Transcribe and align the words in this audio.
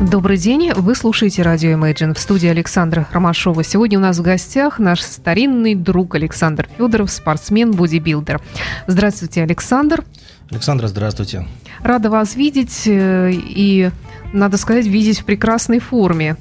Добрый 0.00 0.38
день, 0.38 0.70
вы 0.74 0.94
слушаете 0.94 1.42
радио 1.42 1.70
Imagine 1.70 2.14
в 2.14 2.20
студии 2.20 2.48
Александра 2.48 3.08
Ромашова. 3.10 3.64
Сегодня 3.64 3.98
у 3.98 4.00
нас 4.00 4.18
в 4.18 4.22
гостях 4.22 4.78
наш 4.78 5.00
старинный 5.00 5.74
друг 5.74 6.14
Александр 6.14 6.68
Федоров, 6.78 7.10
спортсмен, 7.10 7.72
бодибилдер. 7.72 8.40
Здравствуйте, 8.86 9.42
Александр. 9.42 10.04
Александра, 10.50 10.86
здравствуйте. 10.86 11.48
Рада 11.82 12.10
вас 12.10 12.36
видеть 12.36 12.84
э, 12.86 13.32
и, 13.34 13.90
надо 14.32 14.56
сказать, 14.56 14.86
видеть 14.86 15.18
в 15.18 15.24
прекрасной 15.24 15.80
форме. 15.80 16.36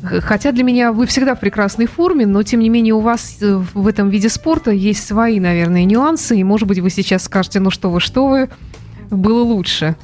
Хотя 0.00 0.52
для 0.52 0.62
меня 0.62 0.92
вы 0.92 1.06
всегда 1.06 1.34
в 1.34 1.40
прекрасной 1.40 1.86
форме, 1.86 2.26
но 2.26 2.44
тем 2.44 2.60
не 2.60 2.68
менее 2.68 2.94
у 2.94 3.00
вас 3.00 3.38
э, 3.40 3.60
в 3.74 3.88
этом 3.88 4.08
виде 4.08 4.28
спорта 4.28 4.70
есть 4.70 5.04
свои, 5.04 5.40
наверное, 5.40 5.84
нюансы. 5.84 6.38
И, 6.38 6.44
может 6.44 6.68
быть, 6.68 6.78
вы 6.78 6.90
сейчас 6.90 7.24
скажете, 7.24 7.58
ну 7.58 7.70
что 7.70 7.90
вы, 7.90 7.98
что 7.98 8.28
вы, 8.28 8.48
было 9.10 9.42
лучше. 9.42 9.96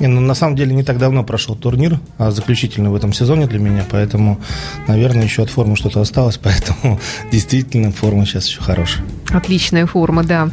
Не, 0.00 0.08
ну, 0.08 0.20
на 0.20 0.34
самом 0.34 0.56
деле 0.56 0.74
не 0.74 0.82
так 0.82 0.98
давно 0.98 1.22
прошел 1.22 1.54
турнир, 1.54 2.00
а 2.18 2.30
заключительный 2.32 2.90
в 2.90 2.96
этом 2.96 3.12
сезоне 3.12 3.46
для 3.46 3.60
меня, 3.60 3.84
поэтому, 3.88 4.40
наверное, 4.88 5.22
еще 5.22 5.42
от 5.42 5.50
формы 5.50 5.76
что-то 5.76 6.00
осталось, 6.00 6.36
поэтому 6.42 6.98
действительно 7.30 7.92
форма 7.92 8.26
сейчас 8.26 8.48
еще 8.48 8.60
хорошая. 8.60 9.04
Отличная 9.30 9.86
форма, 9.86 10.24
да. 10.24 10.50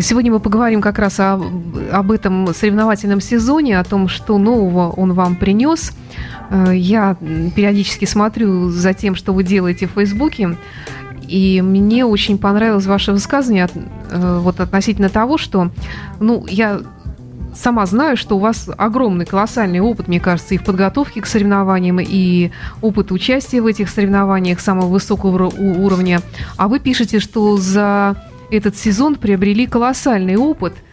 Сегодня 0.00 0.32
мы 0.32 0.40
поговорим 0.40 0.80
как 0.80 0.98
раз 0.98 1.20
о, 1.20 1.40
об 1.92 2.10
этом 2.10 2.52
соревновательном 2.52 3.20
сезоне, 3.20 3.78
о 3.78 3.84
том, 3.84 4.08
что 4.08 4.38
нового 4.38 4.90
он 4.90 5.12
вам 5.12 5.36
принес. 5.36 5.92
Я 6.50 7.16
периодически 7.56 8.04
смотрю 8.04 8.70
за 8.70 8.92
тем, 8.92 9.14
что 9.14 9.32
вы 9.32 9.44
делаете 9.44 9.86
в 9.86 9.92
Фейсбуке, 9.92 10.56
и 11.28 11.62
мне 11.62 12.04
очень 12.04 12.38
понравилось 12.38 12.86
ваше 12.86 13.12
высказывание 13.12 13.68
э, 14.10 14.38
вот 14.42 14.60
относительно 14.60 15.08
того, 15.08 15.38
что, 15.38 15.70
ну, 16.20 16.44
я 16.46 16.80
сама 17.54 17.86
знаю, 17.86 18.16
что 18.16 18.36
у 18.36 18.40
вас 18.40 18.68
огромный, 18.76 19.26
колоссальный 19.26 19.80
опыт, 19.80 20.08
мне 20.08 20.20
кажется, 20.20 20.54
и 20.54 20.58
в 20.58 20.64
подготовке 20.64 21.20
к 21.20 21.26
соревнованиям, 21.26 22.00
и 22.00 22.50
опыт 22.80 23.12
участия 23.12 23.60
в 23.60 23.66
этих 23.66 23.88
соревнованиях 23.88 24.60
самого 24.60 24.88
высокого 24.88 25.48
уровня. 25.48 26.20
А 26.56 26.68
вы 26.68 26.80
пишете, 26.80 27.20
что 27.20 27.56
за 27.56 28.16
этот 28.50 28.76
сезон 28.76 29.16
приобрели 29.16 29.66
колоссальный 29.66 30.36
опыт– 30.36 30.74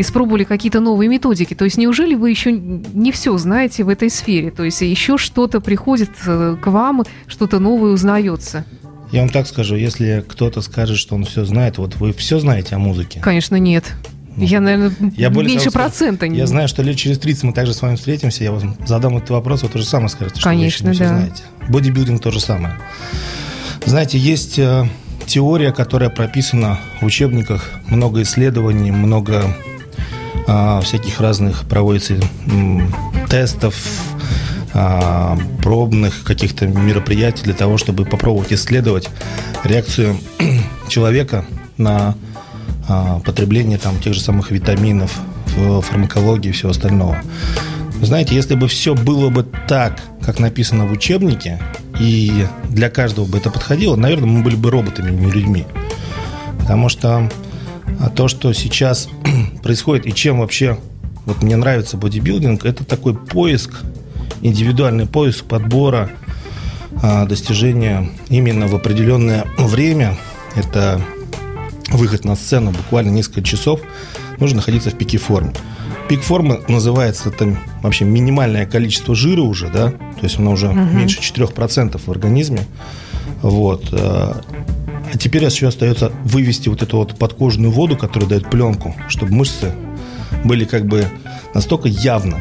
испробовали 0.00 0.44
какие-то 0.44 0.80
новые 0.80 1.08
методики. 1.08 1.54
То 1.54 1.64
есть 1.64 1.76
неужели 1.76 2.14
вы 2.14 2.30
еще 2.30 2.52
не 2.52 3.12
все 3.12 3.36
знаете 3.38 3.84
в 3.84 3.88
этой 3.88 4.10
сфере? 4.10 4.50
То 4.50 4.64
есть 4.64 4.80
еще 4.80 5.18
что-то 5.18 5.60
приходит 5.60 6.10
э, 6.26 6.56
к 6.60 6.66
вам, 6.68 7.04
что-то 7.26 7.58
новое 7.58 7.92
узнается? 7.92 8.64
Я 9.10 9.20
вам 9.20 9.28
так 9.28 9.46
скажу, 9.46 9.76
если 9.76 10.24
кто-то 10.26 10.62
скажет, 10.62 10.96
что 10.96 11.14
он 11.14 11.24
все 11.24 11.44
знает, 11.44 11.78
вот 11.78 11.96
вы 11.96 12.12
все 12.12 12.38
знаете 12.38 12.76
о 12.76 12.78
музыке? 12.78 13.20
Конечно, 13.20 13.56
нет. 13.56 13.92
Ну, 14.36 14.44
я, 14.44 14.60
наверное, 14.60 14.92
я 15.16 15.28
меньше 15.28 15.70
того, 15.70 15.84
процента. 15.84 16.26
Я 16.26 16.46
знаю, 16.46 16.66
что 16.68 16.82
лет 16.82 16.96
через 16.96 17.18
30 17.18 17.44
мы 17.44 17.52
также 17.52 17.74
с 17.74 17.82
вами 17.82 17.96
встретимся, 17.96 18.44
я 18.44 18.52
вам 18.52 18.76
задам 18.86 19.16
этот 19.18 19.30
вопрос, 19.30 19.62
вы 19.62 19.68
тоже 19.68 19.84
самое 19.84 20.08
скажете, 20.08 20.40
что 20.40 20.48
Конечно, 20.48 20.90
вы 20.90 20.96
да. 20.96 21.04
все 21.04 21.14
знаете. 21.14 21.42
Бодибилдинг 21.68 22.22
то 22.22 22.30
же 22.30 22.40
самое. 22.40 22.78
Знаете, 23.84 24.16
есть 24.16 24.58
э, 24.58 24.86
теория, 25.26 25.72
которая 25.72 26.08
прописана 26.08 26.78
в 27.00 27.04
учебниках, 27.04 27.70
много 27.88 28.22
исследований, 28.22 28.90
много 28.90 29.54
э, 30.46 30.80
всяких 30.82 31.20
разных 31.20 31.68
проводится 31.68 32.14
э, 32.14 32.18
тестов, 33.28 33.76
э, 34.72 35.36
пробных 35.62 36.24
каких-то 36.24 36.66
мероприятий 36.66 37.44
для 37.44 37.54
того, 37.54 37.76
чтобы 37.76 38.06
попробовать 38.06 38.52
исследовать 38.52 39.10
реакцию 39.64 40.16
человека 40.88 41.44
на 41.76 42.08
а, 42.08 42.14
потребление 43.24 43.78
там 43.78 43.98
тех 44.00 44.14
же 44.14 44.20
самых 44.20 44.50
витаминов, 44.50 45.18
фармакологии 45.82 46.48
и 46.48 46.52
всего 46.52 46.70
остального. 46.70 47.18
знаете, 48.00 48.34
если 48.34 48.54
бы 48.54 48.68
все 48.68 48.94
было 48.94 49.28
бы 49.28 49.46
так, 49.68 50.00
как 50.22 50.38
написано 50.38 50.86
в 50.86 50.92
учебнике, 50.92 51.60
и 52.00 52.46
для 52.68 52.90
каждого 52.90 53.26
бы 53.26 53.38
это 53.38 53.50
подходило, 53.50 53.96
наверное, 53.96 54.28
мы 54.28 54.42
были 54.42 54.56
бы 54.56 54.70
роботами, 54.70 55.10
не 55.10 55.30
людьми. 55.30 55.66
Потому 56.58 56.88
что 56.88 57.30
а, 58.00 58.08
то, 58.10 58.28
что 58.28 58.52
сейчас 58.52 59.08
происходит, 59.62 60.06
и 60.06 60.12
чем 60.12 60.40
вообще 60.40 60.78
вот 61.24 61.42
мне 61.42 61.56
нравится 61.56 61.96
бодибилдинг, 61.96 62.64
это 62.64 62.84
такой 62.84 63.14
поиск, 63.14 63.80
индивидуальный 64.40 65.06
поиск 65.06 65.44
подбора 65.44 66.10
а, 67.02 67.26
достижения 67.26 68.10
именно 68.28 68.66
в 68.66 68.74
определенное 68.74 69.44
время. 69.56 70.16
Это 70.54 71.00
выход 71.92 72.24
на 72.24 72.36
сцену 72.36 72.70
буквально 72.70 73.10
несколько 73.10 73.42
часов, 73.42 73.80
нужно 74.38 74.56
находиться 74.56 74.90
в 74.90 74.94
пике 74.94 75.18
формы. 75.18 75.52
Пик 76.08 76.22
формы 76.22 76.60
называется 76.68 77.30
там 77.30 77.58
вообще 77.82 78.04
минимальное 78.04 78.66
количество 78.66 79.14
жира 79.14 79.42
уже, 79.42 79.68
да, 79.68 79.90
то 79.90 80.22
есть 80.22 80.38
оно 80.38 80.52
уже 80.52 80.68
угу. 80.68 80.78
меньше 80.78 81.20
4% 81.20 82.00
в 82.04 82.10
организме. 82.10 82.66
Вот. 83.40 83.88
Э, 83.92 84.34
а 85.12 85.18
теперь 85.18 85.44
еще 85.44 85.68
остается 85.68 86.12
вывести 86.24 86.68
вот 86.68 86.82
эту 86.82 86.98
вот 86.98 87.18
подкожную 87.18 87.70
воду, 87.70 87.96
которая 87.96 88.28
дает 88.28 88.50
пленку, 88.50 88.94
чтобы 89.08 89.34
мышцы 89.34 89.72
были 90.44 90.64
как 90.64 90.86
бы 90.86 91.06
настолько 91.54 91.88
явно, 91.88 92.38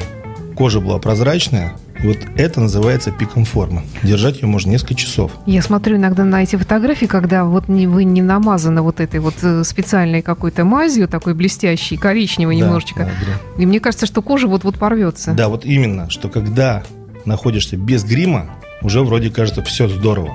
кожа 0.55 0.79
была 0.79 0.99
прозрачная, 0.99 1.75
и 2.03 2.07
вот 2.07 2.17
это 2.35 2.61
называется 2.61 3.11
пиком 3.11 3.45
формы. 3.45 3.83
Держать 4.03 4.41
ее 4.41 4.47
можно 4.47 4.71
несколько 4.71 4.95
часов. 4.95 5.31
Я 5.45 5.61
смотрю 5.61 5.97
иногда 5.97 6.23
на 6.23 6.43
эти 6.43 6.55
фотографии, 6.55 7.05
когда 7.05 7.45
вот 7.45 7.67
не, 7.67 7.87
вы 7.87 8.03
не 8.03 8.21
намазаны 8.21 8.81
вот 8.81 8.99
этой 8.99 9.19
вот 9.19 9.35
э, 9.43 9.63
специальной 9.63 10.21
какой-то 10.21 10.65
мазью, 10.65 11.07
такой 11.07 11.33
блестящей, 11.33 11.97
коричневой 11.97 12.55
да, 12.55 12.65
немножечко. 12.65 12.99
Да, 13.03 13.05
да. 13.05 13.61
И 13.61 13.65
мне 13.65 13.79
кажется, 13.79 14.05
что 14.05 14.21
кожа 14.21 14.47
вот-вот 14.47 14.77
порвется. 14.77 15.33
Да, 15.33 15.47
вот 15.49 15.65
именно, 15.65 16.09
что 16.09 16.29
когда 16.29 16.83
находишься 17.25 17.77
без 17.77 18.03
грима, 18.03 18.49
уже 18.81 19.03
вроде 19.03 19.29
кажется 19.29 19.63
все 19.63 19.87
здорово. 19.87 20.33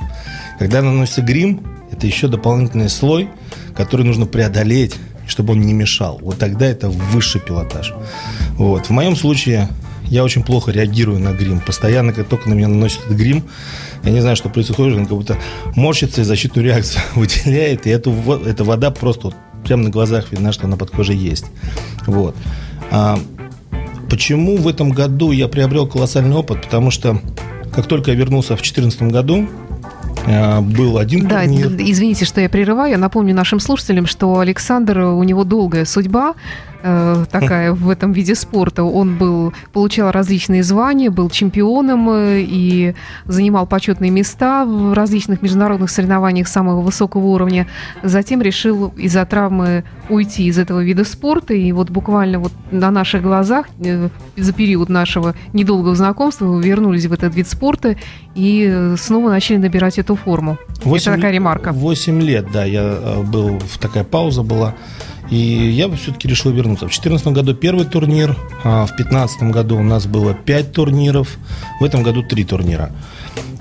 Когда 0.59 0.83
наносится 0.83 1.23
грим, 1.23 1.67
это 1.91 2.07
еще 2.07 2.29
дополнительный 2.29 2.89
слой, 2.89 3.29
который 3.75 4.07
нужно 4.07 4.27
преодолеть, 4.27 4.95
чтобы 5.27 5.55
он 5.55 5.61
не 5.61 5.73
мешал. 5.73 6.19
Вот 6.23 6.39
тогда 6.39 6.67
это 6.67 6.89
высший 6.89 7.41
пилотаж. 7.41 7.93
Вот. 8.53 8.87
В 8.87 8.91
моем 8.91 9.17
случае 9.17 9.69
я 10.09 10.25
очень 10.25 10.43
плохо 10.43 10.71
реагирую 10.71 11.19
на 11.19 11.33
грим. 11.33 11.61
Постоянно, 11.61 12.13
как 12.13 12.29
только 12.29 12.49
на 12.49 12.55
меня 12.55 12.69
наносят 12.69 13.01
этот 13.07 13.17
грим, 13.17 13.45
я 14.05 14.11
не 14.11 14.21
знаю, 14.21 14.37
что 14.37 14.49
происходит, 14.49 14.97
он 14.97 15.07
как 15.07 15.17
будто 15.17 15.37
морщится 15.75 16.21
и 16.21 16.25
защитную 16.25 16.67
реакцию 16.67 17.03
выделяет, 17.15 17.87
и 17.87 17.91
эту, 17.91 18.13
эта 18.45 18.65
вода 18.65 18.91
просто 18.91 19.29
вот 19.29 19.37
прямо 19.65 19.85
на 19.85 19.91
глазах 19.91 20.31
видно, 20.31 20.53
что 20.53 20.67
она 20.67 20.77
под 20.77 20.91
кожей 20.91 21.17
есть. 21.17 21.47
Вот. 22.07 22.37
А 22.91 23.19
почему 24.09 24.57
в 24.57 24.69
этом 24.69 24.91
году 24.91 25.33
я 25.33 25.49
приобрел 25.49 25.87
колоссальный 25.87 26.37
опыт? 26.37 26.63
Потому 26.63 26.91
что 26.91 27.21
как 27.73 27.87
только 27.87 28.13
я 28.13 28.17
вернулся 28.17 28.55
в 28.55 28.63
2014 28.63 29.03
году, 29.03 29.49
а, 30.27 30.61
был 30.61 30.99
один 30.99 31.29
да, 31.29 31.43
турнир. 31.43 31.69
Извините, 31.79 32.25
что 32.25 32.41
я 32.41 32.49
прерываю. 32.49 32.93
Я 32.93 32.99
напомню 32.99 33.35
нашим 33.35 33.61
слушателям, 33.61 34.07
что 34.07 34.39
Александр, 34.39 34.99
у 34.99 35.23
него 35.23 35.45
долгая 35.45 35.85
судьба 35.85 36.35
э, 36.83 37.25
такая 37.31 37.73
в 37.73 37.89
этом 37.91 38.13
виде 38.13 38.35
спорта. 38.35 38.85
Он 38.85 39.17
был, 39.17 39.53
получал 39.73 40.11
различные 40.11 40.63
звания, 40.63 41.11
был 41.11 41.31
чемпионом 41.31 42.09
э, 42.11 42.41
и 42.41 42.95
занимал 43.25 43.67
почетные 43.67 44.11
места 44.11 44.65
в 44.65 44.93
различных 44.93 45.43
международных 45.43 45.91
соревнованиях 45.91 46.49
самого 46.49 46.81
высокого 46.81 47.27
уровня. 47.27 47.67
Затем 48.03 48.43
решил 48.43 48.93
из-за 48.97 49.25
травмы 49.27 49.85
уйти 50.09 50.47
из 50.47 50.59
этого 50.59 50.83
вида 50.83 51.05
спорта. 51.05 51.55
И 51.55 51.73
вот 51.73 51.91
буквально 51.91 52.39
вот 52.39 52.53
на 52.71 52.91
наших 52.91 53.23
глазах 53.23 53.67
э, 53.79 54.09
за 54.37 54.53
период 54.53 54.89
нашего 54.89 55.35
недолгого 55.53 55.95
знакомства 55.95 56.59
вернулись 56.61 57.07
в 57.07 57.13
этот 57.13 57.35
вид 57.35 57.49
спорта 57.49 57.97
и 58.35 58.95
снова 58.99 59.31
начали 59.31 59.57
набирать 59.57 59.99
эту 59.99 60.17
форму. 60.17 60.59
8, 60.85 61.03
Это 61.03 61.17
такая 61.17 61.33
ремарка. 61.33 61.73
8 61.73 62.21
лет, 62.21 62.47
да, 62.53 62.65
я 62.65 63.23
был, 63.25 63.61
такая 63.81 64.05
пауза 64.05 64.43
была. 64.43 64.75
И 65.31 65.37
я 65.37 65.89
все-таки 65.91 66.29
решил 66.29 66.53
вернуться. 66.53 66.87
В 66.87 66.91
2014 66.91 67.29
году 67.29 67.55
первый 67.55 67.85
турнир, 67.85 68.37
а 68.63 68.85
в 68.87 68.95
2015 68.97 69.43
году 69.45 69.79
у 69.79 69.83
нас 69.83 70.07
было 70.07 70.35
5 70.35 70.73
турниров, 70.73 71.37
в 71.81 71.85
этом 71.85 72.03
году 72.03 72.23
3 72.23 72.45
турнира. 72.45 72.91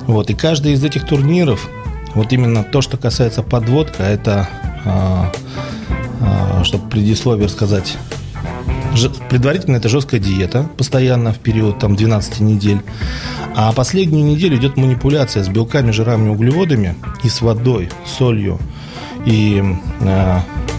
Вот, 0.08 0.30
и 0.30 0.36
каждый 0.36 0.74
из 0.74 0.84
этих 0.84 1.08
турниров, 1.08 1.68
вот 2.14 2.32
именно 2.32 2.64
то, 2.64 2.82
что 2.82 2.98
касается 2.98 3.42
подводка, 3.42 4.04
это, 4.04 4.48
а, 4.86 5.32
а, 6.22 6.64
чтобы 6.64 6.88
предисловие 6.90 7.50
сказать, 7.50 7.98
предварительно 9.30 9.78
это 9.78 9.90
жесткая 9.90 10.20
диета, 10.20 10.70
постоянно 10.78 11.34
в 11.34 11.40
период 11.40 11.80
там, 11.80 11.96
12 11.96 12.40
недель. 12.42 12.82
А 13.56 13.72
последнюю 13.74 14.26
неделю 14.26 14.58
идет 14.58 14.78
манипуляция 14.78 15.44
с 15.44 15.48
белками, 15.48 15.92
жирами, 15.92 16.30
углеводами 16.30 16.96
и 17.24 17.30
с 17.30 17.42
водой, 17.42 17.90
солью 18.06 18.60
и 19.26 19.64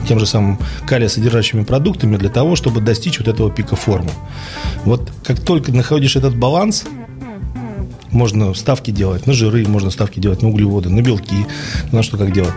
тем 0.06 0.18
же 0.18 0.26
самым 0.26 0.58
калия-содержащими 0.86 1.64
продуктами 1.64 2.16
для 2.16 2.28
того, 2.28 2.56
чтобы 2.56 2.80
достичь 2.80 3.18
вот 3.18 3.28
этого 3.28 3.50
пика 3.50 3.76
формы. 3.76 4.10
Вот 4.84 5.10
как 5.24 5.40
только 5.40 5.72
находишь 5.72 6.16
этот 6.16 6.36
баланс, 6.36 6.84
можно 8.10 8.54
ставки 8.54 8.90
делать 8.90 9.26
на 9.26 9.32
жиры, 9.32 9.66
можно 9.66 9.90
ставки 9.90 10.20
делать 10.20 10.42
на 10.42 10.48
углеводы, 10.48 10.88
на 10.88 11.02
белки, 11.02 11.46
на 11.92 12.02
что 12.02 12.16
как 12.16 12.32
делать. 12.32 12.54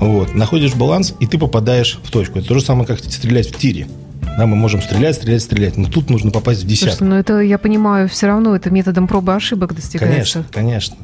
Вот. 0.00 0.34
Находишь 0.34 0.74
баланс, 0.74 1.14
и 1.20 1.26
ты 1.26 1.38
попадаешь 1.38 1.98
в 2.02 2.10
точку. 2.10 2.38
Это 2.38 2.48
то 2.48 2.54
же 2.54 2.60
самое, 2.60 2.86
как 2.86 3.00
стрелять 3.00 3.48
в 3.48 3.56
тире. 3.58 3.86
Да, 4.36 4.46
мы 4.46 4.56
можем 4.56 4.82
стрелять, 4.82 5.14
стрелять, 5.16 5.42
стрелять, 5.42 5.76
но 5.76 5.88
тут 5.88 6.10
нужно 6.10 6.30
попасть 6.30 6.64
в 6.64 6.66
десятку. 6.66 6.96
Слушайте, 6.96 7.04
ну 7.04 7.14
это, 7.16 7.40
я 7.40 7.58
понимаю, 7.58 8.08
все 8.08 8.26
равно 8.26 8.56
это 8.56 8.70
методом 8.70 9.06
пробы 9.06 9.32
и 9.32 9.36
ошибок 9.36 9.74
достигается. 9.74 10.44
Конечно, 10.44 10.44
конечно. 10.50 10.96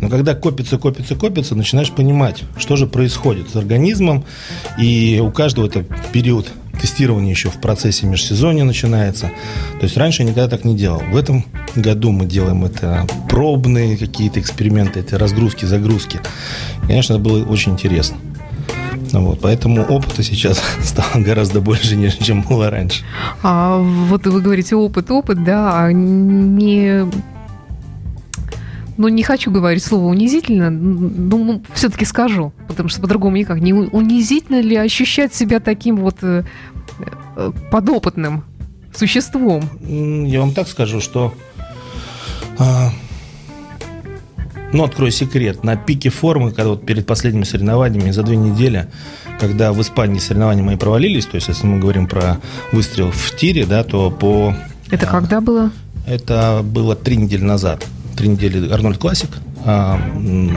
Но 0.00 0.08
когда 0.08 0.34
копится, 0.34 0.76
копится, 0.76 1.14
копится, 1.14 1.54
начинаешь 1.54 1.90
понимать, 1.90 2.42
что 2.58 2.76
же 2.76 2.86
происходит 2.86 3.50
с 3.50 3.56
организмом, 3.56 4.24
и 4.78 5.20
у 5.24 5.30
каждого 5.30 5.66
это 5.66 5.84
период 6.12 6.52
тестирование 6.80 7.30
еще 7.30 7.50
в 7.50 7.60
процессе 7.60 8.06
межсезонья 8.06 8.64
начинается. 8.64 9.30
То 9.78 9.84
есть 9.84 9.96
раньше 9.96 10.22
я 10.22 10.28
никогда 10.28 10.48
так 10.48 10.64
не 10.64 10.76
делал. 10.76 11.02
В 11.10 11.16
этом 11.16 11.46
году 11.74 12.10
мы 12.10 12.26
делаем 12.26 12.64
это 12.64 13.06
пробные 13.28 13.96
какие-то 13.96 14.40
эксперименты, 14.40 15.00
это 15.00 15.18
разгрузки, 15.18 15.64
загрузки. 15.64 16.20
Конечно, 16.82 17.14
это 17.14 17.22
было 17.22 17.44
очень 17.44 17.72
интересно. 17.72 18.18
Вот, 19.20 19.40
поэтому 19.40 19.82
опыта 19.82 20.22
сейчас 20.22 20.62
стало 20.82 21.22
гораздо 21.22 21.60
больше, 21.60 22.10
чем 22.22 22.42
было 22.42 22.70
раньше. 22.70 23.04
А 23.42 23.78
вот 23.78 24.26
вы 24.26 24.40
говорите 24.40 24.76
опыт, 24.76 25.10
опыт, 25.10 25.44
да, 25.44 25.84
а 25.84 25.92
не 25.92 27.04
ну, 28.96 29.08
не 29.08 29.22
хочу 29.22 29.50
говорить 29.50 29.82
слово 29.82 30.06
унизительно, 30.06 30.70
но 30.70 31.60
все-таки 31.74 32.04
скажу, 32.04 32.52
потому 32.68 32.88
что 32.88 33.00
по-другому 33.00 33.36
никак. 33.36 33.60
Не 33.60 33.72
унизительно 33.72 34.60
ли 34.60 34.76
ощущать 34.76 35.34
себя 35.34 35.58
таким 35.58 35.96
вот 35.96 36.18
э, 36.22 36.44
э, 37.36 37.52
подопытным 37.72 38.44
существом? 38.94 39.64
Я 39.80 40.40
вам 40.40 40.52
так 40.52 40.68
скажу, 40.68 41.00
что... 41.00 41.34
А, 44.74 44.76
ну, 44.76 44.84
открою 44.84 45.12
секрет. 45.12 45.62
На 45.64 45.76
пике 45.76 46.10
формы, 46.10 46.50
когда 46.50 46.70
вот 46.70 46.84
перед 46.84 47.06
последними 47.06 47.44
соревнованиями 47.44 48.10
за 48.10 48.22
две 48.22 48.36
недели, 48.36 48.88
когда 49.38 49.72
в 49.72 49.80
Испании 49.80 50.18
соревнования 50.18 50.62
мои 50.62 50.76
провалились, 50.76 51.26
то 51.26 51.36
есть 51.36 51.48
если 51.48 51.66
мы 51.66 51.78
говорим 51.78 52.06
про 52.06 52.38
выстрел 52.72 53.10
в 53.10 53.36
тире, 53.36 53.66
да, 53.66 53.84
то 53.84 54.10
по... 54.10 54.54
Это 54.90 55.06
а, 55.06 55.10
когда 55.10 55.40
было? 55.40 55.70
Это 56.06 56.60
было 56.62 56.94
три 56.96 57.16
недели 57.16 57.42
назад 57.42 57.86
три 58.14 58.28
недели 58.28 58.70
Арнольд 58.70 58.98
Классик 58.98 59.30
а, 59.64 59.98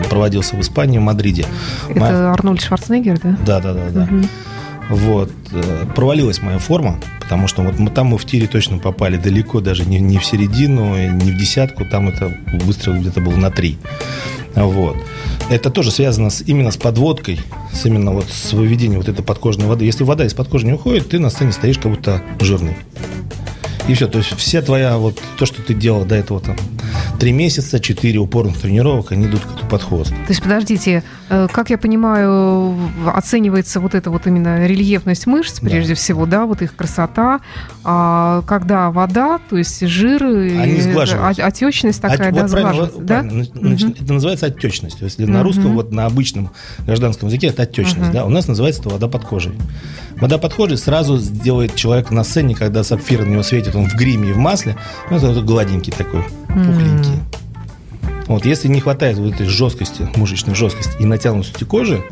проводился 0.10 0.56
в 0.56 0.62
Испании, 0.62 1.00
в 1.00 1.02
Мадриде. 1.02 1.46
Это 1.90 2.00
моя... 2.00 2.31
Арнольд 2.31 2.62
Шварценеггер, 2.62 3.20
да? 3.20 3.38
Да, 3.46 3.60
да, 3.60 3.74
да, 3.74 3.90
да. 3.90 4.04
Угу. 4.04 4.28
Вот. 4.89 5.31
Э, 5.51 5.86
провалилась 5.95 6.42
моя 6.42 6.60
форма, 6.60 7.00
потому 7.19 7.48
что 7.48 7.62
вот 7.62 7.78
мы, 7.80 7.89
там 7.89 8.07
мы 8.07 8.18
в 8.18 8.25
тире 8.25 8.48
точно 8.48 8.78
попали 8.78 9.18
далеко, 9.18 9.60
даже 9.60 9.86
не, 9.86 10.00
не 10.00 10.18
в 10.18 10.25
середину, 10.25 10.95
не 10.95 11.31
в 11.31 11.38
десятку, 11.38 11.86
там 11.86 12.10
это 12.10 12.38
выстрел 12.63 12.95
где-то 12.95 13.22
был 13.22 13.34
на 13.34 13.51
три. 13.51 13.78
Вот. 14.56 14.98
Это 15.50 15.69
тоже 15.69 15.92
связано 15.92 16.30
с, 16.30 16.42
именно 16.42 16.72
с 16.72 16.78
подводкой, 16.78 17.39
с 17.72 17.86
именно 17.86 18.12
вот 18.12 18.25
с 18.30 18.54
выведением 18.54 19.00
вот 19.00 19.10
этой 19.10 19.24
подкожной 19.24 19.68
воды. 19.68 19.86
Если 19.86 20.04
вода 20.04 20.25
из-под 20.25 20.48
кожи 20.48 20.66
не 20.66 20.74
уходит, 20.74 21.10
ты 21.10 21.19
на 21.19 21.30
сцене 21.30 21.51
стоишь 21.51 21.78
как 21.78 21.92
будто 21.92 22.22
жирный. 22.39 22.75
И 23.88 23.94
все. 23.94 24.07
То 24.07 24.19
есть 24.19 24.36
вся 24.36 24.62
твоя 24.62 24.98
вот 24.98 25.22
то, 25.38 25.45
что 25.45 25.62
ты 25.62 25.74
делал 25.74 26.06
до 26.06 26.16
этого 26.16 26.39
там 26.39 26.56
три 27.19 27.31
месяца, 27.31 27.80
четыре 27.80 28.19
упорных 28.19 28.60
тренировок, 28.60 29.12
они 29.12 29.28
идут 29.28 29.42
как 29.42 29.69
под 29.69 29.81
хвост. 29.81 30.10
То 30.10 30.30
есть, 30.30 30.42
подождите, 30.42 31.04
э, 31.30 31.48
как 31.51 31.69
я 31.69 31.78
понимаю, 31.78 32.78
оценивается 33.13 33.80
вот 33.80 33.95
эта 33.95 34.12
вот 34.12 34.28
именно 34.28 34.66
рельефность 34.68 35.25
мышц, 35.28 35.60
прежде 35.60 35.94
да. 35.94 35.95
всего, 35.95 36.25
да, 36.25 36.45
вот 36.45 36.62
их 36.62 36.75
красота, 36.75 37.42
а 37.84 38.44
когда 38.48 38.92
вода, 38.92 39.39
то 39.50 39.57
есть 39.57 39.86
жир, 39.88 40.24
они 40.24 40.81
сглаживаются. 40.81 41.45
отечность 41.45 42.01
такая, 42.01 42.30
От, 42.30 42.36
да, 42.36 42.42
вот 42.42 42.50
сглаживается, 42.50 43.00
да? 43.00 43.19
Правильно. 43.22 43.92
Это 44.00 44.13
называется 44.13 44.45
отечность. 44.48 44.98
Если 45.01 45.24
угу. 45.24 45.31
на 45.31 45.44
русском, 45.44 45.74
вот 45.74 45.92
на 45.92 46.06
обычном 46.06 46.51
гражданском 46.86 47.30
языке 47.30 47.48
это 47.48 47.63
отечность, 47.63 48.10
угу. 48.10 48.13
да, 48.13 48.25
у 48.25 48.30
нас 48.30 48.48
называется 48.48 48.81
это 48.81 48.89
вода 48.89 49.07
под 49.07 49.25
кожей. 49.25 49.54
Вода 50.19 50.38
под 50.38 50.54
кожей 50.54 50.78
сразу 50.78 51.18
сделает 51.18 51.75
человека 51.75 52.14
на 52.14 52.24
сцене, 52.24 52.56
когда 52.56 52.84
сапфир 52.84 53.24
на 53.24 53.31
него 53.31 53.44
светит, 53.44 53.75
он 53.75 53.88
в 53.88 53.96
гриме 53.96 54.30
и 54.30 54.34
в 54.34 54.38
масле, 54.38 54.75
ну, 55.12 55.18
это 55.18 55.42
гладенький 55.42 55.94
такой, 55.94 56.24
пухленький. 56.48 57.12
Mm. 57.12 58.25
Вот, 58.28 58.46
если 58.46 58.68
не 58.68 58.81
хватает 58.81 59.18
вот 59.18 59.36
этой 59.36 59.46
жесткости, 59.46 60.10
мышечной 60.16 60.56
жесткости 60.56 60.92
и 61.00 61.06
натянутости 61.06 61.64
кожи, 61.64 62.04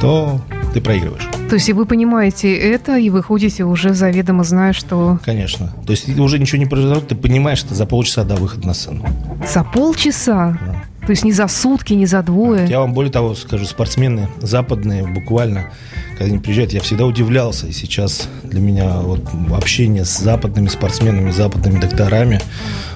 то 0.00 0.40
ты 0.74 0.80
проигрываешь. 0.80 1.28
То 1.48 1.54
есть 1.54 1.68
и 1.68 1.72
вы 1.72 1.86
понимаете 1.86 2.54
это, 2.54 2.98
и 2.98 3.08
выходите 3.10 3.64
уже 3.64 3.94
заведомо 3.94 4.44
зная, 4.44 4.72
что... 4.72 5.18
Конечно. 5.24 5.72
То 5.86 5.92
есть 5.92 6.08
уже 6.18 6.38
ничего 6.38 6.58
не 6.58 6.66
произойдет, 6.66 7.08
ты 7.08 7.14
понимаешь, 7.14 7.58
что 7.58 7.74
за 7.74 7.86
полчаса 7.86 8.24
до 8.24 8.34
выхода 8.34 8.66
на 8.66 8.74
сцену. 8.74 9.06
За 9.50 9.62
полчаса? 9.62 10.58
Да. 10.66 10.82
То 11.06 11.10
есть 11.10 11.24
не 11.24 11.32
за 11.32 11.48
сутки, 11.48 11.92
не 11.92 12.06
за 12.06 12.22
двое? 12.22 12.66
Я 12.66 12.80
вам 12.80 12.94
более 12.94 13.12
того 13.12 13.34
скажу, 13.34 13.66
спортсмены 13.66 14.28
западные 14.40 15.06
буквально 15.06 15.70
когда 16.14 16.26
они 16.26 16.38
приезжают, 16.38 16.72
я 16.72 16.80
всегда 16.80 17.06
удивлялся. 17.06 17.66
И 17.66 17.72
сейчас 17.72 18.28
для 18.44 18.60
меня 18.60 19.00
вот 19.00 19.20
общение 19.52 20.04
с 20.04 20.16
западными 20.16 20.68
спортсменами, 20.68 21.30
западными 21.30 21.80
докторами 21.80 22.40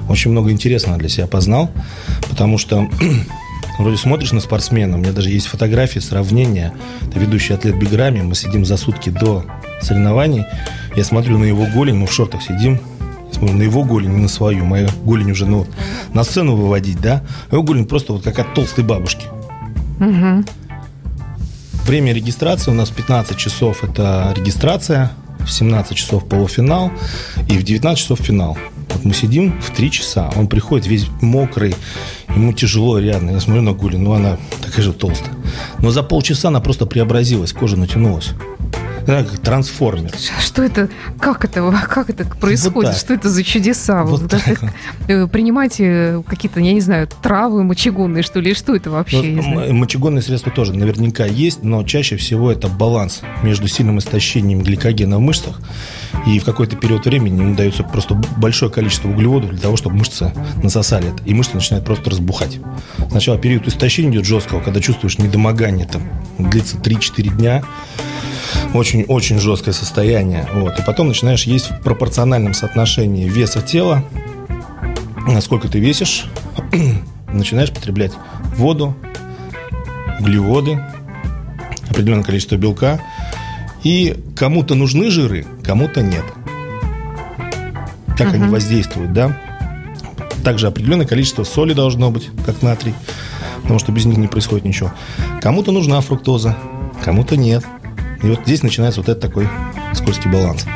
очень 0.09 0.31
много 0.31 0.51
интересного 0.53 0.99
для 0.99 1.09
себя 1.09 1.27
познал, 1.27 1.71
потому 2.29 2.59
что 2.59 2.89
вроде 3.79 3.97
смотришь 3.97 4.33
на 4.33 4.41
спортсмена, 4.41 4.97
у 4.97 5.01
меня 5.01 5.13
даже 5.13 5.31
есть 5.31 5.47
фотографии, 5.47 5.99
сравнения. 5.99 6.73
Это 7.03 7.19
ведущий 7.19 7.55
атлет 7.55 7.77
Биграми, 7.77 8.23
мы 8.23 8.35
сидим 8.35 8.65
за 8.65 8.77
сутки 8.77 9.11
до 9.11 9.45
соревнований, 9.81 10.45
я 10.97 11.05
смотрю 11.05 11.39
на 11.39 11.45
его 11.45 11.67
голень, 11.67 11.97
мы 11.97 12.07
в 12.07 12.13
шортах 12.13 12.43
сидим, 12.43 12.81
смотрю 13.39 13.57
на 13.57 13.63
его 13.63 13.85
голень, 13.85 14.11
не 14.11 14.23
на 14.23 14.29
свою. 14.29 14.65
Моя 14.65 14.89
голень 15.05 15.31
уже 15.31 15.47
ну, 15.47 15.67
на 16.13 16.25
сцену 16.25 16.57
выводить, 16.57 17.01
да? 17.01 17.23
А 17.51 17.55
его 17.55 17.63
голень 17.63 17.87
просто 17.87 18.13
вот 18.13 18.23
как 18.23 18.39
от 18.39 18.55
толстой 18.55 18.85
бабушки. 18.85 19.27
Угу. 20.01 20.45
Время 21.85 22.13
регистрации 22.13 22.71
у 22.71 22.75
нас 22.75 22.91
15 22.91 23.37
часов 23.37 23.83
это 23.83 24.33
регистрация, 24.37 25.13
в 25.39 25.51
17 25.51 25.97
часов 25.97 26.29
полуфинал 26.29 26.91
и 27.49 27.57
в 27.57 27.63
19 27.63 27.99
часов 27.99 28.21
финал. 28.21 28.59
Вот 28.91 29.05
мы 29.05 29.15
сидим 29.15 29.59
в 29.61 29.71
3 29.71 29.91
часа, 29.91 30.31
он 30.37 30.49
приходит 30.49 30.87
весь 30.87 31.07
мокрый, 31.21 31.75
ему 32.29 32.53
тяжело 32.53 32.99
реально. 32.99 33.33
Я 33.33 33.41
смотрю 33.41 33.63
на 33.63 33.73
Гули, 33.73 33.97
ну 33.97 34.13
она 34.13 34.39
такая 34.63 34.83
же 34.83 34.93
толстая. 34.93 35.35
Но 35.81 35.91
за 35.91 36.03
полчаса 36.03 36.49
она 36.49 36.61
просто 36.61 36.87
преобразилась, 36.87 37.53
кожа 37.53 37.77
натянулась 37.77 38.35
как 39.09 39.39
трансформер. 39.39 40.13
Что 40.41 40.63
это? 40.63 40.89
Как 41.19 41.45
это? 41.45 41.73
Как 41.89 42.11
это 42.11 42.27
происходит? 42.27 42.91
Вот 42.91 42.99
что 42.99 43.15
это 43.15 43.31
за 43.31 43.43
чудеса? 43.43 44.05
Вот 44.05 44.19
вот 44.23 44.31
так. 44.31 44.61
Э, 45.09 45.27
принимаете 45.27 46.23
какие-то, 46.27 46.61
я 46.61 46.75
не 46.75 46.83
знаю, 46.83 47.09
травы 47.23 47.65
мочегонные, 47.65 48.23
что 48.23 48.41
ли? 48.41 48.53
Что 48.53 48.77
это 48.77 48.91
вообще? 48.91 49.23
Ну, 49.23 49.73
мочегонные 49.73 50.21
средства 50.21 50.53
тоже 50.53 50.75
наверняка 50.75 51.25
есть, 51.25 51.63
но 51.63 51.83
чаще 51.83 52.17
всего 52.17 52.53
это 52.53 52.69
баланс 52.69 53.23
между 53.43 53.69
сильным 53.69 53.99
истощением 53.99 54.61
гликогена 54.61 55.17
в 55.17 55.21
мышцах 55.21 55.61
и 56.27 56.39
в 56.39 56.45
какой-то 56.45 56.77
период 56.77 57.07
времени 57.07 57.41
ему 57.41 57.55
дается 57.55 57.85
просто 57.85 58.15
большое 58.37 58.71
количество 58.71 59.09
углеводов 59.09 59.51
для 59.51 59.61
того, 59.61 59.77
чтобы 59.77 59.97
мышцы 59.97 60.33
насосали 60.63 61.09
это, 61.09 61.23
и 61.25 61.33
мышцы 61.33 61.55
начинают 61.55 61.87
просто 61.87 62.11
разбухать. 62.11 62.59
Сначала 63.11 63.39
период 63.39 63.67
истощения 63.67 64.11
идет 64.11 64.27
жесткого, 64.27 64.61
когда 64.61 64.81
чувствуешь 64.81 65.19
недомогание, 65.19 65.87
там, 65.87 66.03
длится 66.39 66.77
3-4 66.77 67.37
дня, 67.37 67.63
очень-очень 68.75 69.39
жесткое 69.39 69.73
состояние. 69.73 70.49
Вот. 70.55 70.79
И 70.79 70.83
потом 70.83 71.09
начинаешь 71.09 71.45
есть 71.45 71.71
в 71.71 71.81
пропорциональном 71.81 72.55
соотношении 72.55 73.29
веса 73.29 73.63
тела, 73.63 74.05
насколько 75.27 75.69
ты 75.69 75.79
весишь, 75.79 76.27
начинаешь 77.33 77.71
потреблять 77.71 78.13
воду, 78.57 78.97
углеводы, 80.21 80.83
определенное 81.89 82.25
количество 82.25 82.57
белка. 82.57 83.01
И 83.85 84.17
кому-то 84.37 84.75
нужны 84.75 85.11
жиры, 85.11 85.47
кому-то 85.63 86.03
нет. 86.03 86.25
Как 88.17 88.29
uh-huh. 88.29 88.35
они 88.35 88.49
воздействуют, 88.49 89.13
да? 89.13 89.41
Также 90.43 90.67
определенное 90.67 91.07
количество 91.07 91.45
соли 91.45 91.73
должно 91.73 92.11
быть, 92.11 92.31
как 92.45 92.63
натрий, 92.63 92.95
потому 93.63 93.79
что 93.79 93.93
без 93.93 94.05
них 94.07 94.17
не 94.17 94.27
происходит 94.27 94.65
ничего. 94.65 94.93
Кому-то 95.41 95.71
нужна 95.71 96.01
фруктоза, 96.01 96.57
кому-то 97.05 97.37
нет. 97.37 97.65
И 98.23 98.27
вот 98.27 98.41
здесь 98.45 98.63
начинается 98.63 99.01
вот 99.01 99.09
этот 99.09 99.23
такой 99.23 99.49
скользкий 99.95 100.31
баланс. 100.31 100.67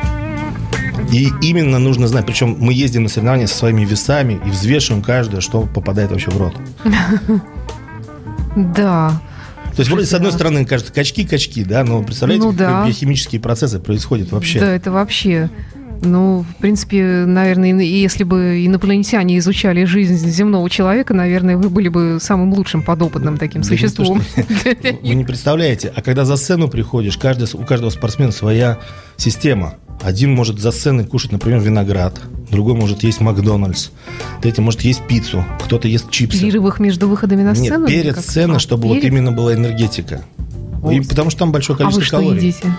И 1.11 1.29
именно 1.41 1.77
нужно 1.79 2.07
знать, 2.07 2.25
причем 2.25 2.57
мы 2.59 2.73
ездим 2.73 3.03
на 3.03 3.09
соревнования 3.09 3.47
со 3.47 3.55
своими 3.55 3.85
весами 3.85 4.41
и 4.45 4.49
взвешиваем 4.49 5.03
каждое, 5.03 5.41
что 5.41 5.61
попадает 5.61 6.11
вообще 6.11 6.31
в 6.31 6.37
рот. 6.37 6.55
Да. 8.55 9.19
То 9.75 9.79
есть, 9.79 9.89
вроде, 9.89 10.05
с 10.05 10.13
одной 10.13 10.31
стороны, 10.31 10.65
кажется, 10.65 10.93
качки-качки, 10.93 11.63
да, 11.63 11.83
но 11.83 12.03
представляете, 12.03 12.45
ну, 12.45 12.53
да. 12.53 12.85
биохимические 12.85 13.41
процессы 13.41 13.79
происходят 13.79 14.31
вообще. 14.31 14.59
Да, 14.59 14.75
это 14.75 14.91
вообще 14.91 15.49
ну, 16.05 16.45
в 16.49 16.55
принципе, 16.57 17.25
наверное, 17.25 17.81
если 17.81 18.23
бы 18.23 18.65
инопланетяне 18.65 19.37
изучали 19.37 19.85
жизнь 19.85 20.15
земного 20.15 20.69
человека, 20.69 21.13
наверное, 21.13 21.57
вы 21.57 21.69
были 21.69 21.87
бы 21.87 22.17
самым 22.21 22.53
лучшим 22.53 22.83
подопытным 22.83 23.37
таким 23.37 23.61
да 23.61 23.67
существом. 23.67 24.21
Вы 25.01 25.15
не 25.15 25.23
представляете, 25.23 25.91
а 25.95 26.01
когда 26.01 26.25
за 26.25 26.35
сцену 26.35 26.67
приходишь, 26.67 27.17
у 27.17 27.19
каждого 27.65 27.89
спортсмена 27.89 28.31
своя 28.31 28.79
система. 29.17 29.75
Один 30.01 30.33
может 30.33 30.59
за 30.59 30.71
сценой 30.71 31.05
кушать, 31.05 31.31
например, 31.31 31.59
виноград, 31.59 32.19
другой 32.51 32.73
может 32.73 33.03
есть 33.03 33.21
Макдональдс, 33.21 33.89
третий 34.41 34.61
может 34.61 34.81
есть 34.81 35.01
пиццу, 35.07 35.45
кто-то 35.63 35.87
ест 35.87 36.09
чипсы. 36.11 36.39
Перерывах 36.39 36.79
между 36.79 37.07
выходами 37.07 37.43
на 37.43 37.55
сцену? 37.55 37.87
Нет, 37.87 38.03
перед 38.03 38.19
сценой, 38.19 38.59
чтобы 38.59 38.89
вот 38.89 38.97
именно 38.97 39.31
была 39.31 39.53
энергетика. 39.53 40.23
И 40.91 40.99
потому 40.99 41.29
что 41.29 41.39
там 41.39 41.51
большое 41.51 41.77
количество 41.77 42.01
а 42.01 42.01
вы 42.01 42.05
что 42.05 42.17
калорий. 42.17 42.47
Едите? 42.47 42.73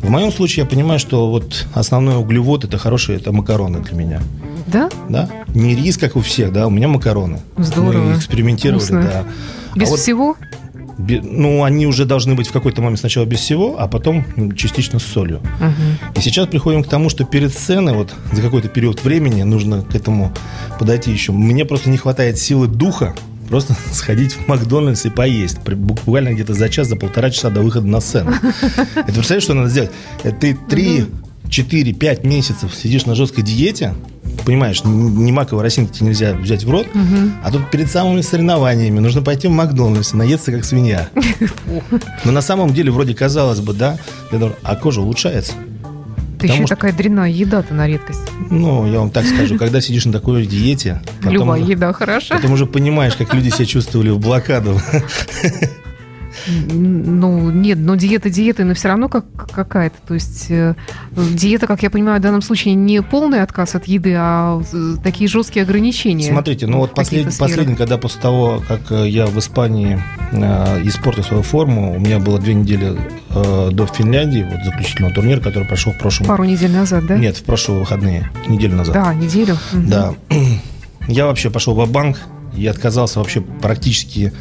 В 0.00 0.08
моем 0.10 0.32
случае 0.32 0.64
я 0.64 0.68
понимаю, 0.68 0.98
что 0.98 1.30
вот 1.30 1.66
основной 1.74 2.16
углевод 2.16 2.64
это 2.64 2.78
хорошие, 2.78 3.18
это 3.18 3.32
макароны 3.32 3.80
для 3.80 3.94
меня. 3.94 4.22
Да? 4.66 4.90
Да. 5.08 5.28
Не 5.54 5.76
рис, 5.76 5.98
как 5.98 6.16
у 6.16 6.20
всех, 6.20 6.52
да, 6.52 6.66
у 6.66 6.70
меня 6.70 6.88
макароны. 6.88 7.40
Здорово. 7.58 8.02
Мы 8.02 8.16
экспериментировали, 8.16 8.78
Вкусно. 8.80 9.02
да. 9.02 9.24
Без 9.76 9.88
А 9.88 9.90
вот 9.90 10.00
всего? 10.00 10.36
Ну, 11.08 11.64
они 11.64 11.86
уже 11.86 12.04
должны 12.04 12.34
быть 12.34 12.48
в 12.48 12.52
какой-то 12.52 12.82
момент 12.82 13.00
сначала 13.00 13.24
без 13.24 13.40
всего, 13.40 13.76
а 13.78 13.88
потом 13.88 14.24
частично 14.56 14.98
с 14.98 15.04
солью. 15.04 15.40
Мгм. 15.60 16.12
И 16.16 16.20
сейчас 16.20 16.46
приходим 16.46 16.84
к 16.84 16.88
тому, 16.88 17.08
что 17.08 17.24
перед 17.24 17.52
сценой, 17.52 17.94
вот 17.94 18.12
за 18.32 18.42
какой-то 18.42 18.68
период 18.68 19.02
времени 19.04 19.42
нужно 19.42 19.82
к 19.82 19.94
этому 19.94 20.32
подойти 20.78 21.10
еще. 21.10 21.32
Мне 21.32 21.64
просто 21.64 21.90
не 21.90 21.96
хватает 21.96 22.38
силы 22.38 22.66
духа 22.66 23.14
просто 23.48 23.76
сходить 23.92 24.32
в 24.32 24.48
Макдональдс 24.48 25.04
и 25.04 25.10
поесть. 25.10 25.58
Буквально 25.60 26.32
где-то 26.32 26.54
за 26.54 26.68
час, 26.68 26.88
за 26.88 26.96
полтора 26.96 27.30
часа 27.30 27.50
до 27.50 27.60
выхода 27.60 27.86
на 27.86 28.00
сцену. 28.00 28.32
Это 28.94 29.12
представляешь, 29.12 29.44
что 29.44 29.54
надо 29.54 29.68
сделать? 29.68 29.90
Это 30.22 30.36
ты 30.36 30.58
3, 30.70 31.06
4, 31.50 31.92
5 31.92 32.24
месяцев 32.24 32.74
сидишь 32.74 33.04
на 33.04 33.14
жесткой 33.14 33.44
диете, 33.44 33.94
понимаешь, 34.44 34.82
не 34.84 35.32
маковой 35.32 35.62
росинки 35.62 35.92
тебе 35.98 36.08
нельзя 36.08 36.34
взять 36.34 36.64
в 36.64 36.70
рот, 36.70 36.86
а 37.44 37.50
тут 37.50 37.70
перед 37.70 37.90
самыми 37.90 38.20
соревнованиями 38.20 38.98
нужно 38.98 39.22
пойти 39.22 39.48
в 39.48 39.50
Макдональдс 39.52 40.14
и 40.14 40.16
наесться 40.16 40.52
как 40.52 40.64
свинья. 40.64 41.08
Но 42.24 42.32
на 42.32 42.42
самом 42.42 42.72
деле, 42.72 42.90
вроде 42.90 43.14
казалось 43.14 43.60
бы, 43.60 43.72
да, 43.72 43.98
а 44.62 44.76
кожа 44.76 45.00
улучшается. 45.00 45.52
Ты 46.38 46.48
еще 46.48 46.66
что- 46.66 46.74
такая 46.74 46.92
дрянная 46.92 47.30
еда-то 47.30 47.72
на 47.72 47.86
редкость. 47.86 48.22
Ну, 48.50 48.84
я 48.90 48.98
вам 48.98 49.10
так 49.10 49.24
скажу, 49.24 49.56
когда 49.58 49.80
сидишь 49.80 50.06
на 50.06 50.12
такой 50.12 50.44
диете, 50.44 51.00
потом, 51.20 51.32
Любая 51.34 51.60
еда 51.62 51.92
хороша. 51.92 52.34
потом 52.34 52.52
уже 52.52 52.66
понимаешь, 52.66 53.14
как 53.14 53.32
люди 53.32 53.50
себя 53.50 53.64
чувствовали 53.64 54.10
в 54.10 54.18
блокаду. 54.18 54.80
Ну, 56.70 57.50
нет, 57.50 57.78
но 57.78 57.94
диета 57.94 58.30
диетой, 58.30 58.64
но 58.64 58.74
все 58.74 58.88
равно 58.88 59.08
как, 59.08 59.24
какая-то. 59.50 59.96
То 60.06 60.14
есть 60.14 60.46
э, 60.50 60.74
диета, 61.12 61.66
как 61.66 61.82
я 61.82 61.90
понимаю, 61.90 62.18
в 62.18 62.22
данном 62.22 62.42
случае 62.42 62.74
не 62.74 63.02
полный 63.02 63.42
отказ 63.42 63.74
от 63.74 63.86
еды, 63.86 64.14
а 64.16 64.62
э, 64.72 64.94
такие 65.02 65.28
жесткие 65.28 65.64
ограничения. 65.64 66.30
Смотрите, 66.30 66.66
ну 66.66 66.78
вот 66.78 66.98
послед- 66.98 67.36
последний, 67.38 67.76
когда 67.76 67.98
после 67.98 68.20
того, 68.20 68.62
как 68.66 68.90
э, 68.90 69.08
я 69.08 69.26
в 69.26 69.38
Испании 69.38 70.02
э, 70.32 70.82
испортил 70.84 71.24
свою 71.24 71.42
форму, 71.42 71.94
у 71.94 71.98
меня 71.98 72.18
было 72.18 72.38
две 72.38 72.54
недели 72.54 72.98
э, 73.30 73.70
до 73.72 73.86
Финляндии, 73.86 74.46
вот 74.50 74.64
заключительного 74.64 75.14
турнира, 75.14 75.40
который 75.40 75.66
прошел 75.66 75.92
в 75.92 75.98
прошлом... 75.98 76.26
Пару 76.26 76.44
недель 76.44 76.72
назад, 76.72 77.06
да? 77.06 77.16
Нет, 77.16 77.36
в 77.36 77.44
прошлые 77.44 77.80
выходные, 77.80 78.30
неделю 78.48 78.76
назад. 78.76 78.94
Да, 78.94 79.14
неделю. 79.14 79.56
Да. 79.72 80.14
Я 81.08 81.26
вообще 81.26 81.50
пошел 81.50 81.74
в 81.74 81.90
банк 81.90 82.18
и 82.56 82.66
отказался 82.66 83.18
вообще 83.18 83.40
практически 83.40 84.32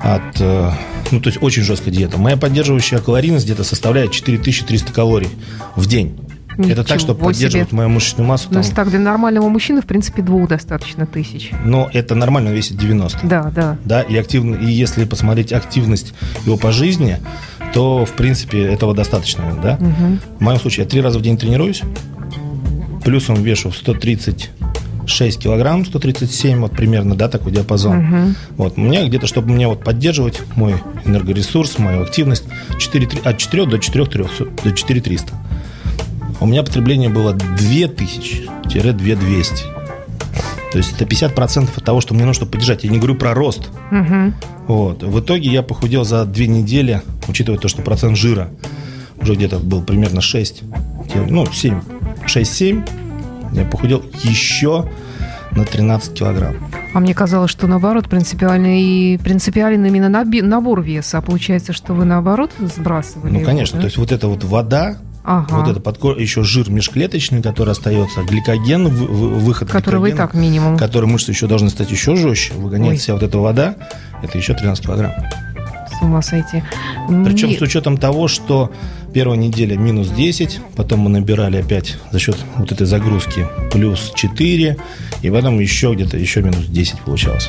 от... 0.00 0.40
Э, 0.40 0.70
ну, 1.10 1.20
то 1.20 1.28
есть 1.28 1.42
очень 1.42 1.62
жесткая 1.62 1.92
диета. 1.94 2.18
Моя 2.18 2.36
поддерживающая 2.36 2.98
калорийность 2.98 3.44
где-то 3.44 3.64
составляет 3.64 4.12
4300 4.12 4.92
калорий 4.92 5.30
в 5.76 5.86
день. 5.86 6.18
Ничего 6.56 6.72
это 6.72 6.84
так, 6.84 7.00
чтобы 7.00 7.24
поддерживать 7.24 7.68
себе. 7.68 7.76
мою 7.78 7.88
мышечную 7.88 8.28
массу. 8.28 8.46
Ну, 8.48 8.54
там... 8.54 8.58
Ну, 8.60 8.62
если 8.62 8.74
так, 8.74 8.88
для 8.88 9.00
нормального 9.00 9.48
мужчины, 9.48 9.82
в 9.82 9.86
принципе, 9.86 10.22
двух 10.22 10.48
достаточно 10.48 11.06
тысяч. 11.06 11.50
Но 11.64 11.88
это 11.92 12.14
нормально, 12.14 12.50
он 12.50 12.56
весит 12.56 12.76
90. 12.76 13.26
Да, 13.26 13.50
да. 13.54 13.76
Да, 13.84 14.02
и, 14.02 14.16
активно, 14.16 14.54
и 14.56 14.66
если 14.66 15.04
посмотреть 15.04 15.52
активность 15.52 16.14
его 16.46 16.56
по 16.56 16.70
жизни, 16.70 17.18
то, 17.72 18.04
в 18.04 18.12
принципе, 18.12 18.62
этого 18.62 18.94
достаточно, 18.94 19.58
да? 19.60 19.78
Угу. 19.80 20.18
В 20.38 20.40
моем 20.40 20.60
случае 20.60 20.84
я 20.84 20.90
три 20.90 21.00
раза 21.00 21.18
в 21.18 21.22
день 21.22 21.36
тренируюсь, 21.36 21.82
плюсом 23.04 23.42
вешу 23.42 23.72
130 23.72 24.50
6 25.06 25.38
килограмм, 25.38 25.84
137, 25.84 26.60
вот 26.60 26.72
примерно, 26.72 27.14
да, 27.14 27.28
такой 27.28 27.52
диапазон. 27.52 27.98
Угу. 27.98 28.34
Вот, 28.56 28.76
мне 28.76 29.06
где-то, 29.06 29.26
чтобы 29.26 29.52
мне 29.52 29.68
вот 29.68 29.84
поддерживать 29.84 30.40
мой 30.56 30.76
энергоресурс, 31.04 31.78
мою 31.78 32.02
активность, 32.02 32.44
4, 32.78 33.06
3, 33.06 33.20
от 33.24 33.38
4 33.38 33.66
до 33.66 33.78
4, 33.78 34.06
3, 34.06 34.24
до 34.64 34.72
4 34.72 35.00
300. 35.00 35.32
У 36.40 36.46
меня 36.46 36.62
потребление 36.62 37.08
было 37.08 37.34
2000-2200. 37.34 39.48
То 40.72 40.78
есть 40.78 40.92
это 40.92 41.04
50% 41.04 41.68
от 41.76 41.84
того, 41.84 42.00
что 42.00 42.14
мне 42.14 42.24
нужно 42.24 42.34
чтобы 42.34 42.52
поддержать. 42.52 42.84
Я 42.84 42.90
не 42.90 42.98
говорю 42.98 43.14
про 43.14 43.32
рост. 43.32 43.70
Угу. 43.92 44.32
Вот. 44.66 45.04
В 45.04 45.20
итоге 45.20 45.50
я 45.50 45.62
похудел 45.62 46.04
за 46.04 46.24
2 46.24 46.46
недели, 46.46 47.00
учитывая 47.28 47.60
то, 47.60 47.68
что 47.68 47.82
процент 47.82 48.16
жира 48.16 48.48
уже 49.20 49.36
где-то 49.36 49.60
был 49.60 49.82
примерно 49.82 50.20
6, 50.20 50.64
ну, 51.28 51.46
7, 51.46 51.80
6-7 52.26 52.82
я 53.54 53.64
похудел 53.64 54.02
еще 54.22 54.88
на 55.52 55.64
13 55.64 56.14
килограмм. 56.14 56.56
А 56.92 57.00
мне 57.00 57.14
казалось, 57.14 57.50
что 57.50 57.66
наоборот, 57.66 58.08
принципиально 58.08 58.80
и 58.80 59.16
принципиален 59.18 59.84
именно 59.84 60.06
наби- 60.08 60.42
набор 60.42 60.82
веса. 60.82 61.18
А 61.18 61.20
получается, 61.22 61.72
что 61.72 61.94
вы 61.94 62.04
наоборот 62.04 62.50
сбрасывали? 62.58 63.30
Ну, 63.32 63.36
его, 63.38 63.46
конечно, 63.46 63.76
да? 63.76 63.82
то 63.82 63.86
есть 63.86 63.96
вот 63.98 64.10
эта 64.12 64.26
вот 64.28 64.42
вода, 64.44 64.98
Ага. 65.22 65.56
вот 65.56 65.68
это 65.68 65.80
подкор... 65.80 66.18
еще 66.18 66.42
жир 66.42 66.70
межклеточный, 66.70 67.40
который 67.42 67.70
остается, 67.70 68.22
гликоген, 68.22 68.88
вы- 68.88 69.06
вы- 69.06 69.28
выход 69.38 69.70
Который 69.70 70.00
вы 70.00 70.10
и 70.10 70.12
так 70.12 70.34
минимум. 70.34 70.76
который 70.76 71.06
мышцы 71.08 71.30
еще 71.30 71.46
должны 71.46 71.70
стать 71.70 71.90
еще 71.90 72.16
жестче, 72.16 72.54
выгоняет 72.54 72.94
Ой. 72.94 72.98
себя 72.98 73.14
вот 73.14 73.22
эта 73.22 73.38
вода, 73.38 73.76
это 74.22 74.36
еще 74.38 74.54
13 74.54 74.84
килограмм. 74.84 75.12
С 75.98 76.02
ума 76.02 76.20
сойти. 76.22 76.62
Причем 77.24 77.48
Мне- 77.48 77.58
с 77.58 77.62
учетом 77.62 77.96
того, 77.96 78.26
что 78.28 78.72
первая 79.14 79.38
неделя 79.38 79.78
минус 79.78 80.08
10, 80.08 80.60
потом 80.76 81.00
мы 81.00 81.10
набирали 81.10 81.58
опять 81.58 81.96
за 82.10 82.18
счет 82.18 82.36
вот 82.56 82.72
этой 82.72 82.86
загрузки 82.86 83.46
плюс 83.72 84.12
4, 84.14 84.76
и 85.22 85.30
потом 85.30 85.60
еще 85.60 85.94
где-то 85.94 86.18
еще 86.18 86.42
минус 86.42 86.66
10 86.66 87.00
получалось. 87.00 87.48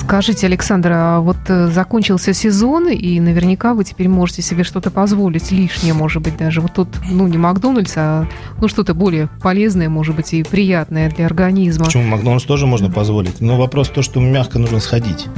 Скажите, 0.00 0.46
Александр, 0.46 0.90
а 0.92 1.20
вот 1.20 1.38
э, 1.48 1.68
закончился 1.68 2.34
сезон, 2.34 2.88
и 2.88 3.20
наверняка 3.20 3.72
вы 3.72 3.84
теперь 3.84 4.08
можете 4.08 4.42
себе 4.42 4.64
что-то 4.64 4.90
позволить, 4.90 5.52
лишнее, 5.52 5.94
может 5.94 6.22
быть, 6.22 6.36
даже. 6.36 6.60
Вот 6.60 6.74
тут, 6.74 6.88
ну, 7.08 7.26
не 7.28 7.38
Макдональдс, 7.38 7.92
а 7.96 8.26
ну, 8.60 8.68
что-то 8.68 8.94
более 8.94 9.28
полезное, 9.40 9.88
может 9.88 10.14
быть, 10.16 10.34
и 10.34 10.42
приятное 10.42 11.08
для 11.10 11.26
организма. 11.26 11.86
Почему 11.86 12.02
Макдональдс 12.04 12.44
тоже 12.44 12.66
можно 12.66 12.90
позволить? 12.90 13.40
Но 13.40 13.56
вопрос 13.56 13.88
то, 13.88 14.02
что 14.02 14.20
мягко 14.20 14.58
нужно 14.58 14.80
сходить. 14.80 15.28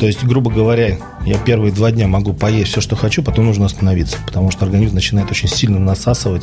То 0.00 0.06
есть, 0.06 0.24
грубо 0.24 0.50
говоря, 0.50 0.96
я 1.26 1.38
первые 1.38 1.72
два 1.72 1.90
дня 1.90 2.08
могу 2.08 2.32
поесть 2.32 2.70
все, 2.70 2.80
что 2.80 2.96
хочу, 2.96 3.22
потом 3.22 3.44
нужно 3.44 3.66
остановиться, 3.66 4.16
потому 4.26 4.50
что 4.50 4.64
организм 4.64 4.94
начинает 4.94 5.30
очень 5.30 5.46
сильно 5.46 5.78
насасывать, 5.78 6.42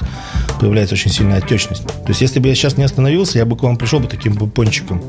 появляется 0.59 0.93
очень 0.93 1.09
сильная 1.09 1.39
отечность. 1.39 1.87
То 1.87 2.09
есть, 2.09 2.21
если 2.21 2.39
бы 2.39 2.49
я 2.49 2.53
сейчас 2.53 2.77
не 2.77 2.83
остановился, 2.83 3.39
я 3.39 3.47
бы 3.47 3.57
к 3.57 3.63
вам 3.63 3.75
пришел 3.77 3.99
бы 3.99 4.07
таким 4.07 4.35
бы 4.35 4.47
пончиком, 4.47 5.01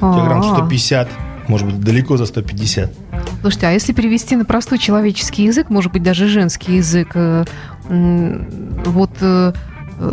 килограмм 0.00 0.40
А-а. 0.40 0.56
150, 0.56 1.08
может 1.46 1.68
быть, 1.68 1.80
далеко 1.80 2.16
за 2.16 2.26
150. 2.26 2.92
Слушайте, 3.40 3.66
а 3.68 3.70
если 3.70 3.92
перевести 3.92 4.34
на 4.34 4.44
простой 4.44 4.78
человеческий 4.78 5.44
язык, 5.44 5.70
может 5.70 5.92
быть, 5.92 6.02
даже 6.02 6.26
женский 6.26 6.78
язык, 6.78 7.12
э, 7.14 7.44
вот 7.88 9.10
э, 9.20 9.52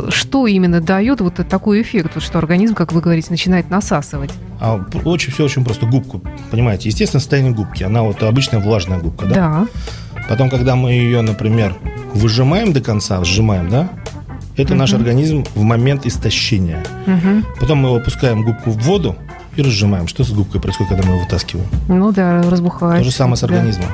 что 0.10 0.48
именно 0.48 0.82
дает 0.82 1.22
вот 1.22 1.36
такой 1.48 1.82
эффект, 1.82 2.12
вот 2.16 2.24
что 2.24 2.38
организм, 2.38 2.74
как 2.76 2.92
вы 2.92 3.02
говорите, 3.02 3.28
начинает 3.32 3.70
насасывать? 3.70 4.32
А 4.60 4.80
очень 5.06 5.32
все 5.34 5.46
очень 5.46 5.64
просто. 5.64 5.86
Губку, 5.86 6.22
понимаете, 6.52 6.90
естественное 6.90 7.22
состояние 7.22 7.54
губки. 7.54 7.84
Она 7.84 8.04
вот 8.04 8.22
обычная 8.24 8.60
влажная 8.60 9.00
губка, 9.00 9.26
да? 9.26 9.36
Да. 9.36 9.68
Потом, 10.28 10.50
когда 10.50 10.76
мы 10.76 10.92
ее, 10.92 11.22
например, 11.22 11.76
выжимаем 12.14 12.74
до 12.74 12.82
конца, 12.82 13.24
сжимаем, 13.24 13.70
да? 13.70 13.90
Это 14.58 14.76
наш 14.76 14.92
Мгм. 14.92 15.00
организм 15.02 15.46
в 15.56 15.62
момент 15.64 16.06
истощения. 16.06 16.84
Мгм. 17.06 17.46
Потом 17.60 17.78
мы 17.80 17.96
опускаем 17.96 18.44
губку 18.44 18.72
в 18.72 18.78
воду 18.80 19.16
и 19.56 19.62
разжимаем. 19.62 20.08
Что 20.08 20.24
с 20.24 20.32
губкой 20.32 20.60
происходит, 20.62 20.90
когда 20.92 21.08
мы 21.08 21.16
ее 21.16 21.24
вытаскиваем? 21.24 21.68
Ну 21.88 22.12
да, 22.12 22.42
разбухает. 22.44 23.00
То 23.00 23.06
же 23.06 23.12
самое 23.16 23.38
с 23.38 23.40
Да. 23.42 23.48
организмом. 23.48 23.88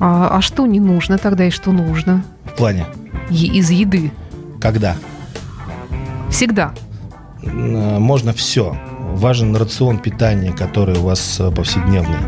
А, 0.00 0.36
а 0.36 0.42
что 0.42 0.66
не 0.66 0.80
нужно 0.80 1.16
тогда 1.18 1.46
и 1.46 1.50
что 1.50 1.72
нужно? 1.72 2.22
В 2.44 2.52
плане, 2.56 2.86
Е- 3.30 3.48
из 3.58 3.70
еды. 3.70 4.12
Когда 4.66 4.96
Всегда. 6.28 6.74
М, 7.44 8.02
можно 8.02 8.32
все. 8.32 8.76
Важен 9.14 9.54
рацион 9.54 10.00
питания, 10.00 10.52
который 10.52 10.98
у 10.98 11.02
вас 11.02 11.36
э, 11.38 11.52
повседневный. 11.52 12.18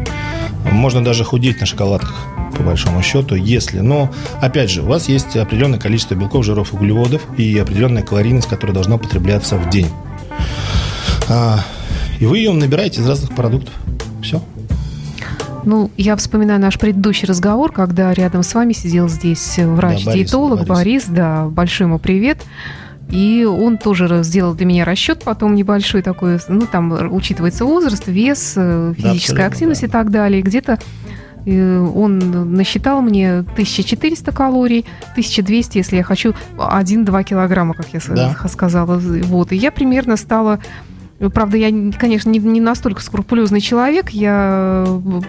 Можно 0.71 1.03
даже 1.03 1.25
худеть 1.25 1.59
на 1.59 1.67
шоколадках, 1.67 2.15
по 2.57 2.63
большому 2.63 3.03
счету, 3.03 3.35
если... 3.35 3.81
Но, 3.81 4.09
опять 4.41 4.71
же, 4.71 4.83
у 4.83 4.87
вас 4.87 5.09
есть 5.09 5.37
определенное 5.37 5.81
количество 5.81 6.15
белков, 6.15 6.45
жиров, 6.45 6.73
углеводов 6.73 7.23
и 7.37 7.59
определенная 7.59 8.05
калорийность, 8.05 8.47
которая 8.47 8.73
должна 8.73 8.99
потребляться 8.99 9.57
в 9.57 9.69
день. 9.69 9.89
А, 11.29 11.65
и 12.21 12.27
вы 12.27 12.39
ее 12.39 12.53
набираете 12.53 13.01
из 13.01 13.09
разных 13.09 13.35
продуктов. 13.35 13.75
Ну, 15.69 15.91
я 15.99 16.17
вспоминаю 16.17 16.59
наш 16.59 16.79
предыдущий 16.79 17.29
разговор, 17.29 17.73
когда 17.73 18.15
рядом 18.15 18.43
с 18.43 18.55
вами 18.55 18.73
сидел 18.73 19.07
здесь 19.11 19.59
врач-диетолог 19.59 20.61
Борис, 20.67 21.05
Борис. 21.05 21.05
да, 21.09 21.45
большой 21.45 21.89
ему 21.89 21.99
привет. 21.99 22.39
И 23.11 23.45
он 23.45 23.77
тоже 23.77 24.23
сделал 24.23 24.55
для 24.55 24.65
меня 24.65 24.87
расчет 24.87 25.23
потом 25.23 25.55
небольшой 25.55 26.01
такой, 26.01 26.39
ну, 26.49 26.63
там 26.67 27.13
учитывается 27.15 27.67
возраст, 27.67 28.07
вес, 28.07 28.55
э, 28.57 28.95
физическая 28.97 29.13
абсолютно, 29.19 29.47
активность 29.47 29.81
да. 29.83 29.87
и 29.89 29.91
так 29.91 30.11
далее. 30.11 30.41
Где-то 30.41 30.79
э, 31.45 31.79
он 31.81 32.55
насчитал 32.55 33.03
мне 33.03 33.41
1400 33.41 34.33
калорий, 34.33 34.87
1200, 35.13 35.77
если 35.77 35.97
я 35.97 36.03
хочу 36.03 36.33
1-2 36.57 37.25
килограмма, 37.25 37.75
как 37.75 37.89
я 37.93 38.01
Да. 38.09 38.35
сказала. 38.49 38.97
Вот. 38.97 39.53
И 39.53 39.57
я 39.57 39.71
примерно 39.71 40.17
стала 40.17 40.61
Правда, 41.35 41.57
я, 41.57 41.93
конечно, 41.99 42.31
не, 42.31 42.39
не 42.39 42.61
настолько 42.61 43.03
скрупулезный 43.03 43.61
человек. 43.61 44.11
Я 44.11 44.87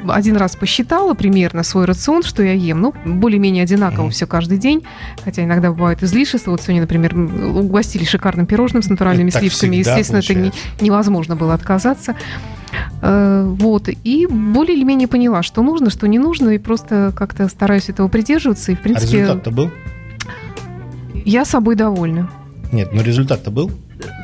один 0.08 0.38
раз 0.38 0.56
посчитала 0.56 1.16
примерно 1.16 1.64
свой 1.64 1.86
рацион, 1.86 2.22
что 2.22 2.44
я 2.44 2.54
ем. 2.54 2.80
Ну, 2.80 2.94
более-менее 3.06 3.64
одинаково 3.64 4.08
mm-hmm. 4.08 4.12
все 4.12 4.28
каждый 4.28 4.60
день. 4.60 4.84
Хотя 5.24 5.44
иногда 5.44 5.72
бывает 5.72 6.04
излишество. 6.04 6.52
Вот 6.52 6.62
сегодня, 6.62 6.82
например, 6.82 7.18
угостили 7.18 8.04
шикарным 8.04 8.46
пирожным 8.46 8.84
с 8.84 8.90
натуральными 8.90 9.30
это 9.30 9.40
сливками. 9.40 9.78
Естественно, 9.78 10.22
получается. 10.22 10.52
это 10.52 10.82
не, 10.82 10.86
невозможно 10.86 11.36
было 11.36 11.56
отказаться. 11.56 12.16
Э, 13.02 13.46
вот. 13.48 13.90
И 13.90 14.28
более 14.28 14.78
или 14.78 14.84
менее 14.84 15.08
поняла, 15.08 15.42
что 15.42 15.64
нужно, 15.64 15.90
что 15.90 16.08
не 16.08 16.20
нужно. 16.20 16.52
И 16.52 16.60
просто 16.60 17.12
как-то 17.16 17.48
стараюсь 17.48 17.90
этого 17.90 18.10
придерживаться. 18.10 18.72
И, 18.72 18.76
в 18.76 18.82
принципе... 18.82 19.18
А 19.18 19.22
результат-то 19.22 19.50
был? 19.50 19.72
Я 21.26 21.46
собой 21.46 21.76
довольна. 21.76 22.30
Нет, 22.72 22.94
но 22.94 23.02
результат-то 23.02 23.50
был? 23.50 23.72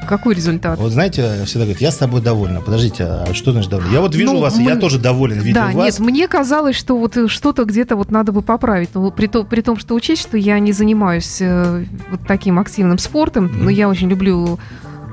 Какой 0.07 0.35
результат? 0.35 0.77
Вот 0.79 0.91
знаете, 0.91 1.43
всегда 1.45 1.65
говорят, 1.65 1.81
я 1.81 1.91
с 1.91 1.97
тобой 1.97 2.21
довольна. 2.21 2.61
Подождите, 2.61 3.03
а 3.03 3.33
что 3.33 3.51
значит 3.51 3.71
довольна? 3.71 3.91
Я 3.91 4.01
вот 4.01 4.15
вижу 4.15 4.33
ну, 4.33 4.39
вас, 4.39 4.55
мы... 4.55 4.63
и 4.63 4.65
я 4.65 4.75
тоже 4.75 4.99
доволен, 4.99 5.39
видя 5.39 5.55
да, 5.55 5.71
вас. 5.71 5.99
нет, 5.99 5.99
мне 5.99 6.27
казалось, 6.27 6.75
что 6.75 6.97
вот 6.97 7.17
что-то 7.29 7.65
где-то 7.65 7.95
вот 7.95 8.11
надо 8.11 8.31
бы 8.31 8.41
поправить. 8.41 8.89
Но 8.93 9.09
при, 9.11 9.27
то, 9.27 9.43
при 9.43 9.61
том, 9.61 9.77
что 9.77 9.95
учесть, 9.95 10.21
что 10.21 10.37
я 10.37 10.59
не 10.59 10.71
занимаюсь 10.71 11.37
э, 11.41 11.85
вот 12.11 12.21
таким 12.27 12.59
активным 12.59 12.97
спортом, 12.99 13.47
mm. 13.47 13.63
но 13.63 13.69
я 13.69 13.89
очень 13.89 14.09
люблю 14.09 14.59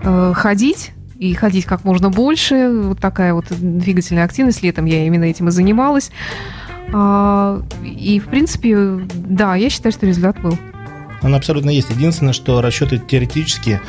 э, 0.02 0.32
ходить 0.34 0.92
и 1.18 1.34
ходить 1.34 1.64
как 1.64 1.84
можно 1.84 2.10
больше. 2.10 2.70
Вот 2.70 2.98
такая 2.98 3.32
вот 3.32 3.46
двигательная 3.48 4.24
активность. 4.24 4.62
Летом 4.62 4.84
я 4.84 5.06
именно 5.06 5.24
этим 5.24 5.48
и 5.48 5.50
занималась. 5.50 6.10
А, 6.92 7.62
и, 7.84 8.20
в 8.20 8.26
принципе, 8.26 9.00
да, 9.14 9.56
я 9.56 9.70
считаю, 9.70 9.92
что 9.92 10.06
результат 10.06 10.40
был. 10.40 10.58
Он 11.22 11.34
абсолютно 11.34 11.70
есть. 11.70 11.90
Единственное, 11.90 12.32
что 12.32 12.60
расчеты 12.60 12.98
теоретически, 12.98 13.80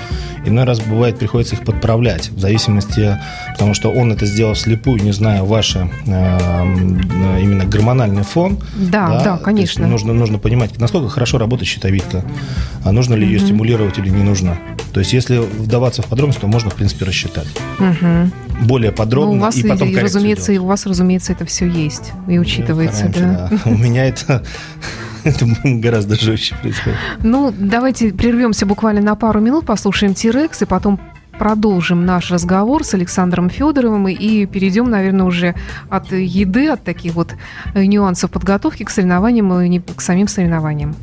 иной 0.45 0.65
раз 0.65 0.79
бывает 0.79 1.17
приходится 1.17 1.55
их 1.55 1.63
подправлять, 1.63 2.29
в 2.29 2.39
зависимости, 2.39 3.19
потому 3.51 3.73
что 3.73 3.89
он 3.89 4.11
это 4.11 4.25
сделал 4.25 4.53
вслепую, 4.53 5.01
не 5.01 5.11
зная 5.11 5.43
ваш 5.43 5.75
э, 5.75 5.79
именно 6.05 7.65
гормональный 7.65 8.23
фон. 8.23 8.59
Да, 8.75 9.07
да, 9.07 9.23
да 9.23 9.37
конечно. 9.37 9.87
Нужно, 9.87 10.13
нужно 10.13 10.37
понимать, 10.37 10.77
насколько 10.79 11.09
хорошо 11.09 11.37
работает 11.37 11.69
щитовидка, 11.69 12.23
а 12.83 12.91
нужно 12.91 13.15
ли 13.15 13.25
ее 13.25 13.37
угу. 13.37 13.45
стимулировать 13.45 13.97
или 13.97 14.09
не 14.09 14.23
нужно. 14.23 14.57
То 14.93 14.99
есть, 14.99 15.13
если 15.13 15.37
вдаваться 15.37 16.01
в 16.01 16.05
подробности, 16.05 16.41
то 16.41 16.47
можно, 16.47 16.69
в 16.69 16.75
принципе, 16.75 17.05
рассчитать. 17.05 17.47
Угу. 17.79 18.65
Более 18.67 18.91
подробно 18.91 19.33
ну, 19.33 19.37
у 19.39 19.41
вас 19.41 19.57
и 19.57 19.67
потом 19.67 19.89
и, 19.89 19.97
разумеется, 19.97 20.47
делать. 20.47 20.57
и 20.57 20.59
у 20.59 20.67
вас, 20.67 20.85
разумеется, 20.85 21.33
это 21.33 21.45
все 21.45 21.67
есть 21.67 22.11
и 22.27 22.37
учитывается. 22.37 23.05
Ну, 23.05 23.13
да. 23.15 23.49
да. 23.49 23.59
У 23.65 23.75
меня 23.75 24.05
это 24.05 24.43
это 25.25 25.45
гораздо 25.63 26.15
жестче 26.15 26.55
происходит. 26.61 26.97
Ну, 27.21 27.53
давайте 27.57 28.11
прервемся 28.13 28.65
буквально 28.65 29.01
на 29.01 29.15
пару 29.15 29.39
минут, 29.39 29.65
послушаем 29.65 30.13
Тирекс, 30.13 30.61
и 30.61 30.65
потом 30.65 30.99
продолжим 31.37 32.05
наш 32.05 32.31
разговор 32.31 32.83
с 32.83 32.93
Александром 32.93 33.49
Федоровым 33.49 34.07
и 34.07 34.45
перейдем, 34.45 34.89
наверное, 34.89 35.25
уже 35.25 35.55
от 35.89 36.11
еды, 36.11 36.69
от 36.69 36.83
таких 36.83 37.13
вот 37.13 37.33
нюансов 37.73 38.31
подготовки 38.31 38.83
к 38.83 38.89
соревнованиям 38.89 39.51
и 39.61 39.79
к 39.79 40.01
самим 40.01 40.27
соревнованиям. 40.27 40.95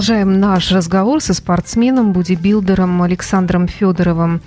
Продолжаем 0.00 0.40
наш 0.40 0.72
разговор 0.72 1.20
со 1.20 1.34
спортсменом, 1.34 2.14
бодибилдером 2.14 3.02
Александром 3.02 3.68
Федоровым. 3.68 4.40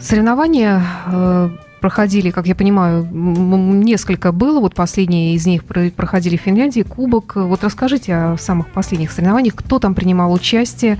Соревнования 0.00 0.82
э, 1.06 1.50
проходили, 1.80 2.30
как 2.32 2.48
я 2.48 2.56
понимаю, 2.56 3.06
несколько 3.08 4.32
было. 4.32 4.58
Вот 4.58 4.74
последние 4.74 5.36
из 5.36 5.46
них 5.46 5.64
проходили 5.64 6.36
в 6.36 6.40
Финляндии. 6.40 6.80
Кубок. 6.80 7.36
Вот 7.36 7.62
расскажите 7.62 8.16
о 8.16 8.36
самых 8.36 8.66
последних 8.70 9.12
соревнованиях. 9.12 9.54
Кто 9.54 9.78
там 9.78 9.94
принимал 9.94 10.32
участие? 10.32 10.98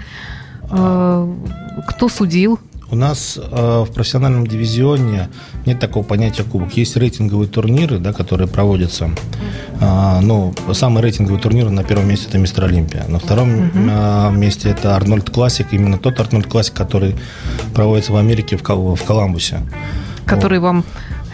Э, 0.71 1.35
кто 1.89 2.09
судил? 2.09 2.61
У 2.93 2.95
нас 2.95 3.39
э, 3.41 3.85
в 3.89 3.91
профессиональном 3.91 4.47
дивизионе 4.47 5.31
нет 5.65 5.81
такого 5.81 6.05
понятия 6.05 6.43
кубок. 6.43 6.75
Есть 6.75 6.95
рейтинговые 6.95 7.49
турниры, 7.49 7.99
да, 7.99 8.13
которые 8.13 8.49
проводятся. 8.49 9.11
Э, 9.81 10.21
ну, 10.21 10.53
самый 10.75 11.03
рейтинговый 11.03 11.41
турнир 11.41 11.71
на 11.71 11.85
первом 11.85 12.09
месте 12.09 12.27
это 12.29 12.37
Мистер 12.37 12.65
Олимпия. 12.65 13.07
На 13.09 13.19
втором 13.19 13.71
э, 13.75 14.31
месте 14.33 14.69
это 14.69 14.95
Arnold 14.95 15.31
Classic. 15.31 15.69
Именно 15.73 15.97
тот 15.97 16.21
Arnold 16.21 16.47
Classic, 16.47 16.75
который 16.75 17.17
проводится 17.73 18.13
в 18.13 18.17
Америке, 18.17 18.59
в, 18.59 18.63
Кол- 18.63 18.95
в 18.95 19.03
Коламбусе. 19.05 19.63
Который 20.27 20.59
вам 20.59 20.85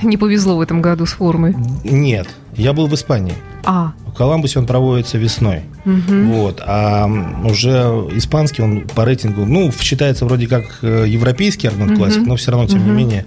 не 0.01 0.17
повезло 0.17 0.59
в 0.59 0.61
этом 0.61 0.81
году 0.81 1.07
с 1.07 1.15
формой. 1.15 1.57
Нет, 1.83 2.29
я 2.59 2.73
был 2.73 2.87
в 2.87 2.95
Испании. 2.95 3.35
А, 3.65 3.93
В 4.07 4.13
Коламбусе 4.13 4.59
он 4.59 4.67
проводится 4.67 5.19
весной. 5.19 5.63
мгм. 5.85 6.33
Вот. 6.33 6.61
А 6.67 7.07
уже 7.45 7.71
испанский 8.13 8.63
он 8.63 8.83
по 8.95 9.05
рейтингу, 9.05 9.45
ну, 9.47 9.71
считается 9.73 10.25
вроде 10.25 10.47
как 10.47 10.79
э, 10.83 11.05
европейский 11.09 11.69
Арнольд 11.69 11.91
Мгм. 11.93 11.99
Классик, 11.99 12.27
но 12.27 12.37
все 12.37 12.51
равно, 12.51 12.67
тем 12.67 12.81
Мгм. 12.81 12.89
не 12.89 12.93
менее, 13.05 13.25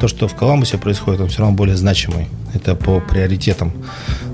то, 0.00 0.08
что 0.08 0.28
в 0.28 0.34
Коламбусе 0.34 0.78
происходит, 0.78 1.20
он 1.20 1.28
все 1.28 1.40
равно 1.40 1.56
более 1.56 1.76
значимый. 1.76 2.28
Это 2.54 2.74
по 2.74 3.00
приоритетам 3.00 3.72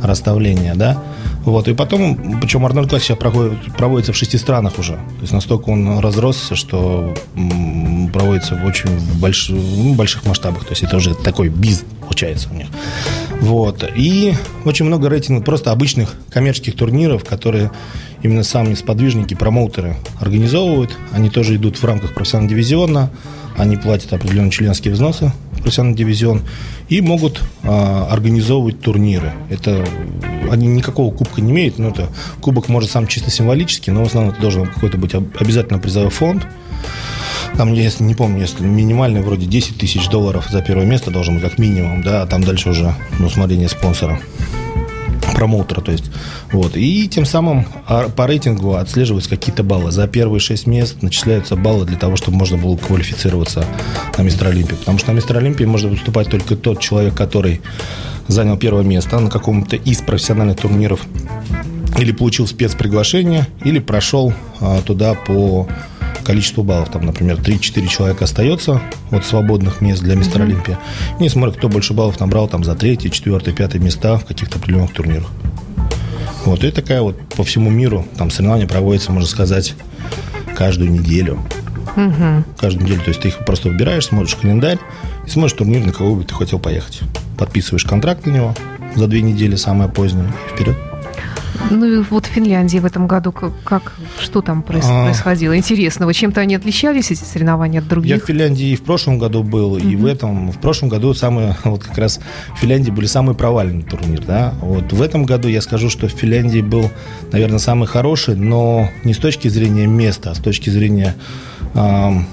расставления, 0.02 0.74
да. 0.74 1.02
Вот. 1.44 1.68
И 1.68 1.74
потом, 1.74 2.38
причем 2.40 2.64
Арнольд 2.64 2.88
Классик 2.88 3.08
сейчас 3.08 3.18
проходит, 3.18 3.58
проводится 3.76 4.12
в 4.12 4.16
шести 4.16 4.38
странах 4.38 4.78
уже. 4.78 4.92
То 4.94 5.20
есть 5.22 5.32
настолько 5.32 5.68
он 5.70 5.98
разросся, 5.98 6.54
что 6.56 7.14
проводится 8.12 8.54
в 8.54 8.64
очень 8.64 8.88
больш- 9.20 9.50
ну, 9.52 9.94
больших 9.94 10.24
масштабах. 10.26 10.64
То 10.64 10.70
есть 10.70 10.82
это 10.82 10.96
уже 10.96 11.14
такой 11.14 11.48
биз 11.48 11.84
получается 12.04 12.48
у 12.50 12.54
них. 12.54 12.68
Вот. 13.40 13.84
И 13.96 14.34
очень 14.64 14.86
много 14.86 15.08
рейтингов 15.08 15.44
просто 15.44 15.70
обычных 15.70 16.14
коммерческих 16.30 16.76
турниров, 16.76 17.24
которые 17.24 17.70
именно 18.22 18.42
сами 18.42 18.74
сподвижники, 18.74 19.34
промоутеры 19.34 19.96
организовывают. 20.20 20.96
Они 21.12 21.30
тоже 21.30 21.56
идут 21.56 21.76
в 21.76 21.84
рамках 21.84 22.14
профессионального 22.14 22.54
дивизиона. 22.54 23.10
Они 23.56 23.76
платят 23.76 24.12
определенные 24.12 24.50
членские 24.50 24.94
взносы 24.94 25.32
профессиональный 25.64 25.96
дивизион 25.96 26.42
и 26.88 27.00
могут 27.00 27.42
а, 27.62 28.06
организовывать 28.10 28.80
турниры. 28.80 29.32
Это 29.50 29.84
они 30.50 30.66
никакого 30.66 31.12
кубка 31.12 31.40
не 31.40 31.50
имеют, 31.50 31.78
но 31.78 31.88
это 31.88 32.08
кубок 32.40 32.68
может 32.68 32.90
сам 32.90 33.06
чисто 33.06 33.30
символический, 33.30 33.92
но 33.92 34.04
в 34.04 34.06
основном 34.06 34.32
это 34.32 34.42
должен 34.42 34.66
какой-то 34.66 34.98
быть 34.98 35.14
об- 35.14 35.36
обязательно 35.40 35.78
призовой 35.78 36.10
фонд. 36.10 36.46
Там, 37.56 37.72
если 37.72 38.02
не 38.02 38.14
помню, 38.14 38.40
если 38.40 38.64
минимальный 38.64 39.22
вроде 39.22 39.46
10 39.46 39.78
тысяч 39.78 40.08
долларов 40.08 40.48
за 40.50 40.60
первое 40.60 40.86
место 40.86 41.10
должен 41.10 41.34
быть 41.34 41.44
как 41.44 41.58
минимум, 41.58 42.02
да, 42.02 42.22
а 42.22 42.26
там 42.26 42.42
дальше 42.42 42.70
уже 42.70 42.94
на 43.18 43.26
усмотрение 43.26 43.68
спонсора 43.68 44.20
промоутера, 45.34 45.80
то 45.80 45.92
есть, 45.92 46.04
вот, 46.52 46.76
и 46.76 47.08
тем 47.08 47.24
самым 47.24 47.66
а, 47.86 48.08
по 48.08 48.26
рейтингу 48.26 48.74
отслеживаются 48.74 49.30
какие-то 49.30 49.62
баллы. 49.62 49.90
За 49.90 50.06
первые 50.06 50.40
шесть 50.40 50.66
мест 50.66 51.02
начисляются 51.02 51.56
баллы 51.56 51.86
для 51.86 51.96
того, 51.96 52.16
чтобы 52.16 52.36
можно 52.36 52.56
было 52.56 52.76
квалифицироваться 52.76 53.66
на 54.16 54.22
Мистер 54.22 54.48
Олимпии, 54.48 54.74
потому 54.74 54.98
что 54.98 55.12
на 55.12 55.16
Мистер 55.16 55.36
Олимпии 55.36 55.64
может 55.64 55.90
выступать 55.90 56.28
только 56.28 56.56
тот 56.56 56.80
человек, 56.80 57.14
который 57.14 57.60
занял 58.28 58.56
первое 58.56 58.84
место 58.84 59.18
на 59.18 59.30
каком-то 59.30 59.76
из 59.76 60.00
профессиональных 60.00 60.58
турниров 60.58 61.00
или 61.98 62.12
получил 62.12 62.46
спецприглашение, 62.46 63.46
или 63.64 63.78
прошел 63.78 64.32
а, 64.60 64.82
туда 64.82 65.14
по 65.14 65.68
количеству 66.24 66.64
баллов. 66.64 66.90
Там, 66.90 67.06
например, 67.06 67.36
3-4 67.36 67.86
человека 67.86 68.24
остается 68.24 68.80
от 69.10 69.24
свободных 69.24 69.80
мест 69.80 70.02
для 70.02 70.16
мистера 70.16 70.42
Олимпия. 70.42 70.78
И 71.20 71.28
смотрят, 71.28 71.56
кто 71.56 71.68
больше 71.68 71.94
баллов 71.94 72.18
набрал 72.18 72.48
там 72.48 72.64
за 72.64 72.74
третье, 72.74 73.10
четвертое, 73.10 73.52
пятое 73.52 73.80
места 73.80 74.18
в 74.18 74.24
каких-то 74.24 74.58
определенных 74.58 74.92
турнирах. 74.92 75.30
Вот, 76.44 76.62
и 76.64 76.70
такая 76.70 77.00
вот 77.00 77.18
по 77.36 77.44
всему 77.44 77.70
миру 77.70 78.06
там 78.18 78.30
соревнования 78.30 78.66
проводятся, 78.66 79.12
можно 79.12 79.28
сказать, 79.28 79.74
каждую 80.56 80.90
неделю. 80.90 81.38
Мгм. 81.96 82.44
Каждую 82.58 82.84
неделю. 82.84 83.00
То 83.00 83.08
есть 83.08 83.20
ты 83.20 83.28
их 83.28 83.38
просто 83.44 83.68
выбираешь, 83.68 84.06
смотришь 84.06 84.34
календарь 84.34 84.78
и 85.26 85.30
смотришь 85.30 85.56
турнир, 85.56 85.84
на 85.86 85.92
кого 85.92 86.16
бы 86.16 86.24
ты 86.24 86.34
хотел 86.34 86.58
поехать. 86.58 87.00
Подписываешь 87.38 87.84
контракт 87.84 88.26
на 88.26 88.30
него 88.30 88.54
за 88.94 89.06
две 89.06 89.22
недели, 89.22 89.56
самое 89.56 89.90
позднее, 89.90 90.32
и 90.50 90.54
вперед. 90.54 90.76
Ну 91.70 91.84
и 91.86 91.98
вот 92.10 92.26
в 92.26 92.28
Финляндии 92.28 92.78
в 92.78 92.84
этом 92.84 93.06
году 93.06 93.32
как, 93.32 93.52
как- 93.64 93.92
что 94.20 94.42
там 94.42 94.62
проис- 94.62 94.84
А. 94.88 95.04
происходило 95.06 95.56
интересного? 95.56 96.12
Чем-то 96.14 96.40
они 96.40 96.54
отличались 96.54 97.10
эти 97.10 97.24
соревнования 97.24 97.78
от 97.80 97.84
Я 97.84 97.86
в 97.86 97.90
других? 97.90 98.24
Финляндии 98.26 98.68
и 98.72 98.76
в 98.76 98.82
прошлом 98.82 99.18
году 99.18 99.42
был, 99.42 99.76
и 99.76 99.96
в 99.96 100.06
этом. 100.06 100.52
В 100.52 100.58
прошлом 100.58 100.88
году 100.88 101.14
самые, 101.14 101.56
вот 101.64 101.82
как 101.82 101.96
раз 101.98 102.20
в 102.54 102.58
Финляндии 102.60 102.90
были 102.90 103.06
самый 103.06 103.34
провальный 103.34 103.82
турнир, 103.82 104.22
да. 104.24 104.54
Вот 104.60 104.92
в 104.92 105.00
этом 105.02 105.24
году 105.24 105.48
я 105.48 105.60
скажу, 105.62 105.88
что 105.90 106.06
в 106.06 106.12
Финляндии 106.12 106.60
был, 106.60 106.90
наверное, 107.32 107.58
самый 107.58 107.86
хороший, 107.88 108.36
но 108.36 108.88
не 109.02 109.14
с 109.14 109.18
точки 109.18 109.48
зрения 109.48 109.86
места, 109.86 110.30
а 110.30 110.34
с 110.34 110.38
точки 110.38 110.70
зрения 110.70 111.14
ам, 111.74 112.26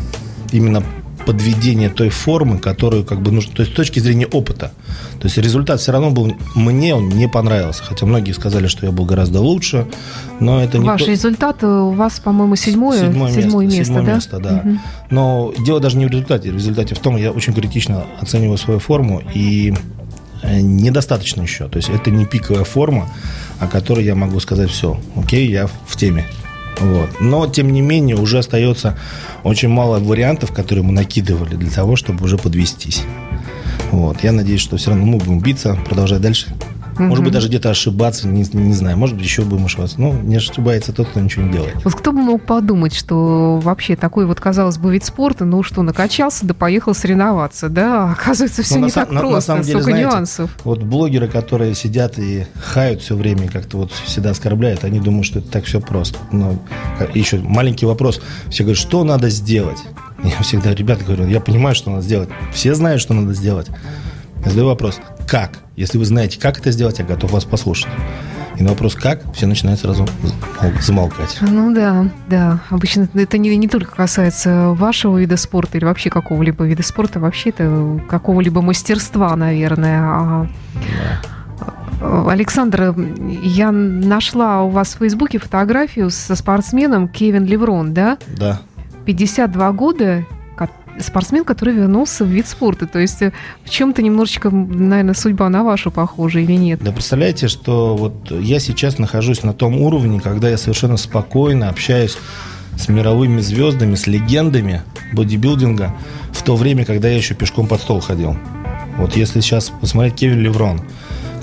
именно 0.51 0.83
подведения 1.25 1.89
той 1.89 2.09
формы, 2.09 2.57
которую 2.59 3.03
как 3.03 3.21
бы 3.21 3.31
нужно, 3.31 3.53
то 3.53 3.61
есть 3.61 3.73
с 3.73 3.75
точки 3.75 3.99
зрения 3.99 4.25
опыта. 4.27 4.71
То 5.19 5.25
есть 5.27 5.37
результат 5.37 5.79
все 5.79 5.91
равно 5.91 6.11
был, 6.11 6.35
мне 6.55 6.95
он 6.95 7.09
не 7.09 7.27
понравился, 7.27 7.83
хотя 7.83 8.05
многие 8.05 8.31
сказали, 8.31 8.67
что 8.67 8.85
я 8.85 8.91
был 8.91 9.05
гораздо 9.05 9.39
лучше, 9.39 9.87
но 10.39 10.61
это 10.63 10.77
не 10.79 10.87
Ваш 10.87 11.03
то- 11.03 11.09
результат 11.11 11.63
э, 11.63 11.67
у 11.67 11.91
вас, 11.91 12.19
по-моему, 12.19 12.55
седьмое, 12.55 12.99
Седьмое 12.99 13.31
место, 13.33 13.57
место, 13.57 13.83
седьмое 13.83 14.03
да? 14.03 14.13
место, 14.15 14.39
да. 14.39 14.61
Мгм. 14.63 14.79
Но 15.09 15.53
дело 15.65 15.79
даже 15.79 15.97
не 15.97 16.05
в 16.05 16.09
результате. 16.09 16.51
В 16.51 16.55
результате 16.55 16.95
в 16.95 16.99
том, 16.99 17.17
я 17.17 17.31
очень 17.31 17.53
критично 17.53 18.05
оцениваю 18.19 18.57
свою 18.57 18.79
форму 18.79 19.21
и 19.33 19.73
э, 20.41 20.59
недостаточно 20.61 21.41
еще. 21.41 21.67
То 21.69 21.77
есть 21.77 21.89
это 21.89 22.09
не 22.11 22.25
пиковая 22.25 22.63
форма, 22.63 23.09
о 23.59 23.67
которой 23.67 24.03
я 24.05 24.15
могу 24.15 24.39
сказать 24.39 24.69
все, 24.71 24.99
окей, 25.15 25.49
я 25.49 25.67
в 25.85 25.95
теме. 25.97 26.25
Вот. 26.81 27.09
Но, 27.19 27.47
тем 27.47 27.71
не 27.71 27.81
менее, 27.81 28.15
уже 28.15 28.39
остается 28.39 28.97
очень 29.43 29.69
мало 29.69 29.99
вариантов, 29.99 30.51
которые 30.51 30.83
мы 30.83 30.91
накидывали 30.91 31.55
для 31.55 31.69
того, 31.69 31.95
чтобы 31.95 32.25
уже 32.25 32.37
подвестись. 32.37 33.03
Вот. 33.91 34.23
Я 34.23 34.31
надеюсь, 34.31 34.61
что 34.61 34.77
все 34.77 34.89
равно 34.89 35.05
мы 35.05 35.17
будем 35.17 35.39
биться, 35.39 35.77
продолжать 35.85 36.21
дальше. 36.21 36.47
Может 36.97 37.23
быть, 37.23 37.33
даже 37.33 37.47
где-то 37.47 37.69
ошибаться, 37.69 38.27
не, 38.27 38.43
не 38.53 38.73
знаю. 38.73 38.97
Может 38.97 39.15
быть, 39.15 39.25
еще 39.25 39.43
будем 39.43 39.65
ошибаться. 39.65 39.99
Ну, 39.99 40.13
не 40.13 40.35
ошибается 40.35 40.93
тот, 40.93 41.07
кто 41.07 41.19
ничего 41.19 41.45
не 41.45 41.51
делает. 41.53 41.75
Вот 41.83 41.95
кто 41.95 42.11
бы 42.11 42.19
мог 42.21 42.43
подумать, 42.45 42.93
что 42.93 43.59
вообще 43.63 43.95
такой 43.95 44.25
вот, 44.25 44.39
казалось 44.39 44.77
бы, 44.77 44.91
вид 44.93 45.03
спорта, 45.05 45.45
ну 45.45 45.63
что, 45.63 45.81
накачался, 45.83 46.45
да 46.45 46.53
поехал 46.53 46.93
соревноваться, 46.93 47.69
да? 47.69 48.03
А 48.09 48.11
Оказывается, 48.11 48.61
все 48.63 48.75
Ну, 48.75 48.81
на 48.81 48.85
не 48.85 48.91
са- 48.91 48.95
так 48.95 49.09
на- 49.09 49.15
на 49.15 49.19
просто, 49.21 49.41
самом 49.41 49.61
деле, 49.63 49.79
столько 49.79 49.91
знаете, 49.91 50.09
нюансов. 50.09 50.57
Вот 50.63 50.83
блогеры, 50.83 51.27
которые 51.27 51.73
сидят 51.75 52.19
и 52.19 52.45
хают 52.63 53.01
все 53.01 53.15
время, 53.15 53.47
как-то 53.49 53.77
вот 53.77 53.91
всегда 53.91 54.31
оскорбляют, 54.31 54.83
они 54.83 54.99
думают, 54.99 55.25
что 55.25 55.39
это 55.39 55.49
так 55.49 55.65
все 55.65 55.79
просто. 55.79 56.17
Но 56.31 56.59
как- 56.99 57.15
еще 57.15 57.39
маленький 57.39 57.85
вопрос. 57.85 58.21
Все 58.49 58.63
говорят, 58.63 58.79
что 58.79 59.03
надо 59.03 59.29
сделать? 59.29 59.79
Я 60.23 60.41
всегда, 60.43 60.73
ребята, 60.75 61.03
говорю, 61.03 61.25
я 61.27 61.39
понимаю, 61.39 61.73
что 61.75 61.89
надо 61.89 62.03
сделать. 62.03 62.29
Все 62.53 62.75
знают, 62.75 63.01
что 63.01 63.13
надо 63.15 63.33
сделать. 63.33 63.67
Я 64.43 64.49
задаю 64.49 64.67
вопрос, 64.67 64.99
как? 65.27 65.59
Если 65.75 65.97
вы 65.97 66.05
знаете, 66.05 66.39
как 66.39 66.59
это 66.59 66.71
сделать, 66.71 66.99
я 66.99 67.05
готов 67.05 67.31
вас 67.31 67.45
послушать. 67.45 67.87
И 68.57 68.63
на 68.63 68.71
вопрос 68.71 68.95
«как?» 68.95 69.21
все 69.33 69.47
начинают 69.47 69.79
сразу 69.79 70.05
зам- 70.23 70.81
замолкать. 70.81 71.37
Ну 71.41 71.73
да, 71.73 72.07
да. 72.27 72.59
Обычно 72.69 73.07
это 73.13 73.37
не, 73.37 73.55
не 73.55 73.67
только 73.67 73.95
касается 73.95 74.69
вашего 74.69 75.17
вида 75.17 75.37
спорта 75.37 75.77
или 75.77 75.85
вообще 75.85 76.09
какого-либо 76.09 76.65
вида 76.65 76.83
спорта, 76.83 77.19
вообще 77.19 77.49
это 77.49 77.99
какого-либо 78.09 78.61
мастерства, 78.61 79.35
наверное. 79.35 80.01
А, 80.01 80.47
э, 82.01 82.27
Александр, 82.29 82.93
я 83.41 83.71
нашла 83.71 84.63
у 84.63 84.69
вас 84.69 84.95
в 84.95 84.97
Фейсбуке 84.99 85.39
фотографию 85.39 86.09
со 86.09 86.35
спортсменом 86.35 87.07
Кевин 87.07 87.45
Леврон, 87.45 87.93
да? 87.93 88.17
Да. 88.37 88.61
52 89.05 89.71
года 89.71 90.25
спортсмен, 90.99 91.43
который 91.43 91.73
вернулся 91.73 92.25
в 92.25 92.27
вид 92.27 92.47
спорта. 92.47 92.87
То 92.87 92.99
есть 92.99 93.21
э, 93.21 93.31
в 93.63 93.69
чем-то 93.69 94.01
немножечко, 94.01 94.49
наверное, 94.49 95.13
судьба 95.13 95.49
на 95.49 95.63
вашу 95.63 95.91
похожа 95.91 96.39
или 96.39 96.53
нет? 96.53 96.81
Да 96.83 96.91
представляете, 96.91 97.47
что 97.47 97.95
вот 97.95 98.31
я 98.31 98.59
сейчас 98.59 98.97
нахожусь 98.97 99.43
на 99.43 99.53
том 99.53 99.81
уровне, 99.81 100.19
когда 100.19 100.49
я 100.49 100.57
совершенно 100.57 100.97
спокойно 100.97 101.69
общаюсь 101.69 102.17
с 102.77 102.87
мировыми 102.87 103.41
звездами, 103.41 103.95
с 103.95 104.07
легендами 104.07 104.81
бодибилдинга 105.13 105.95
в 106.31 106.43
то 106.43 106.55
время, 106.55 106.85
когда 106.85 107.09
я 107.09 107.17
еще 107.17 107.33
пешком 107.33 107.67
под 107.67 107.81
стол 107.81 107.99
ходил. 107.99 108.37
Вот 108.97 109.15
если 109.15 109.41
сейчас 109.41 109.69
посмотреть 109.69 110.15
Кевин 110.15 110.39
Леврон, 110.39 110.81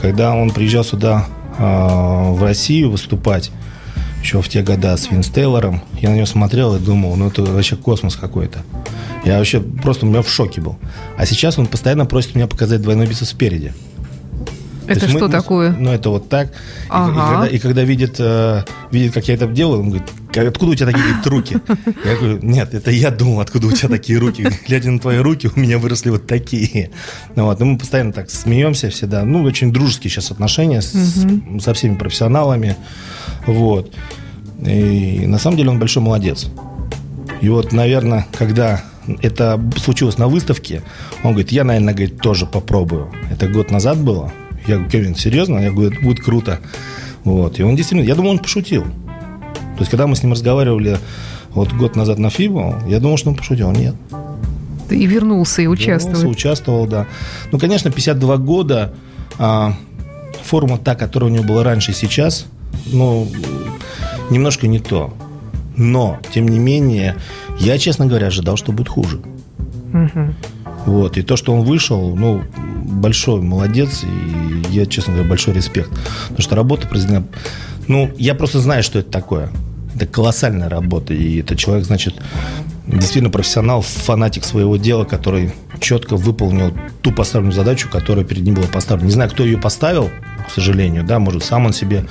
когда 0.01 0.35
он 0.35 0.51
приезжал 0.51 0.85
сюда 0.85 1.27
э, 1.59 1.63
в 1.63 2.43
Россию 2.43 2.91
выступать, 2.91 3.51
еще 4.23 4.43
в 4.43 4.49
те 4.49 4.63
года 4.63 4.97
с 4.97 5.11
Винс 5.11 5.29
Тейлором, 5.29 5.83
я 6.01 6.11
на 6.11 6.15
него 6.15 6.27
смотрел 6.27 6.75
и 6.75 6.81
думал, 6.81 7.17
ну 7.17 7.29
это 7.29 7.43
вообще 7.43 7.77
космос 7.77 8.17
какой-то. 8.17 8.61
Я 9.29 9.37
вообще 9.39 9.61
просто 9.61 10.07
у 10.07 10.09
меня 10.09 10.23
в 10.23 10.29
шоке 10.31 10.63
был. 10.63 10.79
А 11.19 11.27
сейчас 11.27 11.59
он 11.59 11.67
постоянно 11.67 12.07
просит 12.07 12.35
меня 12.35 12.47
показать 12.47 12.81
двойной 12.81 13.07
бицепс 13.07 13.29
спереди. 13.31 13.75
То 14.87 14.93
Это 14.95 15.07
что 15.07 15.27
мы- 15.27 15.29
такое? 15.31 15.71
Ну, 15.79 15.91
это 15.91 16.09
вот 16.09 16.31
так. 16.31 16.49
И- 16.49 16.53
Ага. 16.89 17.13
И, 17.13 17.19
когда, 17.35 17.47
и 17.47 17.59
когда 17.59 17.83
видит, 17.83 18.15
э, 18.19 18.63
видит, 18.91 19.13
как 19.13 19.29
я 19.29 19.35
это 19.35 19.47
делаю, 19.47 19.81
он 19.83 19.91
говорит, 19.91 20.09
«Как- 20.33 20.47
откуда 20.49 20.73
у 20.73 20.75
тебя 20.75 20.87
такие 20.87 21.05
говорит, 21.05 21.27
руки? 21.27 21.57
Я 22.07 22.17
говорю, 22.17 22.39
нет, 22.41 22.73
это 22.73 22.91
я 22.91 23.11
думал, 23.11 23.41
откуда 23.41 23.67
у 23.67 23.73
тебя 23.73 23.91
такие 23.91 24.19
руки. 24.19 24.49
Глядя 24.67 24.91
на 24.91 24.99
твои 24.99 25.19
руки, 25.19 25.51
у 25.55 25.61
меня 25.61 25.77
выросли 25.79 26.09
вот 26.09 26.27
такие. 26.27 26.91
Ну, 27.37 27.45
вот, 27.45 27.61
и 27.61 27.65
мы 27.65 27.77
постоянно 27.77 28.15
так 28.15 28.31
смеемся 28.31 28.89
всегда. 28.89 29.25
Ну, 29.25 29.43
очень 29.43 29.75
дружеские 29.75 30.11
сейчас 30.11 30.31
отношения 30.31 30.81
с- 30.81 30.95
со 31.63 31.75
всеми 31.75 31.97
профессионалами. 31.97 32.77
Вот. 33.47 33.93
И 34.67 35.25
на 35.27 35.39
самом 35.39 35.59
деле 35.59 35.69
он 35.69 35.79
большой 35.79 36.03
молодец. 36.03 36.47
И 37.43 37.51
вот, 37.51 37.73
наверное, 37.73 38.27
когда 38.39 38.83
это 39.23 39.61
случилось 39.77 40.19
на 40.19 40.29
выставке. 40.29 40.83
Он 41.23 41.33
говорит, 41.33 41.53
я, 41.53 41.65
наверное, 41.65 41.95
говорит, 41.95 42.21
тоже 42.21 42.47
попробую. 42.47 43.11
Это 43.31 43.49
год 43.49 43.71
назад 43.71 43.99
было. 43.99 44.33
Я 44.67 44.75
говорю, 44.75 44.91
Кевин, 44.91 45.15
серьезно? 45.15 45.59
Я 45.59 45.71
говорю, 45.71 45.93
это 45.93 46.03
будет 46.03 46.21
круто. 46.21 46.61
Вот. 47.25 47.59
И 47.59 47.63
он 47.63 47.77
действительно, 47.77 48.07
я 48.07 48.15
думаю, 48.15 48.33
он 48.33 48.39
пошутил. 48.39 48.83
То 48.83 49.81
есть, 49.81 49.91
когда 49.91 50.07
мы 50.07 50.17
с 50.17 50.23
ним 50.23 50.33
разговаривали 50.33 50.99
вот 51.51 51.73
год 51.73 51.97
назад 51.97 52.19
на 52.19 52.31
ФИБО, 52.31 52.85
я 52.89 53.01
думал, 53.01 53.17
что 53.17 53.31
он 53.31 53.37
пошутил. 53.37 53.71
Нет. 53.71 53.95
И 54.91 55.07
вернулся, 55.07 55.63
и 55.63 55.67
участвовал. 55.67 56.17
Вернулся, 56.17 56.39
участвовал, 56.39 56.87
да. 56.87 57.07
Ну, 57.53 57.59
конечно, 57.59 57.91
52 57.91 58.37
года, 58.39 58.95
а, 59.39 59.75
форма 60.43 60.79
та, 60.79 60.95
которая 60.95 61.31
у 61.31 61.35
него 61.35 61.45
была 61.45 61.63
раньше 61.63 61.93
и 61.93 61.95
сейчас, 61.95 62.47
ну, 62.87 63.29
немножко 64.31 64.67
не 64.67 64.79
то. 64.79 65.13
Но, 65.79 66.19
тем 66.35 66.49
не 66.49 66.59
менее, 66.59 67.17
я, 67.59 67.79
честно 67.79 68.07
говоря, 68.07 68.27
ожидал, 68.27 68.57
что 68.57 68.73
будет 68.73 68.89
хуже. 68.89 69.21
Угу. 69.95 70.35
Вот. 70.87 71.17
И 71.17 71.23
то, 71.23 71.37
что 71.37 71.55
он 71.55 71.65
вышел, 71.65 72.15
ну, 72.17 72.43
большой 72.85 73.41
молодец. 73.41 74.03
И 74.03 74.75
я, 74.75 74.87
честно 74.87 75.15
говоря, 75.15 75.29
большой 75.29 75.55
респект. 75.55 75.91
Потому 76.23 76.41
что 76.41 76.57
работа 76.57 76.87
произведена... 76.89 77.25
Ну, 77.87 78.11
я 78.19 78.35
просто 78.35 78.59
знаю, 78.59 78.83
что 78.83 78.99
это 78.99 79.11
такое. 79.11 79.51
Это 79.95 80.07
колоссальная 80.07 80.69
работа. 80.69 81.15
И 81.15 81.41
это 81.41 81.57
человек, 81.57 81.87
значит, 81.87 82.15
действительно 82.89 83.31
профессионал, 83.31 83.83
фанатик 83.83 84.45
своего 84.45 84.77
дела, 84.77 85.05
который 85.05 85.53
четко 85.81 86.17
выполнил 86.17 86.73
ту 87.03 87.13
поставленную 87.13 87.55
задачу, 87.55 87.89
которая 87.91 88.25
перед 88.25 88.43
ним 88.45 88.55
была 88.55 88.67
поставлена. 88.67 89.07
Не 89.07 89.13
знаю, 89.13 89.31
кто 89.31 89.45
ее 89.45 89.59
поставил, 89.59 90.11
к 90.47 90.51
сожалению, 90.51 91.05
да, 91.05 91.19
может, 91.19 91.45
сам 91.45 91.67
он 91.67 91.73
себе, 91.73 92.07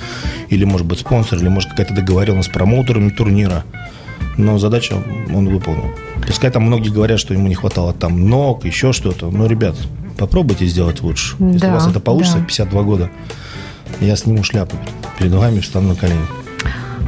или, 0.48 0.64
может 0.64 0.86
быть, 0.86 1.00
спонсор, 1.00 1.38
или, 1.38 1.48
может, 1.48 1.70
какая-то 1.70 1.94
договоренность 1.94 2.48
с 2.48 2.52
промоутерами 2.52 3.10
турнира. 3.10 3.64
Но 4.36 4.58
задачу 4.58 5.02
он 5.34 5.48
выполнил. 5.48 5.90
Пускай 6.26 6.50
там 6.50 6.62
многие 6.62 6.90
говорят, 6.90 7.18
что 7.18 7.34
ему 7.34 7.48
не 7.48 7.54
хватало 7.54 7.92
там 7.92 8.28
ног, 8.28 8.64
еще 8.64 8.92
что-то. 8.92 9.30
Но, 9.30 9.46
ребят, 9.46 9.74
попробуйте 10.16 10.66
сделать 10.66 11.02
лучше. 11.02 11.34
Если 11.40 11.58
да, 11.58 11.70
у 11.70 11.72
вас 11.72 11.88
это 11.88 11.98
получится, 11.98 12.38
да. 12.38 12.44
52 12.44 12.82
года, 12.82 13.10
я 14.00 14.14
сниму 14.14 14.44
шляпу 14.44 14.76
перед 15.18 15.32
вами, 15.32 15.58
встану 15.58 15.88
на 15.88 15.94
колени. 15.96 16.22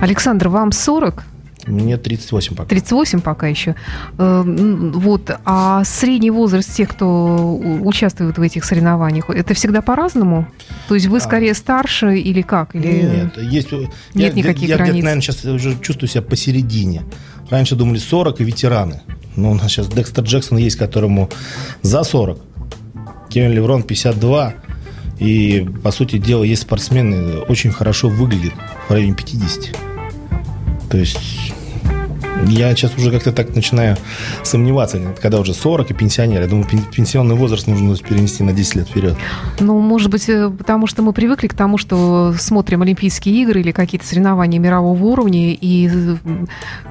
Александр, 0.00 0.48
вам 0.48 0.72
40? 0.72 1.24
Мне 1.70 1.96
38 1.96 2.54
пока. 2.54 2.68
38 2.68 3.20
пока 3.20 3.46
еще. 3.46 3.74
Э, 4.18 4.42
вот. 4.94 5.30
А 5.44 5.84
средний 5.84 6.30
возраст 6.30 6.74
тех, 6.74 6.88
кто 6.90 7.56
участвует 7.82 8.38
в 8.38 8.42
этих 8.42 8.64
соревнованиях, 8.64 9.30
это 9.30 9.54
всегда 9.54 9.82
по-разному? 9.82 10.48
То 10.88 10.94
есть 10.94 11.06
вы 11.06 11.18
а. 11.18 11.20
скорее 11.20 11.52
а, 11.52 11.54
старше 11.54 12.18
или 12.18 12.42
как? 12.42 12.74
Или... 12.74 13.02
Нет, 13.02 13.38
есть... 13.38 13.72
Нет 13.72 13.92
я, 14.14 14.32
никаких 14.32 14.68
я, 14.68 14.76
границ? 14.76 14.96
Я, 14.96 15.02
наверное, 15.02 15.22
сейчас 15.22 15.44
уже 15.44 15.78
чувствую 15.80 16.08
себя 16.08 16.22
посередине. 16.22 17.02
Раньше 17.48 17.76
думали 17.76 17.98
40 17.98 18.40
и 18.40 18.44
ветераны. 18.44 19.02
Но 19.36 19.52
у 19.52 19.54
нас 19.54 19.70
сейчас 19.70 19.88
Декстер 19.88 20.24
Джексон 20.24 20.58
есть, 20.58 20.76
которому 20.76 21.30
за 21.82 22.02
40. 22.02 22.38
Кевин 23.28 23.52
Леврон 23.52 23.82
52. 23.82 24.54
И, 25.18 25.68
по 25.82 25.90
сути 25.90 26.16
дела, 26.16 26.44
есть 26.44 26.62
спортсмены, 26.62 27.40
очень 27.40 27.70
хорошо 27.70 28.08
выглядят 28.08 28.54
в 28.88 28.92
районе 28.92 29.14
50. 29.14 29.76
То 30.90 30.96
есть 30.96 31.52
я 32.46 32.74
сейчас 32.74 32.96
уже 32.96 33.10
как-то 33.10 33.32
так 33.32 33.54
начинаю 33.54 33.96
сомневаться, 34.42 35.00
когда 35.20 35.40
уже 35.40 35.54
40 35.54 35.90
и 35.90 35.94
пенсионер. 35.94 36.42
Я 36.42 36.48
думаю, 36.48 36.66
пенсионный 36.94 37.34
возраст 37.34 37.66
нужно 37.66 37.96
перенести 37.96 38.42
на 38.42 38.52
10 38.52 38.76
лет 38.76 38.88
вперед. 38.88 39.16
Ну, 39.58 39.78
может 39.80 40.10
быть, 40.10 40.28
э, 40.28 40.50
потому 40.50 40.86
что 40.86 41.02
мы 41.02 41.12
привыкли 41.12 41.48
к 41.48 41.54
тому, 41.54 41.78
что 41.78 42.34
смотрим 42.38 42.82
Олимпийские 42.82 43.42
игры 43.42 43.60
или 43.60 43.72
какие-то 43.72 44.06
соревнования 44.06 44.58
мирового 44.58 45.02
уровня, 45.04 45.52
и 45.52 45.90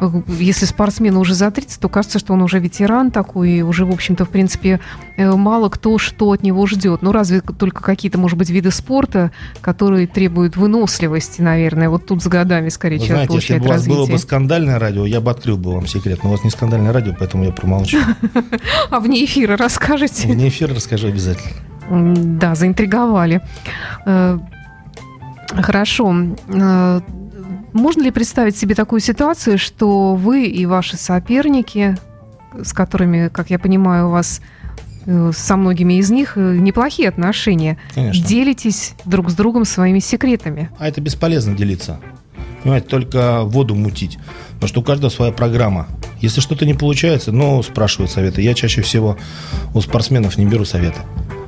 э, 0.02 0.08
если 0.40 0.66
спортсмен 0.66 1.18
уже 1.18 1.34
за 1.34 1.52
30, 1.52 1.80
то 1.80 1.90
кажется, 1.90 2.20
что 2.20 2.34
он 2.34 2.42
уже 2.42 2.60
ветеран 2.60 3.12
такой, 3.12 3.52
и 3.52 3.62
уже, 3.62 3.86
в 3.86 3.92
общем-то, 3.92 4.26
в 4.26 4.30
принципе, 4.30 4.80
э, 5.18 5.32
мало 5.32 5.70
кто 5.70 5.98
что 5.98 6.32
от 6.32 6.44
него 6.44 6.66
ждет. 6.68 7.02
Ну, 7.02 7.12
разве 7.12 7.42
только 7.42 7.82
какие-то, 7.82 8.18
может 8.18 8.38
быть, 8.38 8.50
виды 8.50 8.72
спорта, 8.72 9.32
которые 9.62 10.08
требуют 10.08 10.58
выносливости, 10.58 11.42
наверное. 11.42 11.90
Вот 11.90 12.06
тут 12.06 12.24
с 12.24 12.28
годами, 12.28 12.70
скорее, 12.70 13.00
Вы 13.00 13.08
человек 13.08 13.30
знаете, 13.30 13.48
если 13.48 13.60
бы 13.60 13.66
у 13.66 13.70
вас 13.70 13.88
было 13.88 14.06
бы 14.06 14.18
скандальное 14.18 14.80
радио, 14.80 15.06
я 15.06 15.22
бы 15.22 15.32
открыл 15.40 15.58
бы 15.58 15.74
вам 15.74 15.88
секрет. 15.88 16.20
Но 16.24 16.30
у 16.30 16.32
вас 16.34 16.44
не 16.44 16.50
скандальное 16.50 16.92
радио, 16.92 17.16
поэтому 17.18 17.46
я 17.46 17.52
промолчу. 17.52 17.98
А 18.90 19.00
вне 19.00 19.24
эфира 19.24 19.56
расскажете? 19.56 20.28
Вне 20.28 20.50
эфира 20.50 20.76
расскажу 20.76 21.08
обязательно. 21.08 21.54
Да, 22.40 22.56
заинтриговали. 22.56 23.42
Э, 24.06 24.38
хорошо. 25.50 26.14
Э, 26.48 27.02
можно 27.74 28.02
ли 28.02 28.12
представить 28.12 28.58
себе 28.58 28.76
такую 28.76 29.00
ситуацию, 29.00 29.58
что 29.58 30.16
вы 30.16 30.46
и 30.46 30.66
ваши 30.66 30.98
соперники, 30.98 31.98
с 32.62 32.74
которыми, 32.74 33.30
как 33.30 33.50
я 33.50 33.60
понимаю, 33.60 34.08
у 34.08 34.12
вас 34.12 34.42
э, 35.06 35.32
со 35.34 35.56
многими 35.56 36.00
из 36.00 36.10
них 36.12 36.36
неплохие 36.36 37.10
отношения, 37.10 37.78
Конечно. 37.96 38.28
делитесь 38.28 38.94
друг 39.06 39.30
с 39.30 39.36
другом 39.36 39.66
своими 39.66 40.00
секретами? 40.00 40.70
А 40.80 40.88
это 40.88 41.00
бесполезно 41.00 41.56
делиться. 41.56 42.00
Понимаете, 42.64 42.88
только 42.88 43.42
воду 43.44 43.76
мутить. 43.76 44.18
Потому 44.56 44.68
что 44.68 44.80
у 44.82 44.84
каждого 44.84 45.10
своя 45.10 45.32
программа. 45.32 45.88
Если 46.20 46.42
что-то 46.42 46.66
не 46.66 46.74
получается, 46.74 47.32
ну, 47.32 47.64
спрашивают 47.64 48.12
советы. 48.12 48.42
Я 48.42 48.54
чаще 48.54 48.82
всего 48.82 49.18
у 49.74 49.82
спортсменов 49.82 50.38
не 50.38 50.46
беру 50.46 50.66
советы. 50.66 51.00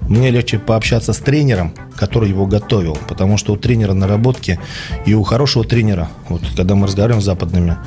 Мне 0.07 0.29
легче 0.29 0.59
пообщаться 0.59 1.13
с 1.13 1.19
тренером, 1.19 1.73
который 1.95 2.29
его 2.29 2.45
готовил, 2.45 2.97
потому 3.07 3.37
что 3.37 3.53
у 3.53 3.57
тренера 3.57 3.93
наработки 3.93 4.59
и 5.05 5.13
у 5.13 5.23
хорошего 5.23 5.63
тренера, 5.63 6.09
вот 6.27 6.41
когда 6.55 6.75
мы 6.75 6.87
разговариваем 6.87 7.21
с 7.21 7.25
западными, 7.25 7.77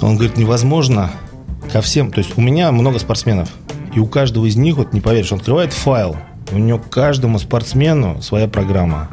он 0.00 0.16
говорит, 0.16 0.36
невозможно 0.36 1.10
ко 1.72 1.80
всем, 1.80 2.12
то 2.12 2.18
есть 2.18 2.36
у 2.36 2.40
меня 2.40 2.70
много 2.70 2.98
спортсменов, 2.98 3.48
и 3.94 3.98
у 3.98 4.06
каждого 4.06 4.46
из 4.46 4.56
них, 4.56 4.76
вот 4.76 4.92
не 4.92 5.00
поверишь, 5.00 5.32
он 5.32 5.38
открывает 5.38 5.72
файл, 5.72 6.16
у 6.52 6.58
него 6.58 6.78
каждому 6.78 7.38
спортсмену 7.38 8.22
своя 8.22 8.46
программа 8.46 9.08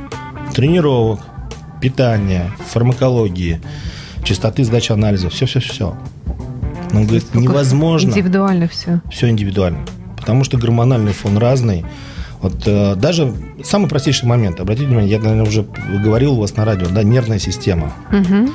тренировок, 0.53 1.21
питания, 1.81 2.51
фармакологии, 2.69 3.61
частоты 4.23 4.63
сдачи 4.63 4.91
анализов, 4.91 5.33
все-все-все. 5.33 5.95
Он 6.93 7.03
говорит, 7.05 7.33
невозможно. 7.33 8.09
Индивидуально 8.09 8.67
все. 8.67 9.01
Все 9.11 9.29
индивидуально. 9.29 9.79
Потому 10.17 10.43
что 10.43 10.57
гормональный 10.57 11.13
фон 11.13 11.37
разный. 11.37 11.85
Вот 12.41 12.63
э, 12.65 12.95
даже 12.95 13.33
самый 13.63 13.89
простейший 13.89 14.27
момент, 14.27 14.59
обратите 14.59 14.87
внимание, 14.87 15.11
я, 15.11 15.19
наверное, 15.19 15.45
уже 15.45 15.65
говорил 16.03 16.33
у 16.33 16.41
вас 16.41 16.55
на 16.55 16.65
радио, 16.65 16.87
да, 16.87 17.01
нервная 17.03 17.39
система. 17.39 17.91
Угу. 18.11 18.51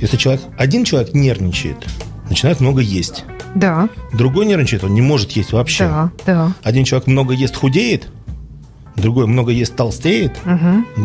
Если 0.00 0.16
человек, 0.16 0.42
один 0.56 0.84
человек 0.84 1.14
нервничает, 1.14 1.76
начинает 2.28 2.60
много 2.60 2.80
есть. 2.80 3.24
Да. 3.54 3.88
Другой 4.12 4.46
нервничает, 4.46 4.84
он 4.84 4.94
не 4.94 5.00
может 5.00 5.32
есть 5.32 5.52
вообще. 5.52 5.84
Да, 5.84 6.10
да. 6.26 6.52
Один 6.62 6.84
человек 6.84 7.06
много 7.08 7.34
ест, 7.34 7.56
худеет, 7.56 8.08
другой 8.96 9.26
много 9.26 9.50
ест, 9.50 9.74
толстеет. 9.74 10.32
Угу. 10.44 11.04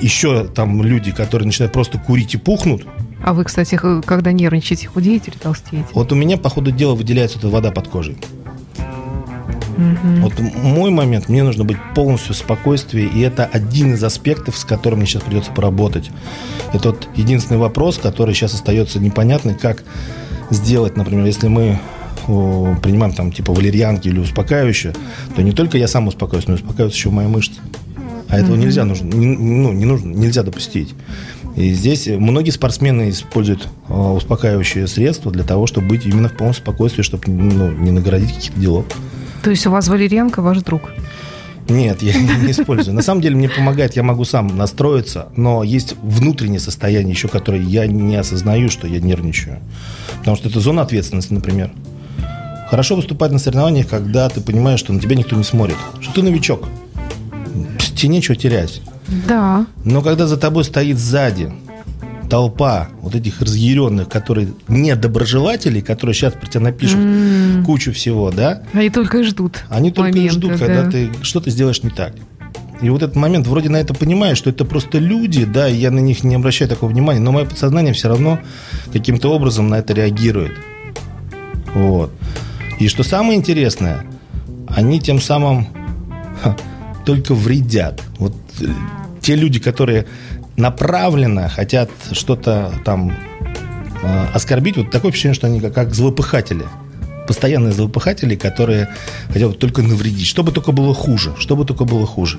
Еще 0.00 0.44
там 0.44 0.82
люди, 0.82 1.12
которые 1.12 1.46
начинают 1.46 1.72
просто 1.72 1.98
курить 1.98 2.34
и 2.34 2.38
пухнут. 2.38 2.86
А 3.24 3.32
вы, 3.32 3.44
кстати, 3.44 3.78
когда 4.04 4.32
нервничаете, 4.32 4.88
худеете 4.88 5.30
или 5.30 5.38
толстеете? 5.38 5.86
Вот 5.94 6.10
у 6.12 6.14
меня, 6.14 6.36
по 6.36 6.50
ходу 6.50 6.70
дела, 6.72 6.94
выделяется 6.94 7.38
эта 7.38 7.48
вода 7.48 7.70
под 7.70 7.88
кожей. 7.88 8.16
Угу. 9.76 10.22
Вот 10.22 10.38
мой 10.38 10.90
момент, 10.90 11.28
мне 11.28 11.42
нужно 11.42 11.64
быть 11.64 11.78
полностью 11.94 12.34
в 12.34 12.36
спокойствии, 12.36 13.04
и 13.04 13.20
это 13.20 13.44
один 13.44 13.94
из 13.94 14.04
аспектов, 14.04 14.56
с 14.56 14.64
которым 14.64 14.98
мне 14.98 15.06
сейчас 15.06 15.22
придется 15.22 15.50
поработать. 15.52 16.10
Это 16.72 16.90
вот 16.90 17.08
единственный 17.16 17.58
вопрос, 17.58 17.98
который 17.98 18.34
сейчас 18.34 18.54
остается 18.54 19.00
непонятный, 19.00 19.54
как 19.54 19.82
сделать, 20.50 20.96
например, 20.96 21.24
если 21.24 21.48
мы 21.48 21.78
принимаем 22.26 23.14
там 23.14 23.32
типа 23.32 23.52
валерьянки 23.52 24.08
или 24.08 24.18
успокаивающее, 24.18 24.94
то 25.34 25.42
не 25.42 25.52
только 25.52 25.78
я 25.78 25.88
сам 25.88 26.06
успокаиваюсь, 26.06 26.46
но 26.46 26.54
и 26.54 26.56
успокаиваются 26.56 26.98
еще 26.98 27.10
мои 27.10 27.26
мышцы. 27.26 27.60
А 28.32 28.38
этого 28.38 28.54
угу. 28.54 28.62
нельзя 28.62 28.86
нужно, 28.86 29.14
ну, 29.14 29.72
не 29.72 29.84
нужно, 29.84 30.08
нельзя 30.08 30.42
допустить. 30.42 30.94
И 31.54 31.74
здесь 31.74 32.06
многие 32.06 32.48
спортсмены 32.48 33.10
используют 33.10 33.68
а, 33.88 34.14
успокаивающие 34.14 34.86
средства 34.86 35.30
для 35.30 35.44
того, 35.44 35.66
чтобы 35.66 35.88
быть 35.88 36.06
именно 36.06 36.30
в 36.30 36.36
полном 36.38 36.54
спокойствии, 36.54 37.02
чтобы 37.02 37.30
ну, 37.30 37.70
не 37.70 37.90
наградить 37.90 38.32
каких-то 38.32 38.58
делов. 38.58 38.86
То 39.42 39.50
есть 39.50 39.66
у 39.66 39.70
вас 39.70 39.86
Валерьянка 39.88 40.40
ваш 40.40 40.62
друг? 40.62 40.92
Нет, 41.68 42.00
я 42.00 42.14
не 42.42 42.52
использую. 42.52 42.94
На 42.94 43.02
самом 43.02 43.20
деле 43.20 43.36
мне 43.36 43.50
помогает, 43.50 43.96
я 43.96 44.02
могу 44.02 44.24
сам 44.24 44.56
настроиться, 44.56 45.28
но 45.36 45.62
есть 45.62 45.94
внутреннее 46.02 46.58
состояние 46.58 47.12
еще, 47.12 47.28
которое 47.28 47.60
я 47.60 47.86
не 47.86 48.16
осознаю, 48.16 48.70
что 48.70 48.86
я 48.86 48.98
нервничаю. 49.00 49.58
Потому 50.20 50.38
что 50.38 50.48
это 50.48 50.58
зона 50.58 50.80
ответственности, 50.80 51.34
например. 51.34 51.70
Хорошо 52.70 52.96
выступать 52.96 53.30
на 53.30 53.38
соревнованиях, 53.38 53.88
когда 53.88 54.26
ты 54.30 54.40
понимаешь, 54.40 54.78
что 54.80 54.94
на 54.94 55.00
тебя 55.00 55.16
никто 55.16 55.36
не 55.36 55.44
смотрит, 55.44 55.76
что 56.00 56.14
ты 56.14 56.22
новичок. 56.22 56.66
Тебе 58.02 58.14
нечего 58.14 58.34
терять. 58.34 58.80
Да. 59.28 59.64
Но 59.84 60.02
когда 60.02 60.26
за 60.26 60.36
тобой 60.36 60.64
стоит 60.64 60.98
сзади 60.98 61.52
толпа 62.28 62.88
вот 63.00 63.14
этих 63.14 63.40
разъяренных, 63.40 64.08
которые 64.08 64.48
недоброжелатели, 64.66 65.80
которые 65.80 66.12
сейчас 66.12 66.32
про 66.32 66.46
тебя 66.46 66.62
напишут 66.62 66.98
mm. 66.98 67.64
кучу 67.64 67.92
всего, 67.92 68.32
да? 68.32 68.64
Они 68.72 68.90
только 68.90 69.18
и 69.18 69.22
ждут. 69.22 69.62
Они 69.68 69.92
только 69.92 70.10
момента, 70.10 70.34
и 70.34 70.36
ждут, 70.36 70.58
когда 70.58 70.82
да. 70.82 70.90
ты 70.90 71.10
что-то 71.22 71.50
сделаешь 71.50 71.84
не 71.84 71.90
так. 71.90 72.16
И 72.80 72.90
вот 72.90 73.04
этот 73.04 73.14
момент, 73.14 73.46
вроде 73.46 73.68
на 73.68 73.76
это 73.76 73.94
понимаешь, 73.94 74.36
что 74.36 74.50
это 74.50 74.64
просто 74.64 74.98
люди, 74.98 75.44
да, 75.44 75.68
и 75.68 75.76
я 75.76 75.92
на 75.92 76.00
них 76.00 76.24
не 76.24 76.34
обращаю 76.34 76.68
такого 76.68 76.90
внимания, 76.90 77.20
но 77.20 77.30
мое 77.30 77.44
подсознание 77.44 77.94
все 77.94 78.08
равно 78.08 78.40
каким-то 78.92 79.28
образом 79.32 79.68
на 79.68 79.76
это 79.76 79.92
реагирует. 79.92 80.54
Вот. 81.72 82.10
И 82.80 82.88
что 82.88 83.04
самое 83.04 83.38
интересное, 83.38 84.04
они 84.66 84.98
тем 84.98 85.20
самым 85.20 85.68
ха, 86.42 86.56
только 87.04 87.34
вредят. 87.34 88.02
Вот 88.18 88.34
э, 88.60 88.66
те 89.20 89.34
люди, 89.36 89.60
которые 89.60 90.06
направленно 90.56 91.48
хотят 91.48 91.90
что-то 92.12 92.74
там 92.84 93.12
э, 94.02 94.26
оскорбить, 94.34 94.76
вот 94.76 94.90
такое 94.90 95.10
впечатление, 95.10 95.34
что 95.34 95.46
они 95.46 95.60
как, 95.60 95.74
как 95.74 95.94
злопыхатели. 95.94 96.64
Постоянные 97.26 97.72
злопыхатели, 97.72 98.34
которые 98.34 98.88
хотят 99.28 99.58
только 99.58 99.82
навредить. 99.82 100.26
Чтобы 100.26 100.52
только 100.52 100.72
было 100.72 100.92
хуже. 100.92 101.34
Чтобы 101.38 101.64
только 101.64 101.84
было 101.84 102.06
хуже. 102.06 102.38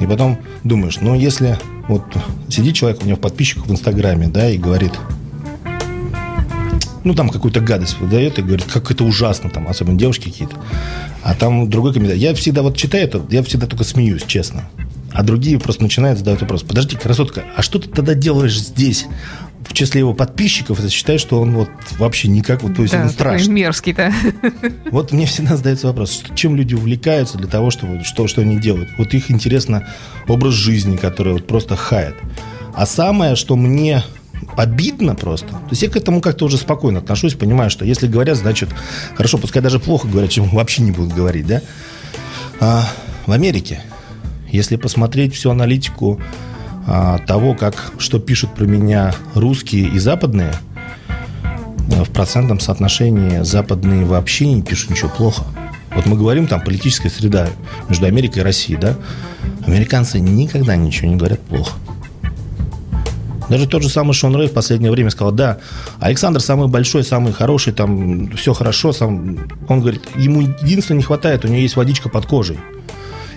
И 0.00 0.06
потом 0.06 0.38
думаешь, 0.64 0.98
ну, 1.00 1.14
если 1.14 1.58
вот 1.88 2.02
сидит 2.48 2.74
человек 2.74 3.02
у 3.02 3.04
меня 3.04 3.16
в 3.16 3.20
подписчиках 3.20 3.66
в 3.66 3.72
Инстаграме, 3.72 4.28
да, 4.28 4.48
и 4.50 4.58
говорит, 4.58 4.92
ну, 7.06 7.14
там 7.14 7.28
какую-то 7.28 7.60
гадость 7.60 8.00
выдает 8.00 8.38
и 8.40 8.42
говорит, 8.42 8.64
как 8.64 8.90
это 8.90 9.04
ужасно, 9.04 9.48
там, 9.48 9.68
особенно 9.68 9.96
девушки 9.96 10.24
какие-то. 10.24 10.56
А 11.22 11.34
там 11.34 11.70
другой 11.70 11.94
комментарий. 11.94 12.20
Я 12.20 12.34
всегда 12.34 12.62
вот 12.62 12.76
читаю 12.76 13.04
это, 13.04 13.24
я 13.30 13.44
всегда 13.44 13.68
только 13.68 13.84
смеюсь, 13.84 14.24
честно. 14.26 14.68
А 15.12 15.22
другие 15.22 15.60
просто 15.60 15.84
начинают 15.84 16.18
задавать 16.18 16.40
вопрос. 16.40 16.64
Подожди, 16.64 16.96
красотка, 16.96 17.44
а 17.56 17.62
что 17.62 17.78
ты 17.78 17.88
тогда 17.88 18.14
делаешь 18.14 18.58
здесь? 18.58 19.06
в 19.62 19.72
числе 19.72 19.98
его 19.98 20.14
подписчиков, 20.14 20.78
это 20.78 20.88
считает, 20.88 21.20
что 21.20 21.40
он 21.40 21.52
вот 21.52 21.68
вообще 21.98 22.28
никак, 22.28 22.62
вот, 22.62 22.76
то 22.76 22.82
есть 22.82 22.94
да, 22.94 23.02
он 23.02 23.10
страшный. 23.10 23.52
мерзкий, 23.52 23.92
да. 23.94 24.12
Вот 24.92 25.10
мне 25.10 25.26
всегда 25.26 25.56
задается 25.56 25.88
вопрос, 25.88 26.12
что, 26.12 26.34
чем 26.36 26.54
люди 26.54 26.74
увлекаются 26.74 27.36
для 27.36 27.48
того, 27.48 27.72
чтобы, 27.72 28.04
что, 28.04 28.28
что 28.28 28.42
они 28.42 28.60
делают. 28.60 28.90
Вот 28.96 29.12
их 29.12 29.28
интересно 29.28 29.88
образ 30.28 30.54
жизни, 30.54 30.96
который 30.96 31.32
вот 31.32 31.48
просто 31.48 31.74
хает. 31.74 32.14
А 32.74 32.86
самое, 32.86 33.34
что 33.34 33.56
мне 33.56 34.04
обидно 34.56 35.14
просто. 35.14 35.48
То 35.48 35.70
есть 35.70 35.82
я 35.82 35.90
к 35.90 35.96
этому 35.96 36.20
как-то 36.20 36.44
уже 36.44 36.56
спокойно 36.56 36.98
отношусь, 36.98 37.34
понимаю, 37.34 37.70
что 37.70 37.84
если 37.84 38.06
говорят, 38.06 38.36
значит, 38.36 38.68
хорошо, 39.14 39.38
пускай 39.38 39.62
даже 39.62 39.78
плохо 39.78 40.08
говорят, 40.08 40.30
чем 40.30 40.48
вообще 40.52 40.82
не 40.82 40.92
будут 40.92 41.14
говорить, 41.14 41.46
да? 41.46 41.62
А, 42.60 42.88
в 43.26 43.32
Америке, 43.32 43.82
если 44.48 44.76
посмотреть 44.76 45.34
всю 45.34 45.50
аналитику 45.50 46.20
а, 46.86 47.18
того, 47.18 47.54
как, 47.54 47.92
что 47.98 48.18
пишут 48.18 48.54
про 48.54 48.64
меня 48.64 49.14
русские 49.34 49.88
и 49.88 49.98
западные, 49.98 50.52
а, 51.92 52.04
в 52.04 52.10
процентном 52.10 52.60
соотношении 52.60 53.42
западные 53.42 54.04
вообще 54.04 54.46
не 54.46 54.62
пишут 54.62 54.90
ничего 54.90 55.10
плохо. 55.10 55.44
Вот 55.94 56.06
мы 56.06 56.16
говорим 56.16 56.46
там 56.46 56.60
политическая 56.60 57.08
среда 57.08 57.48
между 57.88 58.06
Америкой 58.06 58.42
и 58.42 58.44
Россией, 58.44 58.78
да? 58.78 58.96
Американцы 59.66 60.20
никогда 60.20 60.76
ничего 60.76 61.08
не 61.08 61.16
говорят 61.16 61.40
плохо. 61.40 61.72
Даже 63.48 63.66
тот 63.66 63.82
же 63.82 63.88
самый 63.88 64.12
Шон 64.12 64.34
Рэй 64.34 64.48
в 64.48 64.52
последнее 64.52 64.90
время 64.90 65.10
сказал, 65.10 65.32
да, 65.32 65.58
Александр 66.00 66.40
самый 66.40 66.68
большой, 66.68 67.04
самый 67.04 67.32
хороший, 67.32 67.72
там 67.72 68.30
все 68.36 68.52
хорошо. 68.52 68.92
Сам... 68.92 69.38
Он 69.68 69.80
говорит, 69.80 70.02
ему 70.16 70.42
единственное 70.42 70.98
не 70.98 71.04
хватает, 71.04 71.44
у 71.44 71.48
него 71.48 71.58
есть 71.58 71.76
водичка 71.76 72.08
под 72.08 72.26
кожей. 72.26 72.58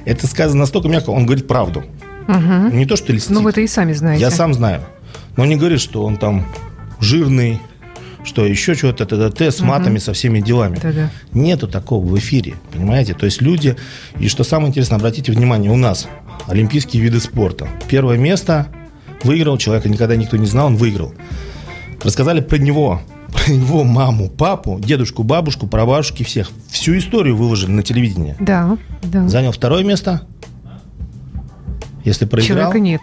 Это 0.06 0.28
сказано 0.28 0.62
настолько 0.62 0.88
мягко, 0.88 1.12
он 1.12 1.26
говорит 1.26 1.48
правду. 1.48 1.84
Угу. 2.28 2.76
Не 2.76 2.86
то, 2.86 2.96
что 2.96 3.14
льстит. 3.14 3.32
Ну, 3.32 3.42
вы 3.42 3.52
это 3.52 3.62
и 3.62 3.68
сами 3.68 3.94
знаете. 3.94 4.22
Я 4.22 4.32
сам 4.32 4.54
знаю. 4.54 4.82
Но 5.36 5.46
не 5.46 5.56
говорит, 5.56 5.80
что 5.80 6.04
он 6.04 6.18
там 6.18 6.46
жирный, 7.00 7.60
что 8.24 8.46
еще 8.46 8.76
что-то, 8.76 9.06
т.д. 9.06 9.52
с 9.52 9.62
матами, 9.62 9.96
угу. 9.98 10.04
со 10.04 10.14
всеми 10.14 10.40
делами. 10.40 10.80
Да-да. 10.82 11.12
Нету 11.34 11.68
такого 11.68 12.06
в 12.06 12.18
эфире, 12.18 12.56
понимаете? 12.72 13.14
То 13.14 13.26
есть 13.26 13.42
люди, 13.42 13.76
и 14.20 14.28
что 14.28 14.44
самое 14.44 14.70
интересное, 14.70 14.98
обратите 14.98 15.32
внимание, 15.32 15.72
у 15.72 15.78
нас 15.78 16.08
олимпийские 16.48 17.04
виды 17.04 17.20
спорта. 17.20 17.68
Первое 17.88 18.18
место 18.18 18.68
выиграл, 19.24 19.58
человека 19.58 19.90
никогда 19.90 20.16
никто 20.16 20.38
не 20.38 20.46
знал, 20.46 20.68
он 20.68 20.78
выиграл. 20.78 21.14
Рассказали 22.04 22.42
про 22.42 22.58
него, 22.58 23.02
про 23.32 23.54
его 23.54 23.84
маму, 23.84 24.30
папу, 24.30 24.80
дедушку, 24.80 25.24
бабушку, 25.24 25.68
прабабушки, 25.68 26.24
всех. 26.24 26.52
Всю 26.70 26.98
историю 26.98 27.36
выложили 27.36 27.72
на 27.72 27.84
телевидении. 27.84 28.36
Да, 28.40 28.78
да. 29.02 29.28
Занял 29.28 29.52
второе 29.52 29.84
место– 29.84 30.24
если 32.04 32.26
проиграл... 32.26 32.58
Человека 32.58 32.80
нет. 32.80 33.02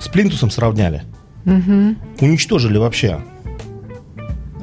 С 0.00 0.08
плинтусом 0.08 0.50
сравняли. 0.50 1.02
Угу. 1.44 1.96
Уничтожили 2.20 2.78
вообще. 2.78 3.20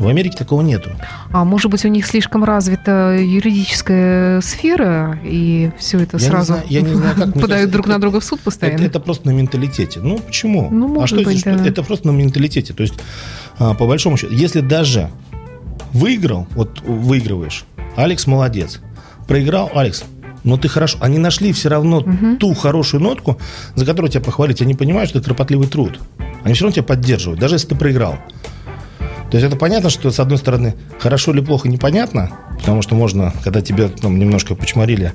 В 0.01 0.07
Америке 0.07 0.35
такого 0.35 0.63
нету. 0.63 0.89
А 1.31 1.45
может 1.45 1.69
быть, 1.69 1.85
у 1.85 1.87
них 1.87 2.07
слишком 2.07 2.43
развита 2.43 3.15
юридическая 3.19 4.41
сфера, 4.41 5.19
и 5.23 5.69
все 5.77 5.99
это 5.99 6.17
я 6.17 6.27
сразу 6.27 6.53
не 6.53 6.57
знаю, 6.57 6.65
я 6.69 6.81
не 6.81 6.93
знаю, 6.95 7.15
как 7.15 7.33
подают 7.39 7.69
друг 7.69 7.85
это, 7.85 7.93
на 7.93 8.01
друга 8.01 8.19
в 8.19 8.23
суд 8.23 8.39
постоянно? 8.39 8.77
Это, 8.77 8.85
это 8.85 8.99
просто 8.99 9.27
на 9.27 9.31
менталитете. 9.31 9.99
Ну, 9.99 10.17
почему? 10.17 10.69
Ну, 10.71 10.87
может 10.87 11.19
а 11.19 11.21
что 11.21 11.29
быть, 11.29 11.41
это, 11.41 11.55
да. 11.55 11.67
это 11.67 11.83
просто 11.83 12.07
на 12.07 12.11
менталитете. 12.11 12.73
То 12.73 12.81
есть, 12.81 12.95
а, 13.59 13.75
по 13.75 13.85
большому 13.85 14.17
счету, 14.17 14.33
если 14.33 14.61
даже 14.61 15.11
выиграл, 15.93 16.47
вот 16.55 16.81
выигрываешь, 16.81 17.65
Алекс 17.95 18.25
молодец. 18.25 18.79
Проиграл, 19.27 19.69
Алекс, 19.75 20.03
но 20.43 20.57
ты 20.57 20.67
хорошо. 20.67 20.97
Они 20.99 21.19
нашли 21.19 21.53
все 21.53 21.69
равно 21.69 21.97
угу. 21.97 22.37
ту 22.39 22.55
хорошую 22.55 23.03
нотку, 23.03 23.37
за 23.75 23.85
которую 23.85 24.11
тебя 24.11 24.21
похвалить. 24.21 24.63
Они 24.63 24.73
понимают, 24.73 25.09
что 25.09 25.19
это 25.19 25.27
кропотливый 25.27 25.67
труд. 25.67 25.99
Они 26.43 26.55
все 26.55 26.63
равно 26.63 26.73
тебя 26.73 26.85
поддерживают, 26.85 27.39
даже 27.39 27.55
если 27.55 27.67
ты 27.67 27.75
проиграл. 27.75 28.17
То 29.31 29.37
есть 29.37 29.47
это 29.47 29.55
понятно, 29.55 29.89
что 29.89 30.11
с 30.11 30.19
одной 30.19 30.37
стороны 30.37 30.75
хорошо 30.99 31.31
или 31.31 31.39
плохо 31.39 31.69
непонятно, 31.69 32.31
потому 32.59 32.81
что 32.81 32.95
можно, 32.95 33.33
когда 33.45 33.61
тебя 33.61 33.87
там, 33.87 34.19
немножко 34.19 34.55
почморили, 34.55 35.13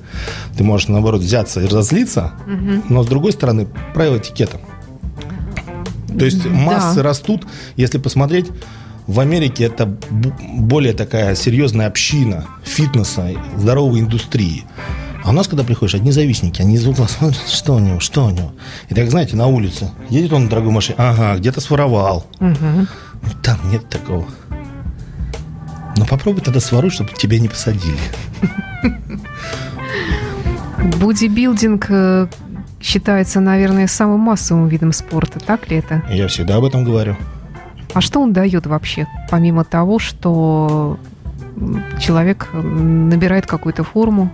ты 0.56 0.64
можешь 0.64 0.88
наоборот 0.88 1.20
взяться 1.20 1.60
и 1.60 1.66
разозлиться, 1.66 2.32
угу. 2.46 2.82
но 2.88 3.02
с 3.02 3.06
другой 3.06 3.32
стороны 3.32 3.68
правила 3.92 4.16
этикета. 4.16 4.58
То 6.18 6.24
есть 6.24 6.46
массы 6.46 6.96
да. 6.96 7.02
растут, 7.02 7.46
если 7.76 7.98
посмотреть, 7.98 8.46
в 9.06 9.20
Америке 9.20 9.64
это 9.64 9.86
более 9.86 10.94
такая 10.94 11.34
серьезная 11.34 11.86
община 11.86 12.46
фитнеса, 12.64 13.32
здоровой 13.58 14.00
индустрии. 14.00 14.64
А 15.24 15.30
у 15.30 15.32
нас, 15.32 15.46
когда 15.46 15.62
приходишь, 15.62 15.94
одни 15.94 16.10
завистники, 16.10 16.62
они 16.62 16.76
из 16.76 16.86
угла 16.86 17.06
смотрят, 17.08 17.48
что 17.48 17.74
у 17.74 17.78
него, 17.80 18.00
что 18.00 18.24
у 18.24 18.30
него. 18.30 18.52
И 18.88 18.94
так, 18.94 19.10
знаете, 19.10 19.36
на 19.36 19.46
улице, 19.46 19.90
едет 20.08 20.32
он 20.32 20.44
на 20.44 20.48
дорогой 20.48 20.72
машине, 20.72 20.94
ага, 20.98 21.36
где-то 21.36 21.60
своровал. 21.60 22.26
Угу. 22.40 22.86
Там 23.42 23.58
нет 23.70 23.88
такого. 23.88 24.26
Но 25.96 26.04
попробуй 26.04 26.42
тогда 26.42 26.60
своруй, 26.60 26.90
чтобы 26.90 27.10
тебя 27.12 27.38
не 27.38 27.48
посадили. 27.48 27.98
Бодибилдинг 31.00 31.86
э, 31.88 32.26
считается, 32.80 33.40
наверное, 33.40 33.86
самым 33.86 34.20
массовым 34.20 34.68
видом 34.68 34.92
спорта. 34.92 35.40
Так 35.40 35.70
ли 35.70 35.78
это? 35.78 36.02
Я 36.10 36.28
всегда 36.28 36.56
об 36.56 36.64
этом 36.64 36.84
говорю. 36.84 37.16
А 37.94 38.00
что 38.00 38.20
он 38.20 38.32
дает 38.32 38.66
вообще, 38.66 39.06
помимо 39.30 39.64
того, 39.64 39.98
что 39.98 40.98
человек 41.98 42.50
набирает 42.52 43.46
какую-то 43.46 43.84
форму, 43.84 44.30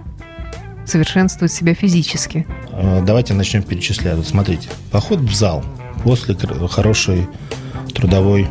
совершенствовать 0.84 1.52
себя 1.52 1.74
физически? 1.74 2.46
А, 2.72 3.02
давайте 3.02 3.34
начнем 3.34 3.62
перечислять. 3.62 4.16
Вот 4.16 4.26
смотрите, 4.26 4.68
поход 4.90 5.20
в 5.20 5.34
зал 5.34 5.64
после 6.02 6.36
хорошей 6.68 7.28
трудовой, 7.94 8.48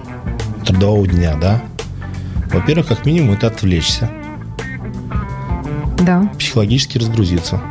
трудового 0.63 1.07
дня, 1.07 1.35
да? 1.35 1.61
Во-первых, 2.51 2.87
как 2.87 3.05
минимум, 3.05 3.31
это 3.31 3.47
отвлечься. 3.47 4.09
Да. 5.99 6.29
Психологически 6.37 6.97
разгрузиться. 6.97 7.61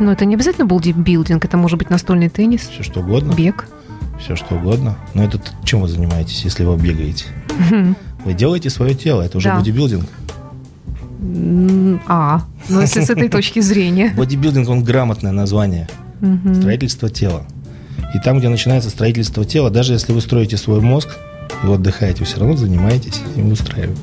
Но 0.00 0.12
это 0.12 0.24
не 0.24 0.34
обязательно 0.34 0.66
бодибилдинг, 0.66 1.44
это 1.44 1.56
может 1.56 1.78
быть 1.78 1.90
настольный 1.90 2.28
теннис. 2.28 2.68
Все 2.68 2.82
что 2.82 3.00
угодно. 3.00 3.32
Бег. 3.32 3.68
Все 4.20 4.36
что 4.36 4.56
угодно. 4.56 4.96
Но 5.14 5.24
это 5.24 5.40
чем 5.64 5.80
вы 5.80 5.88
занимаетесь, 5.88 6.44
если 6.44 6.64
вы 6.64 6.76
бегаете? 6.76 7.26
Вы 8.24 8.34
делаете 8.34 8.68
свое 8.68 8.94
тело, 8.94 9.22
это 9.22 9.38
уже 9.38 9.48
да. 9.48 9.56
бодибилдинг. 9.58 10.04
А, 12.06 12.42
ну 12.68 12.80
если 12.80 13.00
с 13.00 13.10
этой 13.10 13.28
точки 13.30 13.60
зрения. 13.60 14.12
Бодибилдинг, 14.16 14.68
он 14.68 14.82
грамотное 14.82 15.32
название. 15.32 15.88
Строительство 16.54 17.08
тела. 17.08 17.44
И 18.14 18.18
там, 18.18 18.38
где 18.38 18.48
начинается 18.48 18.90
строительство 18.90 19.44
тела, 19.44 19.70
даже 19.70 19.92
если 19.92 20.12
вы 20.12 20.20
строите 20.20 20.56
свой 20.56 20.80
мозг, 20.80 21.16
вы 21.62 21.74
отдыхаете, 21.74 22.24
все 22.24 22.38
равно 22.40 22.56
занимаетесь 22.56 23.20
им 23.36 23.52
устраиваете. 23.52 24.00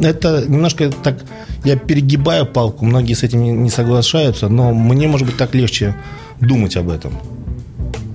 Это 0.00 0.44
немножко 0.48 0.90
так, 0.90 1.24
я 1.64 1.76
перегибаю 1.76 2.46
палку, 2.46 2.84
многие 2.84 3.14
с 3.14 3.22
этим 3.22 3.62
не 3.62 3.70
соглашаются, 3.70 4.48
но 4.48 4.72
мне, 4.72 5.08
может 5.08 5.26
быть, 5.26 5.36
так 5.36 5.54
легче 5.54 5.94
думать 6.40 6.76
об 6.76 6.88
этом. 6.88 7.12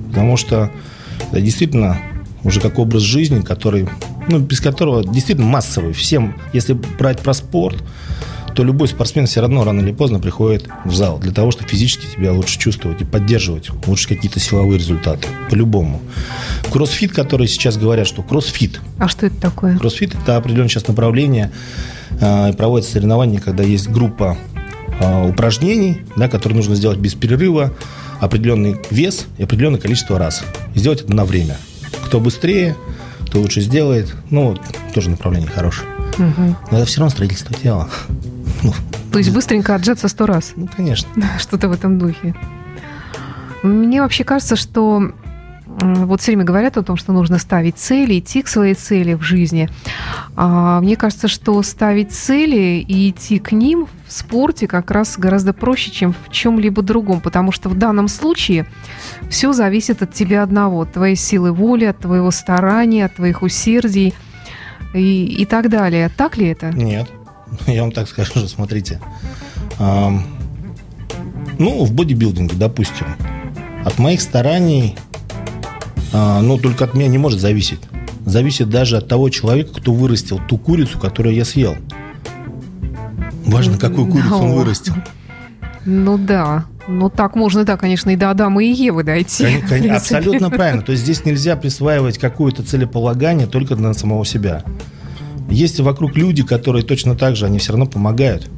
Потому 0.10 0.38
что 0.38 0.72
это 1.32 1.42
действительно 1.42 1.98
уже 2.44 2.60
как 2.60 2.80
образ 2.80 3.04
жизни, 3.04 3.42
который 3.42 3.88
ну, 4.28 4.40
без 4.40 4.60
которого 4.60 5.04
действительно 5.04 5.48
массовый. 5.48 5.94
Всем, 5.94 6.36
если 6.54 6.74
брать 6.74 7.20
про 7.22 7.34
спорт, 7.34 7.84
то 8.56 8.64
любой 8.64 8.88
спортсмен 8.88 9.28
все 9.28 9.42
равно 9.42 9.64
рано 9.66 9.82
или 9.82 9.92
поздно 9.92 10.20
приходит 10.20 10.68
в 10.86 10.96
зал 10.96 11.20
для 11.20 11.32
того, 11.32 11.52
чтобы 11.52 11.68
физически 11.70 12.06
себя 12.06 12.32
лучше 12.32 12.58
чувствовать 12.58 13.02
и 13.02 13.06
поддерживать, 13.06 13.70
лучше 13.86 14.08
какие-то 14.08 14.40
силовые 14.40 14.80
результаты. 14.80 15.28
По-любому. 15.50 16.02
Кроссфит, 16.72 17.12
который 17.12 17.48
сейчас 17.48 17.78
говорят, 17.78 18.08
что 18.08 18.24
кроссфит. 18.24 18.80
А 18.98 19.10
что 19.10 19.26
это 19.26 19.36
такое? 19.42 19.78
Кроссфит– 19.78 20.16
это 20.24 20.38
определенное 20.38 20.70
сейчас 20.70 20.88
направление. 20.88 21.52
Э, 22.22 22.54
проводятся 22.54 22.94
соревнования, 22.94 23.42
когда 23.42 23.64
есть 23.64 23.90
группа 23.90 24.38
э, 25.00 25.30
упражнений, 25.30 26.02
да, 26.16 26.30
которые 26.30 26.56
нужно 26.56 26.76
сделать 26.76 26.98
без 26.98 27.14
перерыва, 27.14 27.74
определенный 28.22 28.78
вес 28.90 29.28
и 29.38 29.44
определенное 29.44 29.82
количество 29.82 30.18
раз. 30.18 30.44
И 30.74 30.80
сделать 30.80 31.02
это 31.02 31.14
на 31.14 31.26
время. 31.26 31.58
Кто 32.06 32.22
быстрее, 32.22 32.78
кто 33.28 33.42
лучше 33.42 33.60
сделает. 33.60 34.16
Ну, 34.30 34.58
тоже 34.94 35.10
направление 35.10 35.50
хорошее. 35.50 35.90
Угу. 36.18 36.56
Но 36.72 36.78
это 36.78 36.86
все 36.86 37.02
равно 37.02 37.12
строительство 37.12 37.54
тела. 37.54 37.90
Ну, 38.64 38.74
То 39.12 39.20
есть 39.20 39.34
быстренько 39.34 39.76
отжаться 39.76 40.08
сто 40.08 40.26
раз? 40.26 40.54
Ну, 40.56 40.68
конечно. 40.76 41.10
Что-то 41.40 41.70
в 41.70 41.72
этом 41.72 41.98
духе. 41.98 42.36
Мне 43.64 44.02
вообще 44.02 44.24
кажется, 44.24 44.56
что 44.56 45.12
вот 45.82 46.22
все 46.22 46.32
время 46.32 46.46
говорят 46.46 46.78
о 46.78 46.84
том, 46.84 46.96
что 46.96 47.12
нужно 47.12 47.38
ставить 47.38 47.78
цели, 47.78 48.20
идти 48.20 48.42
к 48.42 48.48
своей 48.48 48.76
цели 48.76 49.14
в 49.14 49.22
жизни. 49.22 49.70
А 50.36 50.80
мне 50.82 50.96
кажется, 50.96 51.28
что 51.28 51.62
ставить 51.64 52.12
цели 52.12 52.80
и 52.88 53.10
идти 53.10 53.40
к 53.40 53.52
ним 53.52 53.88
в 54.08 54.12
спорте 54.12 54.68
как 54.68 54.92
раз 54.92 55.18
гораздо 55.18 55.54
проще, 55.54 55.92
чем 55.92 56.14
в 56.14 56.32
чем-либо 56.32 56.82
другом, 56.82 57.20
потому 57.20 57.52
что 57.52 57.70
в 57.70 57.78
данном 57.78 58.08
случае 58.08 58.68
все 59.30 59.52
зависит 59.52 60.02
от 60.02 60.14
тебя 60.14 60.44
одного, 60.44 60.82
от 60.82 60.94
твоей 60.94 61.16
силы 61.16 61.52
воли, 61.52 61.86
от 61.86 62.00
твоего 62.00 62.32
старания, 62.32 63.06
от 63.06 63.16
твоих 63.16 63.42
усердий 63.42 64.14
и, 64.94 65.26
и 65.26 65.46
так 65.46 65.70
далее. 65.70 66.10
Так 66.16 66.38
ли 66.38 66.48
это? 66.48 66.72
Нет. 66.72 67.10
Я 67.68 67.82
вам 67.82 67.92
так 67.92 68.08
скажу, 68.08 68.48
смотрите. 68.48 69.00
ну, 69.80 70.24
в 71.86 71.94
бодибилдинге, 71.94 72.56
допустим, 72.56 73.08
от 73.86 74.00
моих 74.00 74.22
стараний 74.22 74.98
а, 76.16 76.42
ну, 76.42 76.58
только 76.58 76.86
от 76.86 76.94
меня 76.94 77.08
не 77.08 77.18
может 77.18 77.42
зависеть. 77.42 77.82
Зависит 78.26 78.70
даже 78.70 78.98
от 78.98 79.08
того 79.08 79.30
человека, 79.30 79.72
кто 79.76 79.94
вырастил 79.94 80.40
ту 80.48 80.58
курицу, 80.58 80.98
которую 80.98 81.36
я 81.36 81.44
съел. 81.44 81.76
Важно, 83.46 83.78
какую 83.78 84.08
курицу 84.08 84.36
он 84.36 84.54
вырастил. 84.54 84.94
Ну 85.86 86.18
да. 86.18 86.66
Ну 86.88 87.10
так 87.10 87.36
можно, 87.36 87.66
да, 87.66 87.76
конечно, 87.76 88.12
и 88.12 88.16
до 88.16 88.30
Адама 88.32 88.64
и 88.64 88.72
Евы 88.72 89.04
дойти. 89.04 89.44
Кон- 89.68 89.82
кон- 89.82 89.92
абсолютно 89.92 90.50
правильно. 90.50 90.82
То 90.82 90.94
есть 90.94 91.04
здесь 91.04 91.26
нельзя 91.26 91.58
присваивать 91.58 92.18
какое-то 92.18 92.64
целеполагание 92.64 93.46
только 93.46 93.76
на 93.76 93.94
самого 93.94 94.26
себя. 94.26 94.64
Есть 95.50 95.80
вокруг 95.80 96.16
люди, 96.16 96.44
которые 96.44 96.84
точно 96.84 97.16
так 97.16 97.36
же, 97.36 97.46
они 97.46 97.60
все 97.60 97.72
равно 97.72 97.86
помогают. 97.86 98.50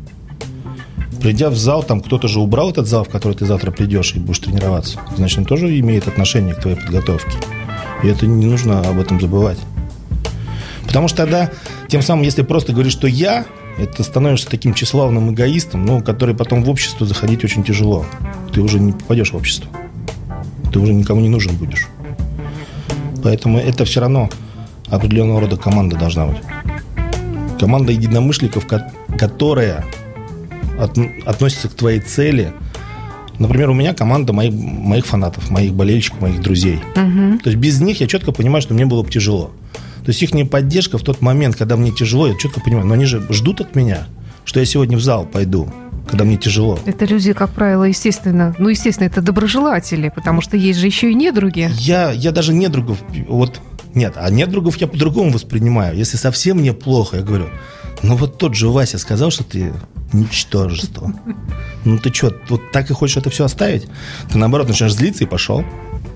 Придя 1.22 1.50
в 1.50 1.58
зал, 1.58 1.84
там 1.84 2.02
кто-то 2.02 2.28
же 2.28 2.40
убрал 2.40 2.70
этот 2.70 2.88
зал, 2.88 3.04
в 3.04 3.10
который 3.10 3.34
ты 3.34 3.46
завтра 3.46 3.72
придешь 3.72 4.14
и 4.14 4.20
будешь 4.20 4.40
тренироваться. 4.40 5.00
Значит, 5.16 5.40
он 5.40 5.46
тоже 5.46 5.80
имеет 5.80 6.08
отношение 6.08 6.54
к 6.54 6.62
твоей 6.62 6.78
подготовке. 6.78 7.32
И 8.04 8.08
это 8.08 8.28
не 8.28 8.46
нужно 8.46 8.82
об 8.82 9.00
этом 9.00 9.20
забывать. 9.20 9.58
Потому 10.86 11.08
что 11.08 11.18
тогда, 11.18 11.52
тем 11.88 12.02
самым, 12.02 12.24
если 12.24 12.44
просто 12.44 12.72
говоришь, 12.72 12.94
что 12.94 13.08
я, 13.08 13.46
это 13.78 14.04
становишься 14.04 14.50
таким 14.50 14.74
тщеславным 14.74 15.34
эгоистом, 15.34 15.86
ну, 15.86 16.02
который 16.02 16.36
потом 16.36 16.64
в 16.64 16.70
общество 16.70 17.06
заходить 17.06 17.44
очень 17.44 17.64
тяжело. 17.64 18.06
Ты 18.54 18.62
уже 18.62 18.80
не 18.80 18.94
попадешь 18.94 19.32
в 19.32 19.36
общество. 19.36 19.70
Ты 20.72 20.80
уже 20.80 20.94
никому 20.94 21.22
не 21.22 21.30
нужен 21.30 21.56
будешь. 21.56 21.88
Поэтому 23.24 23.58
это 23.58 23.86
все 23.86 24.02
равно 24.02 24.30
определенного 24.90 25.42
рода 25.42 25.58
команда 25.58 25.98
должна 25.98 26.28
быть. 26.28 26.38
Команда 27.60 27.92
единомышленников, 27.92 28.66
которая 29.18 29.86
от, 30.80 30.98
относится 31.26 31.70
к 31.70 31.74
твоей 31.74 32.00
цели. 32.00 32.54
Например, 33.40 33.70
у 33.70 33.74
меня 33.74 33.94
команда 33.94 34.34
моих, 34.34 34.54
моих 34.54 35.06
фанатов, 35.06 35.50
моих 35.50 35.74
болельщиков, 35.74 36.22
моих 36.22 36.42
друзей. 36.42 36.80
Угу. 36.96 37.40
То 37.44 37.50
есть 37.50 37.58
без 37.58 37.80
них 37.82 38.02
я 38.02 38.08
четко 38.08 38.32
понимаю, 38.32 38.62
что 38.62 38.74
мне 38.74 38.86
было 38.86 39.04
бы 39.04 39.10
тяжело. 39.10 39.52
То 40.08 40.12
есть 40.12 40.24
их 40.24 40.50
поддержка 40.50 40.98
в 40.98 41.04
тот 41.04 41.22
момент, 41.22 41.56
когда 41.56 41.76
мне 41.76 41.92
тяжело, 41.92 42.28
я 42.28 42.36
четко 42.36 42.62
понимаю, 42.62 42.88
но 42.88 42.94
они 42.94 43.06
же 43.06 43.22
ждут 43.30 43.60
от 43.62 43.76
меня, 43.76 44.08
что 44.46 44.60
я 44.60 44.66
сегодня 44.66 44.98
в 44.98 45.02
зал 45.02 45.26
пойду, 45.26 45.70
когда 46.10 46.24
мне 46.24 46.38
тяжело. 46.38 46.80
Это 46.86 47.06
люди, 47.06 47.34
как 47.34 47.50
правило, 47.50 47.84
естественно, 47.84 48.56
ну, 48.58 48.70
естественно, 48.70 49.08
это 49.08 49.22
доброжелатели, 49.22 50.10
потому 50.16 50.40
что 50.40 50.56
есть 50.56 50.80
же 50.80 50.86
еще 50.86 51.12
и 51.12 51.14
недруги. 51.14 51.70
Я, 51.78 52.12
я 52.12 52.32
даже 52.32 52.54
недругов, 52.54 53.00
вот, 53.28 53.60
нет, 53.98 54.14
а 54.16 54.30
недругов 54.30 54.78
я 54.78 54.88
по-другому 54.88 55.32
воспринимаю. 55.32 55.98
Если 55.98 56.18
совсем 56.18 56.58
мне 56.58 56.74
плохо, 56.74 57.18
я 57.18 57.24
говорю, 57.24 57.50
ну 58.04 58.16
вот 58.16 58.38
тот 58.38 58.56
же 58.56 58.70
Вася 58.70 58.98
сказал, 58.98 59.32
что 59.32 59.44
ты 59.44 59.74
ничтожество. 60.14 61.14
Ну 61.84 61.98
ты 61.98 62.14
что, 62.14 62.34
вот 62.50 62.72
так 62.72 62.90
и 62.90 62.94
хочешь 62.94 63.18
это 63.18 63.30
все 63.30 63.46
оставить? 63.46 63.88
Ты 64.32 64.38
наоборот 64.38 64.68
начинаешь 64.68 64.94
злиться 64.94 65.24
и 65.24 65.28
пошел. 65.28 65.64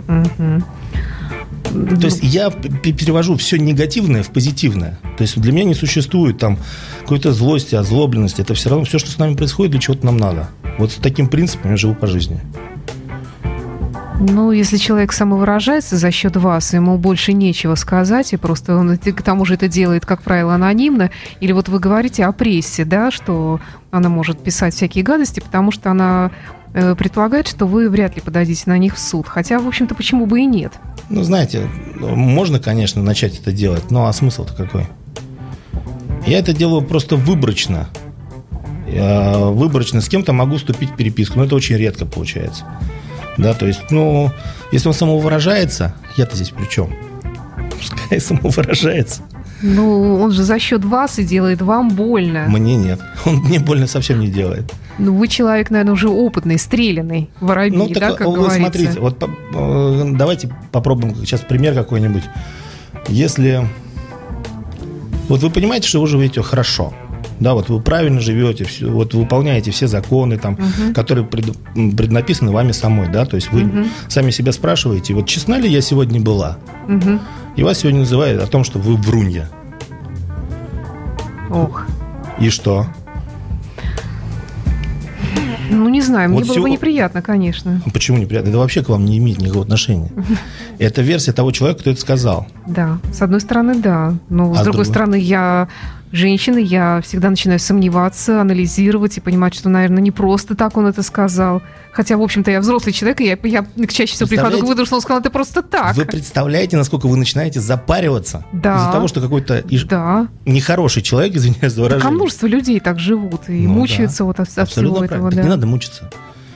То 0.08 2.06
есть 2.06 2.20
я 2.22 2.50
перевожу 2.50 3.36
все 3.38 3.58
негативное 3.58 4.24
в 4.24 4.30
позитивное. 4.30 5.00
То 5.18 5.24
есть 5.24 5.40
для 5.40 5.52
меня 5.52 5.66
не 5.66 5.74
существует 5.74 6.38
там 6.38 6.58
какой-то 7.02 7.32
злости, 7.32 7.76
озлобленности. 7.76 8.42
Это 8.42 8.54
все 8.54 8.70
равно 8.70 8.86
все, 8.86 9.00
что 9.00 9.10
с 9.12 9.18
нами 9.18 9.36
происходит, 9.36 9.72
для 9.72 9.80
чего-то 9.80 10.06
нам 10.06 10.18
надо. 10.18 10.50
Вот 10.78 10.92
с 10.92 10.96
таким 10.96 11.28
принципом 11.28 11.72
я 11.72 11.78
живу 11.78 11.96
по 11.96 12.08
жизни. 12.08 12.42
Ну, 14.24 14.52
если 14.52 14.78
человек 14.78 15.14
самовыражается 15.14 15.98
за 15.98 16.12
счет 16.12 16.36
вас, 16.38 16.74
ему 16.74 17.00
больше 17.00 17.34
нечего 17.34 17.74
сказать, 17.74 18.34
и 18.34 18.38
просто 18.38 18.76
он 18.76 18.96
к 18.96 19.22
тому 19.24 19.46
же 19.46 19.56
это 19.56 19.68
делает, 19.68 20.06
как 20.06 20.22
правило, 20.22 20.54
анонимно, 20.54 21.10
или 21.40 21.52
вот 21.54 21.70
вы 21.70 21.80
говорите 21.80 22.26
о 22.26 22.32
прессе, 22.32 22.86
да, 22.86 23.10
что 23.10 23.60
она 23.90 24.10
может 24.10 24.40
писать 24.44 24.76
всякие 24.76 25.04
гадости, 25.04 25.40
потому 25.40 25.72
что 25.72 25.90
она 25.90 26.30
э, 26.76 26.94
предполагает, 26.94 27.48
что 27.48 27.66
вы 27.66 27.90
вряд 27.90 28.16
ли 28.16 28.22
подадите 28.22 28.64
на 28.68 28.78
них 28.78 28.96
в 28.96 29.00
суд. 29.00 29.28
Хотя, 29.28 29.58
в 29.58 29.68
общем-то, 29.68 29.96
почему 29.96 30.28
бы 30.28 30.42
и 30.42 30.46
нет? 30.46 30.74
Ну, 31.10 31.24
знаете, 31.24 31.68
можно, 32.00 32.60
конечно, 32.60 33.02
начать 33.02 33.40
это 33.40 33.52
делать, 33.52 33.90
но 33.90 34.06
а 34.06 34.14
смысл-то 34.14 34.54
какой? 34.54 34.86
Я 36.28 36.38
это 36.38 36.54
делаю 36.54 36.84
просто 36.84 37.16
выборочно. 37.16 37.90
Я 38.88 39.40
выборочно 39.40 40.00
с 40.00 40.08
кем-то 40.08 40.32
могу 40.32 40.58
вступить 40.58 40.92
в 40.92 40.96
переписку, 40.96 41.40
но 41.40 41.46
это 41.46 41.56
очень 41.56 41.76
редко 41.76 42.06
получается. 42.06 42.66
Да, 43.42 43.56
то 43.56 43.66
есть, 43.66 43.90
ну, 43.90 44.32
если 44.72 44.88
он 44.88 44.94
самовыражается, 44.94 45.96
я-то 46.16 46.36
здесь 46.36 46.52
при 46.52 46.66
чем? 46.70 46.94
Пускай 47.72 48.22
самовыражается. 48.22 49.24
Ну, 49.64 50.22
он 50.22 50.32
же 50.32 50.44
за 50.44 50.60
счет 50.60 50.86
вас 50.86 51.18
и 51.20 51.24
делает 51.24 51.62
вам 51.62 51.90
больно. 51.90 52.46
Мне 52.48 52.76
нет. 52.76 53.00
Он 53.26 53.38
мне 53.38 53.60
больно 53.60 53.88
совсем 53.88 54.20
не 54.20 54.28
делает. 54.28 54.72
Ну, 55.00 55.16
вы 55.16 55.28
человек, 55.28 55.72
наверное, 55.72 55.94
уже 55.94 56.10
опытный, 56.10 56.60
стрелянный, 56.60 57.30
воробей, 57.40 57.78
ну, 57.78 57.88
так, 57.88 58.00
да, 58.00 58.12
как 58.14 58.28
вы 58.28 58.34
говорится. 58.34 58.60
смотрите, 58.60 59.00
вот 59.00 59.24
э, 59.24 60.12
давайте 60.14 60.56
попробуем 60.72 61.16
сейчас 61.16 61.42
пример 61.42 61.74
какой-нибудь. 61.74 62.24
Если... 63.08 63.68
Вот 65.28 65.42
вы 65.42 65.50
понимаете, 65.50 65.88
что 65.88 66.02
вы 66.02 66.08
живете 66.08 66.42
хорошо, 66.44 66.94
да, 67.42 67.56
вот 67.56 67.70
вы 67.70 67.82
правильно 67.82 68.22
живете, 68.22 68.64
все, 68.66 68.88
вот 68.88 69.16
выполняете 69.16 69.72
все 69.72 69.88
законы, 69.88 70.38
там, 70.38 70.54
угу. 70.54 70.94
которые 70.94 71.26
пред, 71.26 71.58
преднаписаны 71.74 72.52
вами 72.52 72.72
самой, 72.72 73.10
да, 73.10 73.26
то 73.26 73.36
есть 73.36 73.52
вы 73.52 73.64
угу. 73.64 73.86
сами 74.08 74.30
себя 74.30 74.52
спрашиваете, 74.52 75.16
вот 75.16 75.28
честна 75.28 75.58
ли 75.58 75.68
я 75.68 75.82
сегодня 75.82 76.22
была? 76.22 76.60
Угу. 76.88 77.20
И 77.58 77.64
вас 77.64 77.80
сегодня 77.80 78.02
называют 78.02 78.42
о 78.42 78.48
том, 78.48 78.64
что 78.64 78.78
вы 78.78 78.96
врунья. 78.96 79.50
Ох. 81.50 81.86
И 82.40 82.50
что? 82.50 82.86
Ну, 85.72 85.90
не 85.90 86.02
знаю, 86.02 86.30
мне 86.30 86.40
вот 86.40 86.46
было 86.46 86.54
всего... 86.54 86.66
бы 86.66 86.70
неприятно, 86.70 87.22
конечно. 87.22 87.82
Почему 87.92 88.18
неприятно? 88.18 88.50
Это 88.50 88.58
вообще 88.60 88.84
к 88.84 88.90
вам 88.90 89.06
не 89.06 89.18
имеет 89.18 89.40
никакого 89.40 89.64
отношения. 89.64 90.12
Это 90.78 91.02
версия 91.02 91.32
того 91.32 91.52
человека, 91.52 91.82
кто 91.82 91.92
это 91.92 92.00
сказал. 92.00 92.48
Да, 92.68 93.00
с 93.12 93.22
одной 93.22 93.40
стороны, 93.40 93.76
да. 93.76 94.14
Но 94.30 94.52
а 94.52 94.56
с 94.56 94.64
другой 94.64 94.86
стороны, 94.86 95.16
я 95.16 95.70
женщины, 96.12 96.60
я 96.60 97.02
всегда 97.02 97.30
начинаю 97.30 97.60
сомневаться, 97.60 98.42
анализировать 98.42 99.18
и 99.18 99.22
понимать, 99.22 99.54
что, 99.54 99.70
наверное, 99.70 100.02
не 100.02 100.12
просто 100.12 100.56
так 100.56 100.78
он 100.78 100.88
это 100.88 101.04
сказал. 101.04 101.62
Хотя, 101.94 102.18
в 102.18 102.22
общем-то, 102.22 102.52
я 102.52 102.62
взрослый 102.62 102.94
человек, 102.94 103.22
и 103.22 103.26
я, 103.26 103.38
я 103.44 103.88
чаще 103.88 104.14
всего 104.14 104.28
прихожу 104.28 104.60
к 104.60 104.62
выводу, 104.62 104.86
что 104.86 104.96
он 104.96 105.02
сказал 105.02 105.20
это 105.20 105.30
просто 105.30 105.62
так. 105.62 105.96
Вы 105.96 106.06
представляете, 106.06 106.78
насколько 106.78 107.08
вы 107.08 107.18
начинаете 107.18 107.60
запариваться 107.60 108.46
да. 108.54 108.78
из-за 108.78 108.92
того, 108.92 109.08
что 109.08 109.22
какой-то 109.22 109.64
да. 109.90 110.28
нехороший 110.46 111.02
человек, 111.02 111.36
извиняюсь 111.36 111.74
за 111.74 111.82
выражение. 111.82 112.02
Так, 112.02 112.12
а 112.12 112.14
множество 112.14 112.48
людей 112.48 112.80
так 112.80 113.00
живут 113.00 113.50
и 113.50 113.68
ну, 113.68 113.74
мучаются 113.74 114.20
да. 114.20 114.26
вот 114.26 114.40
от, 114.40 114.58
от 114.58 114.70
всего 114.70 114.96
правильно. 114.96 115.16
этого. 115.16 115.30
Так 115.30 115.38
да. 115.38 115.44
не 115.44 115.50
надо 115.50 115.68
мучиться. 115.68 116.10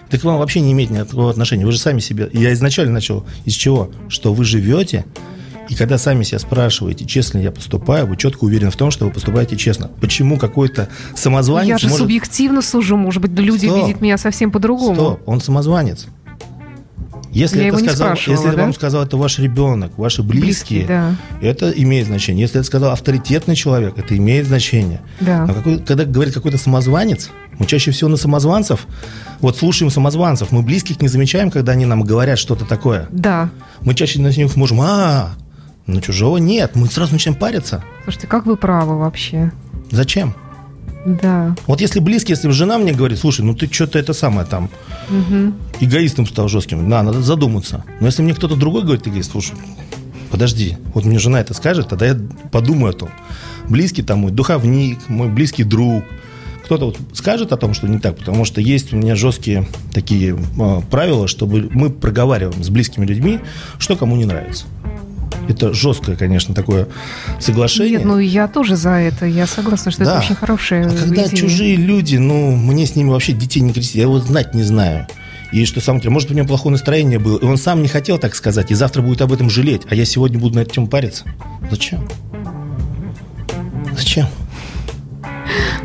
Так 0.09 0.21
к 0.21 0.23
вам 0.23 0.37
вообще 0.37 0.61
не 0.61 0.71
имеет 0.71 0.91
никакого 0.91 1.29
отношения. 1.29 1.65
Вы 1.65 1.71
же 1.71 1.79
сами 1.79 1.99
себе... 1.99 2.29
Я 2.31 2.53
изначально 2.53 2.93
начал 2.93 3.25
из 3.45 3.53
чего? 3.53 3.91
Что 4.07 4.33
вы 4.33 4.45
живете 4.45 5.05
и 5.69 5.75
когда 5.75 5.97
сами 5.97 6.23
себя 6.23 6.39
спрашиваете, 6.39 7.05
честно 7.05 7.39
ли 7.39 7.45
я 7.45 7.51
поступаю, 7.51 8.07
вы 8.07 8.17
четко 8.17 8.45
уверены 8.45 8.71
в 8.71 8.75
том, 8.75 8.91
что 8.91 9.05
вы 9.05 9.11
поступаете 9.11 9.55
честно. 9.57 9.89
Почему 10.01 10.37
какой-то 10.37 10.89
самозванец... 11.15 11.69
Я 11.69 11.77
же 11.77 11.87
может... 11.87 11.99
субъективно 11.99 12.61
сужу, 12.61 12.97
может 12.97 13.21
быть, 13.21 13.31
люди 13.31 13.65
Стоп. 13.65 13.87
видят 13.87 14.01
меня 14.01 14.17
совсем 14.17 14.51
по-другому. 14.51 14.95
Стоп, 14.95 15.21
он 15.25 15.41
самозванец. 15.41 16.07
Если, 17.35 17.63
я 17.63 17.67
это 17.67 17.79
сказал, 17.79 18.13
если 18.13 18.51
да? 18.51 18.61
вам 18.61 18.73
сказал 18.73 19.03
это 19.03 19.17
ваш 19.17 19.39
ребенок, 19.39 19.97
ваши 19.97 20.23
близкие, 20.23 20.85
близкие 20.85 20.85
да. 20.87 21.15
это 21.41 21.69
имеет 21.69 22.07
значение. 22.07 22.43
Если 22.43 22.61
это 22.61 22.65
сказал 22.65 22.93
авторитетный 22.93 23.57
человек, 23.57 23.97
это 23.97 24.15
имеет 24.15 24.47
значение. 24.47 25.01
Да. 25.19 25.45
Но 25.45 25.53
какой, 25.53 25.79
когда 25.79 26.05
говорит 26.05 26.33
какой-то 26.33 26.57
самозванец, 26.57 27.31
мы 27.59 27.65
чаще 27.65 27.91
всего 27.91 28.09
на 28.09 28.15
самозванцев, 28.15 28.87
вот 29.41 29.57
слушаем 29.57 29.91
самозванцев, 29.91 30.53
мы 30.53 30.61
близких 30.61 31.01
не 31.01 31.09
замечаем, 31.09 31.51
когда 31.51 31.73
они 31.73 31.85
нам 31.85 32.03
говорят 32.03 32.39
что-то 32.39 32.63
такое. 32.63 33.09
Да. 33.11 33.49
Мы 33.81 33.95
чаще 33.95 34.21
на 34.21 34.29
них 34.29 34.55
можем, 34.55 34.79
а, 34.79 35.31
но 35.87 36.01
чужого 36.01 36.37
нет. 36.37 36.75
Мы 36.75 36.87
сразу 36.87 37.13
начинаем 37.13 37.39
париться. 37.39 37.83
Слушайте, 38.03 38.27
как 38.27 38.45
вы 38.45 38.55
правы 38.57 38.97
вообще? 38.97 39.51
Зачем? 39.91 40.35
Да. 41.05 41.55
Вот 41.67 41.81
если 41.81 41.99
близкий, 41.99 42.33
если 42.33 42.49
жена 42.49 42.79
мне 42.79 42.91
говорит, 42.91 43.19
слушай, 43.19 43.41
ну 43.41 43.53
ты 43.53 43.71
что-то 43.71 43.99
это 43.99 44.13
самое 44.13 44.47
там, 44.47 44.71
угу. 45.09 45.53
эгоистом 45.79 46.25
стал 46.25 46.47
жестким, 46.47 46.89
да, 46.89 47.03
надо 47.03 47.21
задуматься. 47.21 47.83
Но 47.99 48.07
если 48.07 48.23
мне 48.23 48.33
кто-то 48.33 48.55
другой 48.55 48.81
говорит, 48.81 49.07
эгоист, 49.07 49.31
слушай, 49.31 49.55
подожди, 50.31 50.77
вот 50.95 51.05
мне 51.05 51.19
жена 51.19 51.39
это 51.39 51.53
скажет, 51.53 51.89
тогда 51.89 52.07
я 52.07 52.17
подумаю 52.51 52.89
о 52.89 52.93
том. 52.93 53.09
Близкий 53.69 54.01
там 54.01 54.19
мой 54.19 54.31
духовник, 54.31 55.07
мой 55.07 55.29
близкий 55.29 55.63
друг, 55.63 56.03
кто-то 56.63 56.87
вот 56.87 56.97
скажет 57.13 57.51
о 57.51 57.57
том, 57.57 57.75
что 57.75 57.87
не 57.87 57.99
так, 57.99 58.17
потому 58.17 58.43
что 58.43 58.59
есть 58.59 58.91
у 58.91 58.97
меня 58.97 59.15
жесткие 59.15 59.67
такие 59.93 60.35
э, 60.35 60.81
правила, 60.89 61.27
чтобы 61.27 61.69
мы 61.71 61.91
проговариваем 61.91 62.63
с 62.63 62.69
близкими 62.69 63.05
людьми, 63.05 63.39
что 63.77 63.95
кому 63.95 64.15
не 64.15 64.25
нравится. 64.25 64.65
Это 65.47 65.73
жесткое, 65.73 66.15
конечно, 66.15 66.55
такое 66.55 66.87
соглашение. 67.39 67.97
Нет, 67.97 68.05
ну 68.05 68.19
я 68.19 68.47
тоже 68.47 68.75
за 68.75 68.91
это. 68.91 69.25
Я 69.25 69.47
согласна, 69.47 69.91
что 69.91 70.05
да. 70.05 70.17
это 70.17 70.25
очень 70.25 70.35
хорошее. 70.35 70.85
А 70.85 70.89
когда 70.89 71.25
идея. 71.25 71.35
чужие 71.35 71.75
люди, 71.75 72.17
ну, 72.17 72.55
мне 72.55 72.85
с 72.85 72.95
ними 72.95 73.09
вообще 73.09 73.33
детей 73.33 73.61
не 73.61 73.73
крестить, 73.73 73.95
я 73.95 74.03
его 74.03 74.19
знать 74.19 74.53
не 74.53 74.63
знаю. 74.63 75.07
И 75.51 75.65
что 75.65 75.79
самое 75.79 76.09
может, 76.09 76.31
у 76.31 76.33
него 76.33 76.47
плохое 76.47 76.71
настроение 76.71 77.19
было, 77.19 77.37
и 77.37 77.45
он 77.45 77.57
сам 77.57 77.81
не 77.81 77.87
хотел 77.87 78.17
так 78.17 78.35
сказать, 78.35 78.71
и 78.71 78.73
завтра 78.73 79.01
будет 79.01 79.21
об 79.21 79.31
этом 79.31 79.49
жалеть, 79.49 79.83
а 79.89 79.95
я 79.95 80.03
сегодня 80.03 80.39
буду 80.39 80.55
на 80.55 80.59
эту 80.61 80.71
тему 80.71 80.87
париться. 80.87 81.23
Зачем? 81.69 82.07
Зачем? 83.95 84.27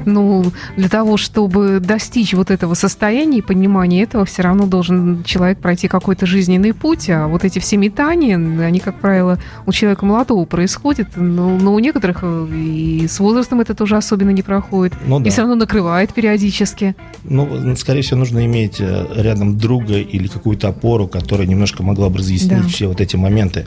Ну, 0.07 0.45
для 0.77 0.89
того, 0.89 1.17
чтобы 1.17 1.81
достичь 1.81 2.35
вот 2.35 2.51
этого 2.51 2.75
состояния 2.75 3.39
и 3.39 3.43
понимания 3.43 4.03
этого, 4.03 4.25
все 4.25 4.43
равно 4.43 4.67
должен 4.67 5.25
человек 5.25 5.59
пройти 5.59 5.89
какой-то 5.89 6.27
жизненный 6.27 6.73
путь, 6.73 7.11
а 7.11 7.27
вот 7.27 7.45
эти 7.45 7.59
все 7.59 7.77
метания, 7.77 8.37
они, 8.37 8.81
как 8.81 9.01
правило, 9.01 9.39
у 9.67 9.73
человека 9.73 10.05
молодого 10.05 10.45
происходят, 10.45 11.09
но, 11.17 11.57
но 11.59 11.75
у 11.75 11.79
некоторых 11.79 12.21
э, 12.23 12.49
и 12.53 13.07
с 13.09 13.19
возрастом 13.21 13.61
это 13.61 13.75
тоже 13.75 13.97
особенно 13.97 14.31
не 14.31 14.43
проходит, 14.43 14.95
ну, 15.07 15.21
да. 15.21 15.29
и 15.29 15.31
все 15.31 15.43
равно 15.43 15.57
накрывает 15.57 16.13
периодически. 16.13 16.95
Ну, 17.25 17.77
скорее 17.77 18.03
всего, 18.03 18.19
нужно 18.19 18.45
иметь 18.47 18.77
э, 18.81 19.07
рядом 19.17 19.59
друга 19.59 19.99
или 19.99 20.27
какую-то 20.27 20.69
опору, 20.69 21.09
которая 21.09 21.47
немножко 21.47 21.83
могла 21.83 22.09
бы 22.09 22.19
разъяснить 22.19 22.63
да. 22.63 22.69
все 22.69 22.89
вот 22.89 23.01
эти 23.01 23.17
моменты. 23.17 23.65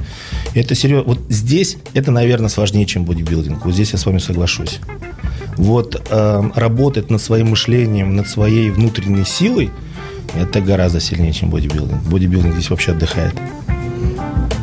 Это 0.53 0.75
серьезно. 0.75 1.13
Вот 1.13 1.19
здесь 1.29 1.77
это, 1.93 2.11
наверное, 2.11 2.49
сложнее, 2.49 2.85
чем 2.85 3.05
бодибилдинг. 3.05 3.65
Вот 3.65 3.73
здесь 3.73 3.91
я 3.91 3.97
с 3.97 4.05
вами 4.05 4.19
соглашусь. 4.19 4.79
Вот 5.57 5.95
э, 5.95 5.99
работать 6.55 7.09
над 7.09 7.21
своим 7.21 7.49
мышлением, 7.49 8.15
над 8.15 8.27
своей 8.27 8.69
внутренней 8.69 9.25
силой, 9.25 9.71
это 10.35 10.61
гораздо 10.61 10.99
сильнее, 10.99 11.33
чем 11.33 11.49
бодибилдинг. 11.49 12.01
Бодибилдинг 12.03 12.53
здесь 12.53 12.69
вообще 12.69 12.91
отдыхает. 12.91 13.35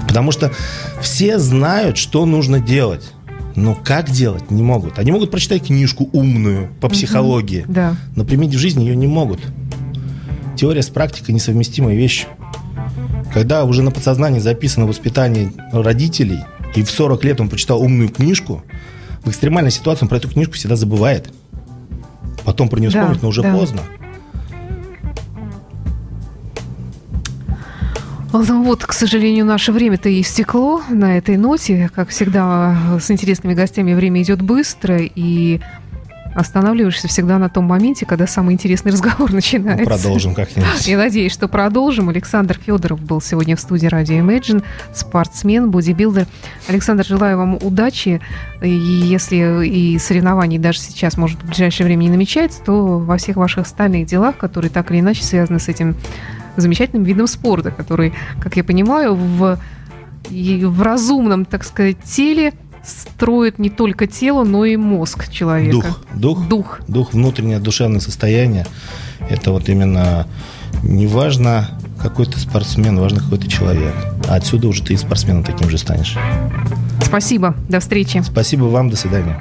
Потому 0.09 0.33
что 0.33 0.53
все 1.01 1.39
знают, 1.39 1.97
что 1.97 2.27
нужно 2.27 2.59
делать. 2.59 3.13
Но 3.55 3.75
как 3.75 4.11
делать, 4.11 4.51
не 4.51 4.63
могут. 4.63 4.99
Они 4.99 5.13
могут 5.13 5.31
прочитать 5.31 5.67
книжку 5.67 6.09
умную 6.13 6.71
по 6.81 6.89
психологии, 6.89 7.63
угу, 7.63 7.73
да. 7.73 7.97
но 8.17 8.25
применить 8.25 8.55
в 8.55 8.59
жизни 8.59 8.85
ее 8.85 8.97
не 8.97 9.07
могут. 9.07 9.41
Теория 10.57 10.83
с 10.83 10.89
практикой 10.89 11.33
несовместимая 11.33 11.95
вещь. 11.95 12.27
Когда 13.33 13.65
уже 13.65 13.83
на 13.83 13.91
подсознании 13.91 14.41
записано 14.41 14.87
воспитание 14.87 15.53
родителей, 15.73 16.41
и 16.75 16.83
в 16.83 16.91
40 16.91 17.25
лет 17.25 17.41
он 17.41 17.49
прочитал 17.49 17.81
умную 17.81 18.09
книжку, 18.09 18.65
в 19.25 19.31
экстремальной 19.31 19.71
ситуации 19.71 20.05
он 20.05 20.09
про 20.09 20.19
эту 20.19 20.29
книжку 20.29 20.55
всегда 20.55 20.77
забывает. 20.77 21.33
Потом 22.45 22.69
про 22.69 22.81
нее 22.81 22.91
да, 22.91 23.15
но 23.21 23.29
уже 23.29 23.43
да. 23.43 23.53
поздно. 23.53 23.83
Ну 28.33 28.63
вот, 28.63 28.85
к 28.85 28.93
сожалению, 28.93 29.45
наше 29.45 29.73
время-то 29.73 30.09
истекло 30.21 30.83
на 30.89 31.19
этой 31.19 31.37
ноте. 31.37 31.91
Как 31.93 32.11
всегда, 32.11 32.99
с 33.01 33.11
интересными 33.11 33.55
гостями 33.55 33.93
время 33.93 34.23
идет 34.23 34.41
быстро, 34.41 34.99
и 35.01 35.61
останавливаешься 36.35 37.09
всегда 37.09 37.39
на 37.39 37.49
том 37.49 37.65
моменте, 37.65 38.07
когда 38.07 38.27
самый 38.27 38.55
интересный 38.55 38.93
разговор 38.93 39.33
начинается. 39.33 39.85
Ну, 39.85 39.97
продолжим 39.97 40.35
как-нибудь. 40.35 40.87
Я 40.87 40.99
надеюсь, 40.99 41.33
что 41.33 41.49
продолжим. 41.49 42.09
Александр 42.09 42.59
Федоров 42.59 43.01
был 43.01 43.21
сегодня 43.21 43.57
в 43.57 43.61
студии 43.61 43.87
радио 43.87 44.17
Imagine, 44.17 44.63
спортсмен, 44.95 45.71
бодибилдер. 45.71 46.27
Александр, 46.69 47.05
желаю 47.05 47.39
вам 47.39 47.59
удачи. 47.61 48.21
И 48.63 48.71
если 48.71 49.67
и 49.67 49.99
соревнований 49.99 50.59
даже 50.59 50.79
сейчас, 50.79 51.17
может, 51.17 51.43
в 51.43 51.47
ближайшее 51.47 51.87
время 51.87 52.05
не 52.05 52.11
намечается, 52.11 52.63
то 52.63 52.99
во 52.99 53.17
всех 53.17 53.37
ваших 53.37 53.67
остальных 53.67 54.07
делах, 54.07 54.37
которые 54.37 54.71
так 54.71 54.91
или 54.91 55.01
иначе 55.01 55.25
связаны 55.25 55.59
с 55.59 55.69
этим 55.69 55.97
замечательным 56.57 57.05
видом 57.05 57.27
спорта, 57.27 57.71
который, 57.71 58.13
как 58.41 58.57
я 58.57 58.65
понимаю, 58.65 59.15
в, 59.15 59.59
в 60.29 60.83
разумном, 60.83 61.45
так 61.45 61.65
сказать, 61.65 61.97
теле– 62.05 62.53
строит 62.85 63.59
не 63.59 63.71
только 63.71 64.07
тело, 64.07 64.45
но 64.45 64.65
и 64.65 64.77
мозг 64.77 65.31
человека. 65.31 65.73
Дух. 65.73 66.05
Дух. 66.15 66.49
Дух. 66.49 66.81
Дух, 66.89 67.13
внутреннее 67.13 67.59
душевное 67.59 68.01
состояние. 68.01 68.67
Это 69.29 69.53
вот 69.53 69.69
именно 69.69 70.27
не 70.83 71.07
важно, 71.07 71.69
какой 72.01 72.27
ты 72.27 72.39
спортсмен, 72.39 72.99
важно, 72.99 73.21
какой 73.21 73.39
ты 73.39 73.49
человек. 73.49 73.95
А 74.29 74.37
отсюда 74.37 74.69
уже 74.69 74.83
ты 74.83 74.95
и 74.95 74.97
спортсменом 74.97 75.45
таким 75.45 75.69
же 75.69 75.79
станешь. 75.79 76.17
Спасибо. 77.05 77.55
До 77.69 77.81
встречи. 77.81 78.23
Спасибо 78.25 78.65
вам. 78.65 78.91
До 78.91 78.97
свидания. 78.97 79.41